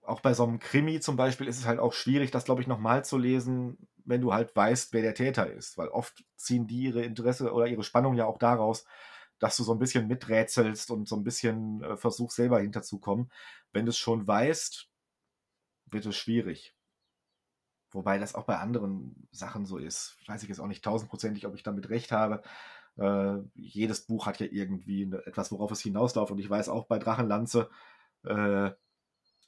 [0.03, 2.67] auch bei so einem Krimi zum Beispiel ist es halt auch schwierig, das, glaube ich,
[2.67, 5.79] nochmal zu lesen, wenn du halt weißt, wer der Täter ist.
[5.79, 8.85] Weil oft ziehen die ihre Interesse oder ihre Spannung ja auch daraus,
[9.39, 13.31] dass du so ein bisschen miträtselst und so ein bisschen äh, versuchst, selber hinterzukommen.
[13.73, 14.89] Wenn du es schon weißt,
[15.91, 16.75] wird es schwierig.
[17.93, 20.17] wobei das auch bei anderen Sachen so ist.
[20.27, 22.43] Weiß ich jetzt auch nicht tausendprozentig, ob ich damit recht habe.
[23.01, 26.31] Äh, jedes Buch hat ja irgendwie ne, etwas, worauf es hinausläuft.
[26.33, 27.71] Und ich weiß auch bei Drachenlanze,
[28.25, 28.71] äh,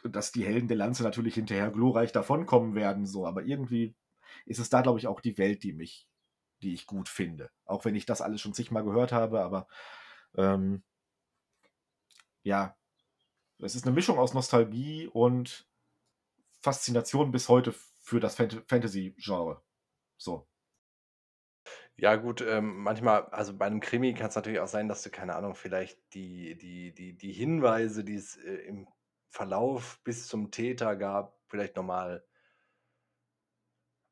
[0.05, 3.27] dass die Helden der Lanze natürlich hinterher glorreich davonkommen werden, so.
[3.27, 3.95] Aber irgendwie
[4.47, 6.09] ist es da, glaube ich, auch die Welt, die mich,
[6.63, 7.51] die ich gut finde.
[7.67, 9.69] Auch wenn ich das alles schon zigmal gehört habe, aber
[10.37, 10.83] ähm,
[12.43, 12.75] ja,
[13.59, 15.69] es ist eine Mischung aus Nostalgie und
[16.63, 19.63] Faszination bis heute für das Fantasy-Genre.
[20.17, 20.47] So.
[22.03, 25.11] Ja, gut, ähm, manchmal, also bei einem Krimi kann es natürlich auch sein, dass du,
[25.11, 28.89] keine Ahnung, vielleicht die, die, die, die Hinweise, die es äh, im
[29.29, 32.25] Verlauf bis zum Täter gab, vielleicht nochmal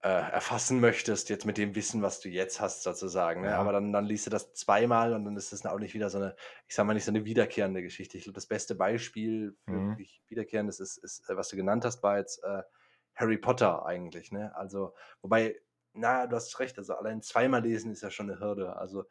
[0.03, 3.43] äh, erfassen möchtest, jetzt mit dem Wissen, was du jetzt hast, sozusagen.
[3.43, 3.57] Ne?
[3.57, 6.19] Aber dann, dann liest du das zweimal und dann ist das auch nicht wieder so
[6.19, 6.37] eine,
[6.69, 8.17] ich sag mal nicht so eine wiederkehrende Geschichte.
[8.17, 9.91] Ich glaube, das beste Beispiel für Mhm.
[9.91, 12.63] wirklich Wiederkehrendes ist, ist, äh, was du genannt hast, war jetzt äh,
[13.15, 14.33] Harry Potter eigentlich.
[14.33, 14.55] Ne?
[14.57, 15.61] Also, wobei,
[15.93, 18.77] na, du hast recht, also allein zweimal lesen ist ja schon eine Hürde.
[18.77, 19.05] Also,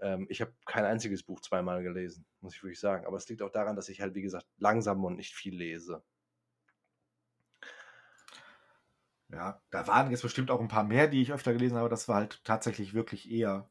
[0.00, 3.06] ähm, ich habe kein einziges Buch zweimal gelesen, muss ich wirklich sagen.
[3.06, 6.02] Aber es liegt auch daran, dass ich halt, wie gesagt, langsam und nicht viel lese.
[9.28, 11.88] Ja, da waren jetzt bestimmt auch ein paar mehr, die ich öfter gelesen habe.
[11.88, 13.68] Das war halt tatsächlich wirklich eher,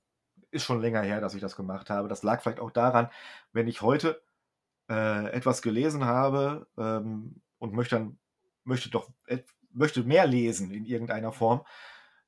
[0.51, 2.07] ist schon länger her, dass ich das gemacht habe.
[2.09, 3.09] Das lag vielleicht auch daran,
[3.53, 4.21] wenn ich heute
[4.89, 8.19] äh, etwas gelesen habe ähm, und möchte dann
[8.63, 9.11] möchte doch
[9.71, 11.65] möchte mehr lesen in irgendeiner Form,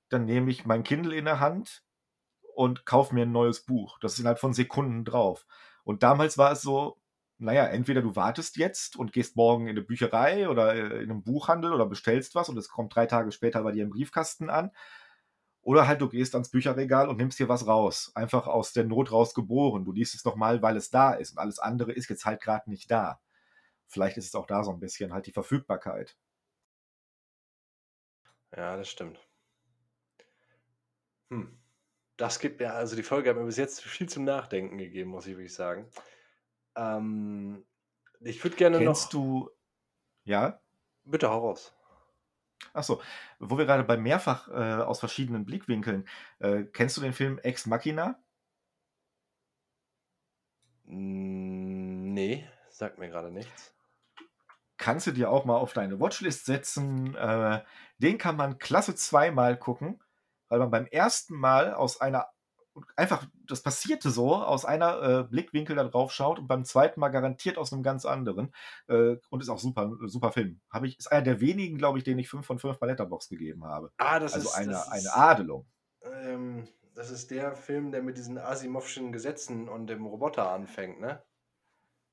[0.10, 1.84] dann nehme ich mein Kindle in der Hand
[2.56, 4.00] und kaufe mir ein neues Buch.
[4.00, 5.46] Das ist innerhalb von Sekunden drauf.
[5.84, 6.98] Und damals war es so,
[7.40, 11.24] naja, entweder du wartest jetzt und gehst morgen in eine Bücherei oder äh, in einen
[11.24, 14.72] Buchhandel oder bestellst was und es kommt drei Tage später bei dir im Briefkasten an.
[15.62, 18.12] Oder halt du gehst ans Bücherregal und nimmst dir was raus.
[18.16, 19.86] Einfach aus der Not raus geboren.
[19.86, 21.32] Du liest es nochmal, weil es da ist.
[21.32, 23.20] Und alles andere ist jetzt halt gerade nicht da.
[23.88, 26.18] Vielleicht ist es auch da so ein bisschen halt die Verfügbarkeit.
[28.56, 29.27] Ja, das stimmt.
[31.30, 31.58] Hm.
[32.18, 35.28] Das gibt mir, also die Folge hat mir bis jetzt viel zum Nachdenken gegeben, muss
[35.28, 35.88] ich wirklich sagen.
[36.76, 37.66] Ähm,
[38.22, 39.12] ich würde gerne Kennst noch.
[39.12, 39.50] du,
[40.24, 40.60] ja?
[41.04, 41.74] Bitte hau raus.
[42.74, 43.02] Achso,
[43.40, 46.08] wo wir gerade bei mehrfach äh, aus verschiedenen Blickwinkeln,
[46.40, 48.20] äh, kennst du den Film Ex Machina?
[50.86, 53.76] Nee, sagt mir gerade nichts.
[54.78, 57.16] Kannst du dir auch mal auf deine Watchlist setzen.
[57.16, 57.64] Äh,
[57.98, 60.00] den kann man klasse zweimal gucken,
[60.50, 62.28] weil man beim ersten Mal aus einer
[62.96, 67.10] einfach, das passierte so, aus einer äh, Blickwinkel da drauf schaut und beim zweiten Mal
[67.10, 68.54] garantiert aus einem ganz anderen.
[68.88, 70.62] Äh, und ist auch super, super Film.
[70.70, 73.30] Habe ich, ist einer der wenigen, glaube ich, den ich 5 von 5 bei Letterbox
[73.30, 73.92] gegeben habe.
[73.98, 75.68] Ah, das also ist, eine, das eine ist, Adelung.
[76.04, 81.24] ähm, das ist der Film, der mit diesen Asimovschen Gesetzen und dem Roboter anfängt, ne?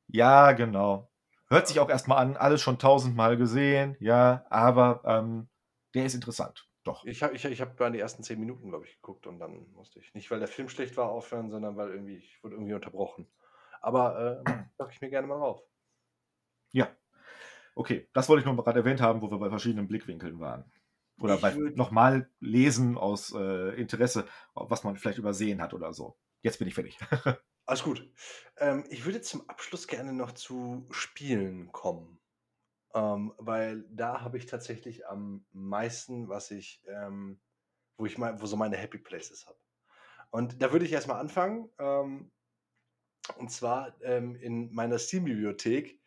[0.09, 1.11] Ja, genau.
[1.48, 5.48] Hört sich auch erstmal an, alles schon tausendmal gesehen, ja, aber ähm,
[5.94, 6.69] der ist interessant.
[6.85, 7.05] Doch.
[7.06, 9.73] Ich habe ich, ich hab bei die ersten zehn Minuten, glaube ich, geguckt und dann
[9.73, 10.15] musste ich.
[10.15, 13.27] Nicht, weil der Film schlecht war, aufhören, sondern weil irgendwie, ich wurde irgendwie unterbrochen.
[13.81, 15.62] Aber äh, mache ich mir gerne mal rauf.
[16.73, 16.94] Ja.
[17.74, 20.70] Okay, das wollte ich nur gerade erwähnt haben, wo wir bei verschiedenen Blickwinkeln waren.
[21.20, 21.39] Oder
[21.74, 26.19] nochmal lesen aus äh, Interesse, was man vielleicht übersehen hat oder so.
[26.43, 26.98] Jetzt bin ich fertig.
[27.66, 28.11] Alles gut.
[28.59, 32.20] Ähm, ich würde zum Abschluss gerne noch zu Spielen kommen.
[32.95, 37.41] Ähm, weil da habe ich tatsächlich am meisten, was ich, ähm,
[37.99, 39.59] wo ich mal, wo so meine Happy Places habe.
[40.31, 41.69] Und da würde ich erstmal anfangen.
[41.79, 42.31] Ähm,
[43.37, 46.01] und zwar ähm, in meiner Steam-Bibliothek.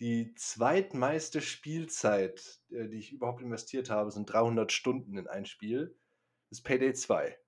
[0.00, 5.96] Die zweitmeiste Spielzeit, äh, die ich überhaupt investiert habe, sind 300 Stunden in ein Spiel.
[6.48, 7.38] Das ist Payday 2.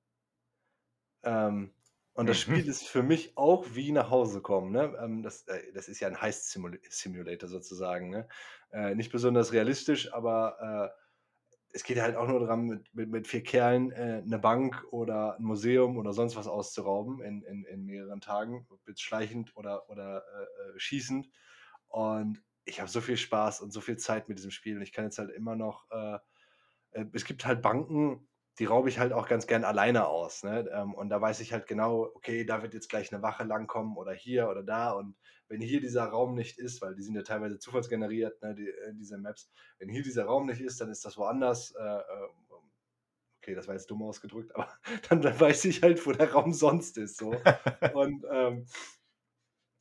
[1.25, 1.75] Ähm,
[2.15, 2.39] und das.
[2.39, 4.71] Spiel ist für mich auch wie nach Hause kommen.
[4.71, 4.97] Ne?
[5.03, 8.11] Ähm, das, äh, das ist ja ein Heist-Simulator sozusagen.
[8.11, 8.29] Ne?
[8.71, 11.01] Äh, nicht besonders realistisch, aber äh,
[11.73, 15.37] es geht halt auch nur darum, mit, mit, mit vier Kerlen äh, eine Bank oder
[15.37, 18.65] ein Museum oder sonst was auszurauben in, in, in mehreren Tagen,
[18.95, 21.29] schleichend oder, oder äh, schießend.
[21.89, 24.77] Und ich habe so viel Spaß und so viel Zeit mit diesem Spiel.
[24.77, 25.87] Und ich kann jetzt halt immer noch.
[27.13, 28.27] Es gibt halt Banken,
[28.59, 30.45] die raube ich halt auch ganz gern alleine aus.
[30.45, 30.69] Ne?
[30.73, 33.97] Ähm, und da weiß ich halt genau, okay, da wird jetzt gleich eine Wache langkommen
[33.97, 34.93] oder hier oder da.
[34.93, 35.17] Und
[35.49, 38.95] wenn hier dieser Raum nicht ist, weil die sind ja teilweise zufallsgeneriert, ne, die, äh,
[38.95, 41.73] diese Maps, wenn hier dieser Raum nicht ist, dann ist das woanders.
[41.73, 42.29] Äh, äh,
[43.43, 44.69] okay, das war jetzt dumm ausgedrückt, aber
[45.09, 47.19] dann, dann weiß ich halt, wo der Raum sonst ist.
[47.19, 47.31] So.
[47.95, 48.67] und ähm,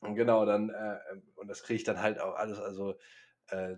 [0.02, 0.98] genau, dann, äh,
[1.36, 2.94] und das kriege ich dann halt auch alles, also
[3.48, 3.76] äh,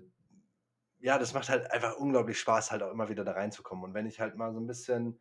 [1.00, 3.84] ja, das macht halt einfach unglaublich Spaß, halt auch immer wieder da reinzukommen.
[3.84, 5.20] Und wenn ich halt mal so ein bisschen,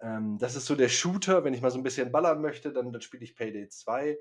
[0.00, 2.92] ähm, das ist so der Shooter, wenn ich mal so ein bisschen ballern möchte, dann,
[2.92, 4.18] dann spiele ich Payday 2.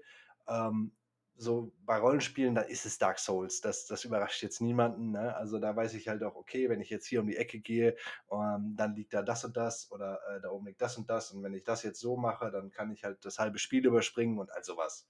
[0.47, 0.91] Ähm,
[1.39, 3.61] so bei Rollenspielen, da ist es Dark Souls.
[3.61, 5.11] Das, das überrascht jetzt niemanden.
[5.11, 5.35] Ne?
[5.35, 7.95] Also da weiß ich halt auch, okay, wenn ich jetzt hier um die Ecke gehe,
[8.29, 11.31] ähm, dann liegt da das und das oder äh, da oben liegt das und das.
[11.31, 14.37] Und wenn ich das jetzt so mache, dann kann ich halt das halbe Spiel überspringen
[14.37, 15.07] und all sowas.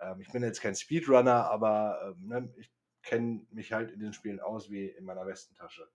[0.00, 2.70] Ähm, ich bin jetzt kein Speedrunner, aber ähm, ne, ich
[3.04, 5.88] kenne mich halt in den Spielen aus wie in meiner Westentasche.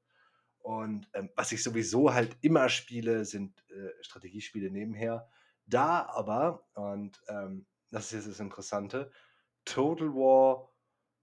[0.60, 5.30] Und ähm, was ich sowieso halt immer spiele, sind äh, Strategiespiele nebenher.
[5.66, 9.12] Da aber, und ähm, das ist jetzt das Interessante,
[9.66, 10.72] Total War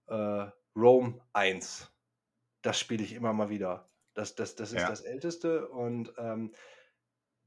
[0.07, 1.91] äh, Rome 1.
[2.61, 3.85] Das spiele ich immer mal wieder.
[4.13, 4.89] Das, das, das ist Ja.
[4.89, 6.53] das Älteste und ähm,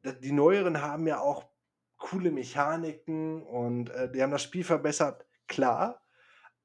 [0.05, 1.51] die neueren haben ja auch
[1.97, 6.03] coole Mechaniken und äh, die haben das Spiel verbessert, klar.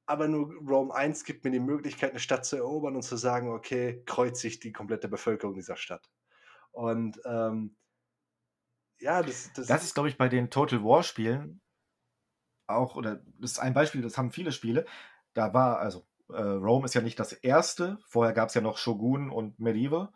[0.06, 3.50] Aber nur Rome 1 gibt mir die Möglichkeit, eine Stadt zu erobern und zu sagen,
[3.50, 6.10] okay, kreuzigt die komplette Bevölkerung dieser Stadt.
[6.72, 7.76] Und ähm,
[9.00, 11.62] ja, das, das, Das ist, glaube ich, bei den Total War Spielen
[12.68, 14.86] auch, oder das ist ein Beispiel, das haben viele Spiele.
[15.34, 18.78] Da war, also äh, Rome ist ja nicht das erste, vorher gab es ja noch
[18.78, 20.10] Shogun und Medieval,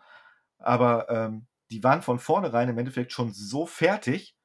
[0.58, 4.36] aber ähm, die waren von vornherein im Endeffekt schon so fertig,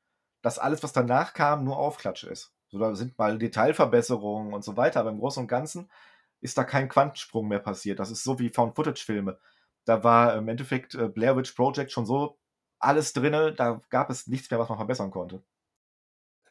[0.43, 2.54] dass alles, was danach kam, nur Aufklatsch ist.
[2.75, 5.89] So, da sind mal Detailverbesserungen und so weiter, aber im Großen und Ganzen
[6.41, 8.01] ist da kein Quantensprung mehr passiert.
[8.01, 9.39] Das ist so wie Found-Footage-Filme.
[9.85, 12.37] Da war im Endeffekt äh, Blair Witch Project schon so
[12.81, 15.45] alles drinne, da gab es nichts mehr, was man verbessern konnte.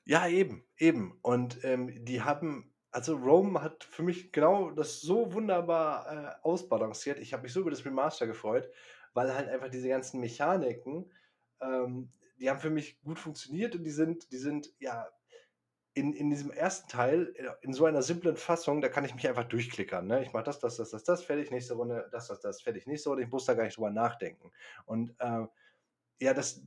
[0.05, 1.19] Ja, eben, eben.
[1.21, 7.19] Und ähm, die haben, also Rome hat für mich genau das so wunderbar äh, ausbalanciert.
[7.19, 8.69] Ich habe mich so über das Remaster gefreut,
[9.13, 11.11] weil halt einfach diese ganzen Mechaniken,
[11.59, 15.09] ähm, die haben für mich gut funktioniert und die sind, die sind ja
[15.93, 19.27] in, in diesem ersten Teil, äh, in so einer simplen Fassung, da kann ich mich
[19.27, 20.07] einfach durchklickern.
[20.07, 20.23] Ne?
[20.23, 23.09] Ich mache das, das, das, das, das, fertig, nächste Runde, das, das, das, fertig, nächste
[23.09, 23.23] Runde.
[23.23, 24.51] Ich muss da gar nicht drüber nachdenken.
[24.85, 25.45] Und äh,
[26.19, 26.63] ja, das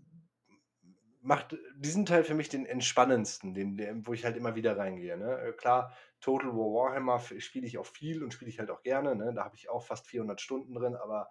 [1.20, 5.16] macht diesen Teil für mich den entspannendsten, den, den, wo ich halt immer wieder reingehe.
[5.16, 5.38] Ne?
[5.40, 9.16] Äh, Klar, Total War Warhammer spiele ich auch viel und spiele ich halt auch gerne.
[9.16, 9.34] Ne?
[9.34, 11.28] Da habe ich auch fast 400 Stunden drin, aber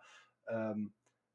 [0.47, 0.93] ähm,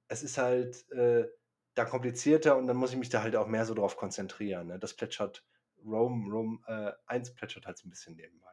[0.09, 1.27] es ist halt äh,
[1.75, 4.67] da komplizierter und dann muss ich mich da halt auch mehr so drauf konzentrieren.
[4.67, 4.79] Ne?
[4.79, 5.43] Das plätschert
[5.85, 8.53] Rome, Rome äh, 1 plätschert halt so ein bisschen nebenbei.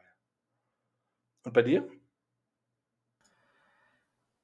[1.44, 1.88] Und bei dir?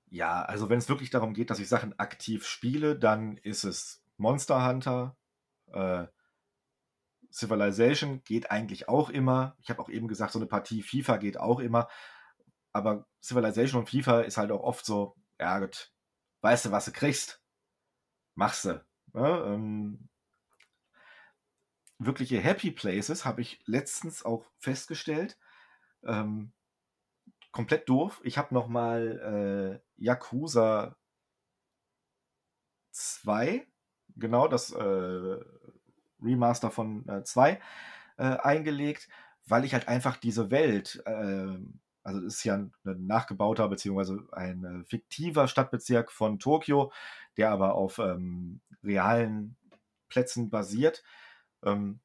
[0.07, 4.05] Ja, also wenn es wirklich darum geht, dass ich Sachen aktiv spiele, dann ist es
[4.17, 5.17] Monster Hunter,
[5.73, 6.07] äh,
[7.33, 9.57] Civilization geht eigentlich auch immer.
[9.61, 11.89] Ich habe auch eben gesagt, so eine Partie FIFA geht auch immer.
[12.73, 15.93] Aber Civilization und FIFA ist halt auch oft so, ja gut,
[16.43, 17.43] weißt du, was du kriegst?
[18.37, 18.85] Machst du.
[19.15, 19.45] Ne?
[19.47, 20.09] Ähm,
[21.99, 25.39] wirkliche Happy Places habe ich letztens auch festgestellt.
[26.05, 26.53] Ähm,
[27.53, 28.21] komplett doof.
[28.25, 30.97] Ich habe noch mal äh, Yakuza
[32.91, 33.67] 2,
[34.17, 35.37] genau das äh,
[36.23, 37.61] Remaster von 2
[38.17, 39.09] äh, eingelegt,
[39.47, 41.59] weil ich halt einfach diese Welt, äh,
[42.03, 46.93] also es ist ja ein, ein nachgebauter beziehungsweise ein äh, fiktiver Stadtbezirk von Tokio,
[47.37, 49.57] der aber auf ähm, realen
[50.09, 51.03] Plätzen basiert.
[51.65, 52.01] Ähm,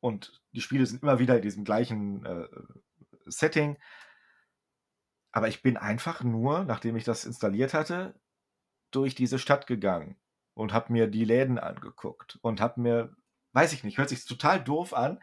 [0.00, 2.48] und die Spiele sind immer wieder in diesem gleichen äh,
[3.26, 3.78] Setting.
[5.32, 8.14] Aber ich bin einfach nur, nachdem ich das installiert hatte,
[8.90, 10.16] durch diese Stadt gegangen
[10.54, 13.14] und habe mir die Läden angeguckt und habe mir,
[13.52, 15.20] weiß ich nicht, hört sich total doof an,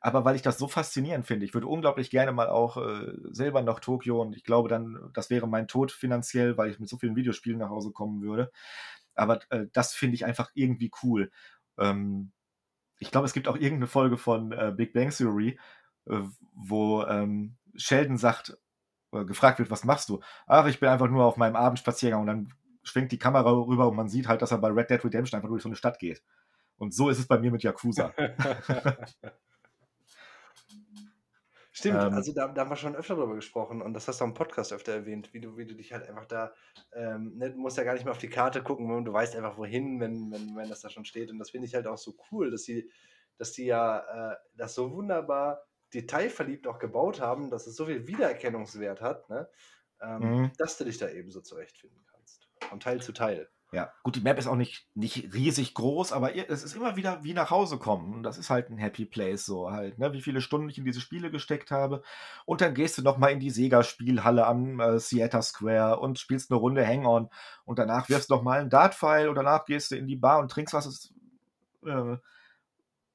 [0.00, 3.62] aber weil ich das so faszinierend finde, ich würde unglaublich gerne mal auch äh, selber
[3.62, 6.96] nach Tokio und ich glaube dann, das wäre mein Tod finanziell, weil ich mit so
[6.98, 8.50] vielen Videospielen nach Hause kommen würde.
[9.14, 11.30] Aber äh, das finde ich einfach irgendwie cool.
[11.78, 12.32] Ähm,
[13.02, 15.58] ich glaube, es gibt auch irgendeine Folge von äh, Big Bang Theory,
[16.06, 16.20] äh,
[16.54, 18.56] wo ähm, Sheldon sagt,
[19.12, 20.20] äh, gefragt wird, was machst du?
[20.46, 22.54] Ach, ich bin einfach nur auf meinem Abendspaziergang und dann
[22.84, 25.48] schwenkt die Kamera rüber und man sieht halt, dass er bei Red Dead Redemption einfach
[25.48, 26.22] durch so eine Stadt geht.
[26.78, 28.14] Und so ist es bei mir mit Yakuza.
[31.74, 32.12] Stimmt, Ähm.
[32.12, 34.72] also da, da haben wir schon öfter drüber gesprochen und das hast du am Podcast
[34.74, 36.52] öfter erwähnt, wie du, wie du dich halt einfach da,
[36.92, 39.56] ähm, ne, du musst ja gar nicht mehr auf die Karte gucken, du weißt einfach
[39.56, 41.30] wohin, wenn, wenn, wenn das da schon steht.
[41.30, 42.90] Und das finde ich halt auch so cool, dass die,
[43.38, 48.06] dass die ja äh, das so wunderbar detailverliebt auch gebaut haben, dass es so viel
[48.06, 49.48] Wiedererkennungswert hat, ne?
[50.00, 50.52] ähm, Mhm.
[50.58, 52.48] dass du dich da eben so zurechtfinden kannst.
[52.68, 53.50] Von Teil zu Teil.
[53.74, 57.24] Ja, gut, die Map ist auch nicht, nicht riesig groß, aber es ist immer wieder
[57.24, 58.22] wie nach Hause kommen.
[58.22, 60.12] Das ist halt ein Happy Place, so halt, ne?
[60.12, 62.02] Wie viele Stunden ich in diese Spiele gesteckt habe.
[62.44, 66.60] Und dann gehst du nochmal in die Sega-Spielhalle am äh, Theater Square und spielst eine
[66.60, 67.30] Runde Hang-On.
[67.64, 70.50] Und danach wirfst du nochmal einen Dart-Pfeil und danach gehst du in die Bar und
[70.50, 70.84] trinkst was.
[70.84, 71.14] Das
[71.86, 72.18] äh,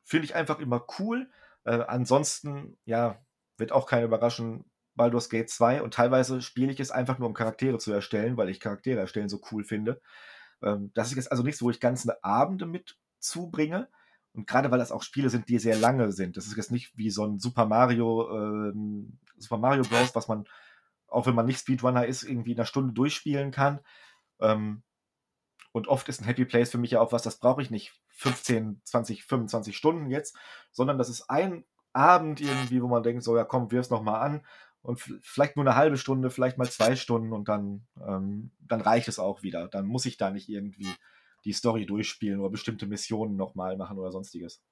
[0.03, 1.29] finde ich einfach immer cool.
[1.65, 3.19] Äh, ansonsten, ja,
[3.57, 4.65] wird auch keiner überraschen,
[4.95, 8.49] Baldur's Gate 2 und teilweise spiele ich es einfach nur, um Charaktere zu erstellen, weil
[8.49, 10.01] ich Charaktere erstellen so cool finde.
[10.61, 13.89] Ähm, das ist jetzt also nichts, wo ich ganze Abende mit zubringe.
[14.33, 16.37] Und gerade weil das auch Spiele sind, die sehr lange sind.
[16.37, 20.45] Das ist jetzt nicht wie so ein Super Mario, ähm, Super Mario Bros., was man,
[21.07, 23.79] auch wenn man nicht Speedrunner ist, irgendwie in einer Stunde durchspielen kann.
[24.39, 24.83] Ähm,
[25.71, 27.93] und oft ist ein Happy Place für mich ja auch was, das brauche ich nicht
[28.09, 30.35] 15, 20, 25 Stunden jetzt,
[30.71, 34.45] sondern das ist ein Abend irgendwie, wo man denkt, so, ja komm, wirf's nochmal an
[34.87, 39.09] und vielleicht nur eine halbe Stunde, vielleicht mal zwei Stunden und dann, ähm, dann reicht
[39.09, 39.67] es auch wieder.
[39.67, 40.87] Dann muss ich da nicht irgendwie
[41.43, 44.63] die Story durchspielen oder bestimmte Missionen nochmal machen oder sonstiges.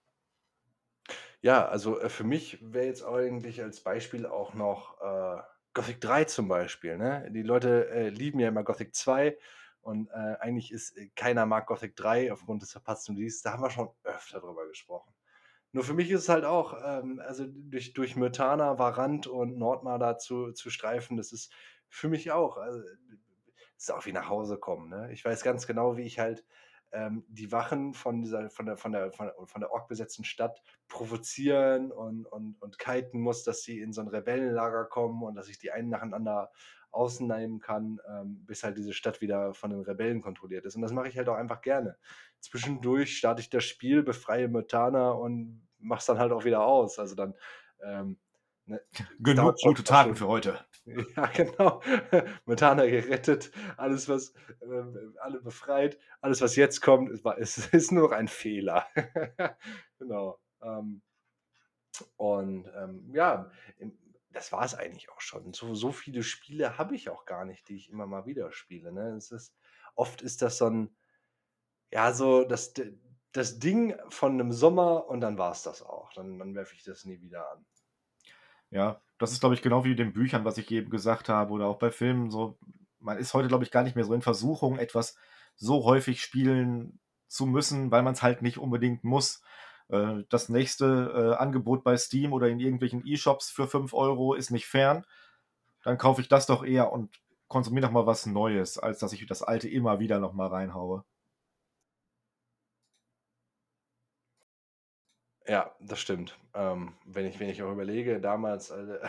[1.42, 5.42] Ja, also äh, für mich wäre jetzt eigentlich als Beispiel auch noch äh,
[5.74, 6.98] Gothic 3 zum Beispiel.
[6.98, 7.30] Ne?
[7.32, 9.38] Die Leute äh, lieben ja immer Gothic 2
[9.82, 13.42] und äh, eigentlich ist äh, keiner mag Gothic 3 aufgrund des verpassten Release.
[13.44, 15.14] Da haben wir schon öfter drüber gesprochen.
[15.76, 20.00] Nur für mich ist es halt auch, ähm, also durch, durch Myrtana, Varant und Nordmar
[20.00, 21.52] da zu, zu streifen, das ist
[21.90, 22.82] für mich auch, also,
[23.78, 24.90] ist auch wie nach Hause kommen.
[24.90, 25.12] Ne?
[25.12, 26.46] Ich weiß ganz genau, wie ich halt
[26.94, 30.24] ähm, die Wachen von dieser, von der, von der, von der, von der Ork besetzten
[30.24, 35.36] Stadt provozieren und, und, und kiten muss, dass sie in so ein Rebellenlager kommen und
[35.36, 36.54] dass ich die einen nacheinander
[36.92, 40.78] ausnehmen kann, ähm, bis halt diese Stadt wieder von den Rebellen kontrolliert ist.
[40.78, 41.98] Und das mache ich halt auch einfach gerne.
[42.40, 47.00] Zwischendurch starte ich das Spiel, befreie Myrtana und mache es dann halt auch wieder aus.
[47.00, 47.36] Also dann
[47.84, 48.18] ähm,
[48.68, 48.82] Ne,
[49.20, 50.60] Genug gute Taten für heute.
[51.16, 51.82] Ja, genau.
[52.46, 58.04] Montana gerettet, alles was, äh, alle befreit, alles was jetzt kommt, ist, ist, ist nur
[58.04, 58.86] noch ein Fehler.
[59.98, 60.38] genau.
[60.62, 61.02] Ähm,
[62.18, 63.50] und ähm, ja,
[64.32, 65.54] das war es eigentlich auch schon.
[65.54, 68.92] So, so viele Spiele habe ich auch gar nicht, die ich immer mal wieder spiele.
[68.92, 69.16] Ne?
[69.18, 69.56] Es ist,
[69.96, 70.96] oft ist das so ein,
[71.92, 72.74] ja, so das,
[73.36, 76.14] das Ding von einem Sommer und dann war es das auch.
[76.14, 77.66] Dann, dann werfe ich das nie wieder an.
[78.70, 81.52] Ja, das ist, glaube ich, genau wie in den Büchern, was ich eben gesagt habe,
[81.52, 82.58] oder auch bei Filmen so.
[83.00, 85.16] Man ist heute, glaube ich, gar nicht mehr so in Versuchung, etwas
[85.56, 89.42] so häufig spielen zu müssen, weil man es halt nicht unbedingt muss.
[89.90, 94.50] Äh, das nächste äh, Angebot bei Steam oder in irgendwelchen E-Shops für 5 Euro ist
[94.50, 95.06] nicht fern.
[95.84, 97.16] Dann kaufe ich das doch eher und
[97.48, 101.04] konsumiere noch mal was Neues, als dass ich das alte immer wieder noch mal reinhaue.
[105.48, 106.40] Ja, das stimmt.
[106.56, 109.00] Ähm, wenn ich wenn ich auch überlege, damals, äh,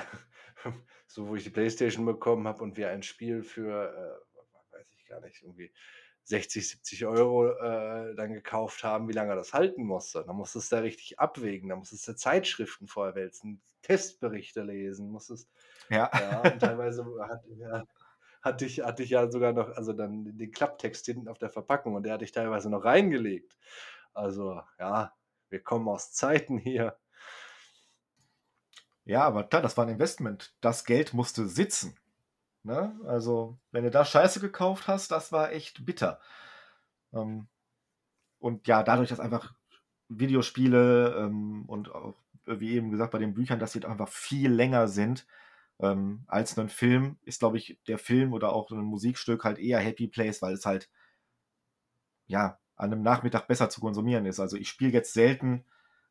[1.06, 4.20] so wo ich die Playstation bekommen habe und wir ein Spiel für,
[4.74, 5.72] äh, weiß ich gar nicht, irgendwie
[6.24, 10.24] 60, 70 € äh, dann gekauft haben, wie lange das halten musste.
[10.26, 15.50] Da musstest du da richtig abwägen, da musstest du Zeitschriften vorher wälzen, Testberichte lesen, musstest
[15.90, 16.10] Ja.
[16.18, 17.84] ja, und teilweise hat ja,
[18.42, 21.94] hatte ich hatte ich ja sogar noch also dann den Klapptext hinten auf der Verpackung
[21.94, 23.58] und der hatte ich teilweise noch reingelegt.
[24.14, 25.15] Also, ja,
[25.48, 26.98] wir kommen aus Zeiten hier.
[29.04, 30.54] Ja, aber klar, das war ein Investment.
[30.60, 31.96] Das Geld musste sitzen.
[32.64, 32.98] Ne?
[33.06, 36.20] Also, wenn du da Scheiße gekauft hast, das war echt bitter.
[37.12, 37.46] Ähm,
[38.40, 39.54] und ja, dadurch, dass einfach
[40.08, 44.88] Videospiele ähm, und auch, wie eben gesagt, bei den Büchern, dass sie einfach viel länger
[44.88, 45.26] sind
[45.80, 49.78] ähm, als ein Film, ist, glaube ich, der Film oder auch ein Musikstück halt eher
[49.78, 50.90] Happy Place, weil es halt,
[52.26, 54.38] ja, an einem Nachmittag besser zu konsumieren ist.
[54.38, 55.64] Also ich spiele jetzt selten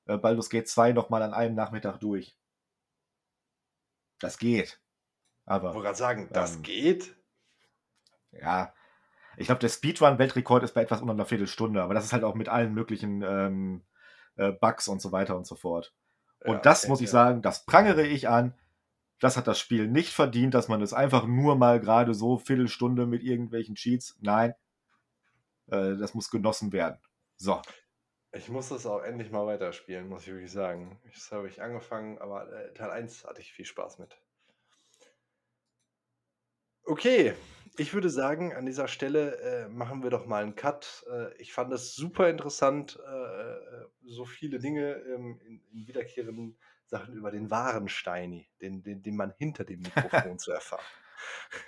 [0.05, 2.35] äh, Baldur's Gate 2 nochmal an einem Nachmittag durch.
[4.19, 4.79] Das geht.
[5.45, 5.69] Aber.
[5.69, 7.15] Ich wollte gerade sagen, das ähm, geht?
[8.31, 8.73] Ja.
[9.37, 12.35] Ich glaube, der Speedrun-Weltrekord ist bei etwas unter einer Viertelstunde, aber das ist halt auch
[12.35, 13.83] mit allen möglichen ähm,
[14.37, 15.93] äh, Bugs und so weiter und so fort.
[16.39, 17.11] Und ja, das muss ich ja.
[17.11, 18.53] sagen, das prangere ich an.
[19.19, 23.05] Das hat das Spiel nicht verdient, dass man es einfach nur mal gerade so Viertelstunde
[23.05, 24.17] mit irgendwelchen Cheats.
[24.21, 24.53] Nein,
[25.67, 26.99] äh, das muss genossen werden.
[27.37, 27.61] So.
[28.31, 30.99] Ich muss das auch endlich mal weiterspielen, muss ich wirklich sagen.
[31.13, 34.17] Das habe ich angefangen, aber äh, Teil 1 hatte ich viel Spaß mit.
[36.83, 37.33] Okay,
[37.77, 41.05] ich würde sagen, an dieser Stelle äh, machen wir doch mal einen Cut.
[41.09, 46.57] Äh, ich fand es super interessant, äh, äh so viele Dinge ähm, in, in, wiederkehrenden
[46.85, 50.85] Sachen über den wahren Steini, den, den, den man hinter dem Mikrofon zu erfahren.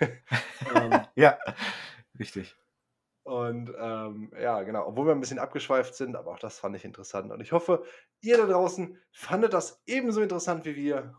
[0.74, 1.38] ähm, ja,
[2.18, 2.54] richtig.
[3.28, 6.86] Und ähm, ja, genau, obwohl wir ein bisschen abgeschweift sind, aber auch das fand ich
[6.86, 7.30] interessant.
[7.30, 7.84] Und ich hoffe,
[8.22, 11.14] ihr da draußen fandet das ebenso interessant wie wir.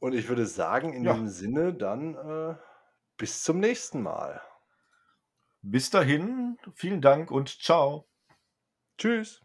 [0.00, 1.14] Und ich würde sagen, in ja.
[1.14, 2.56] diesem Sinne dann äh,
[3.16, 4.42] bis zum nächsten Mal.
[5.62, 8.06] Bis dahin, vielen Dank und ciao.
[8.98, 9.43] Tschüss.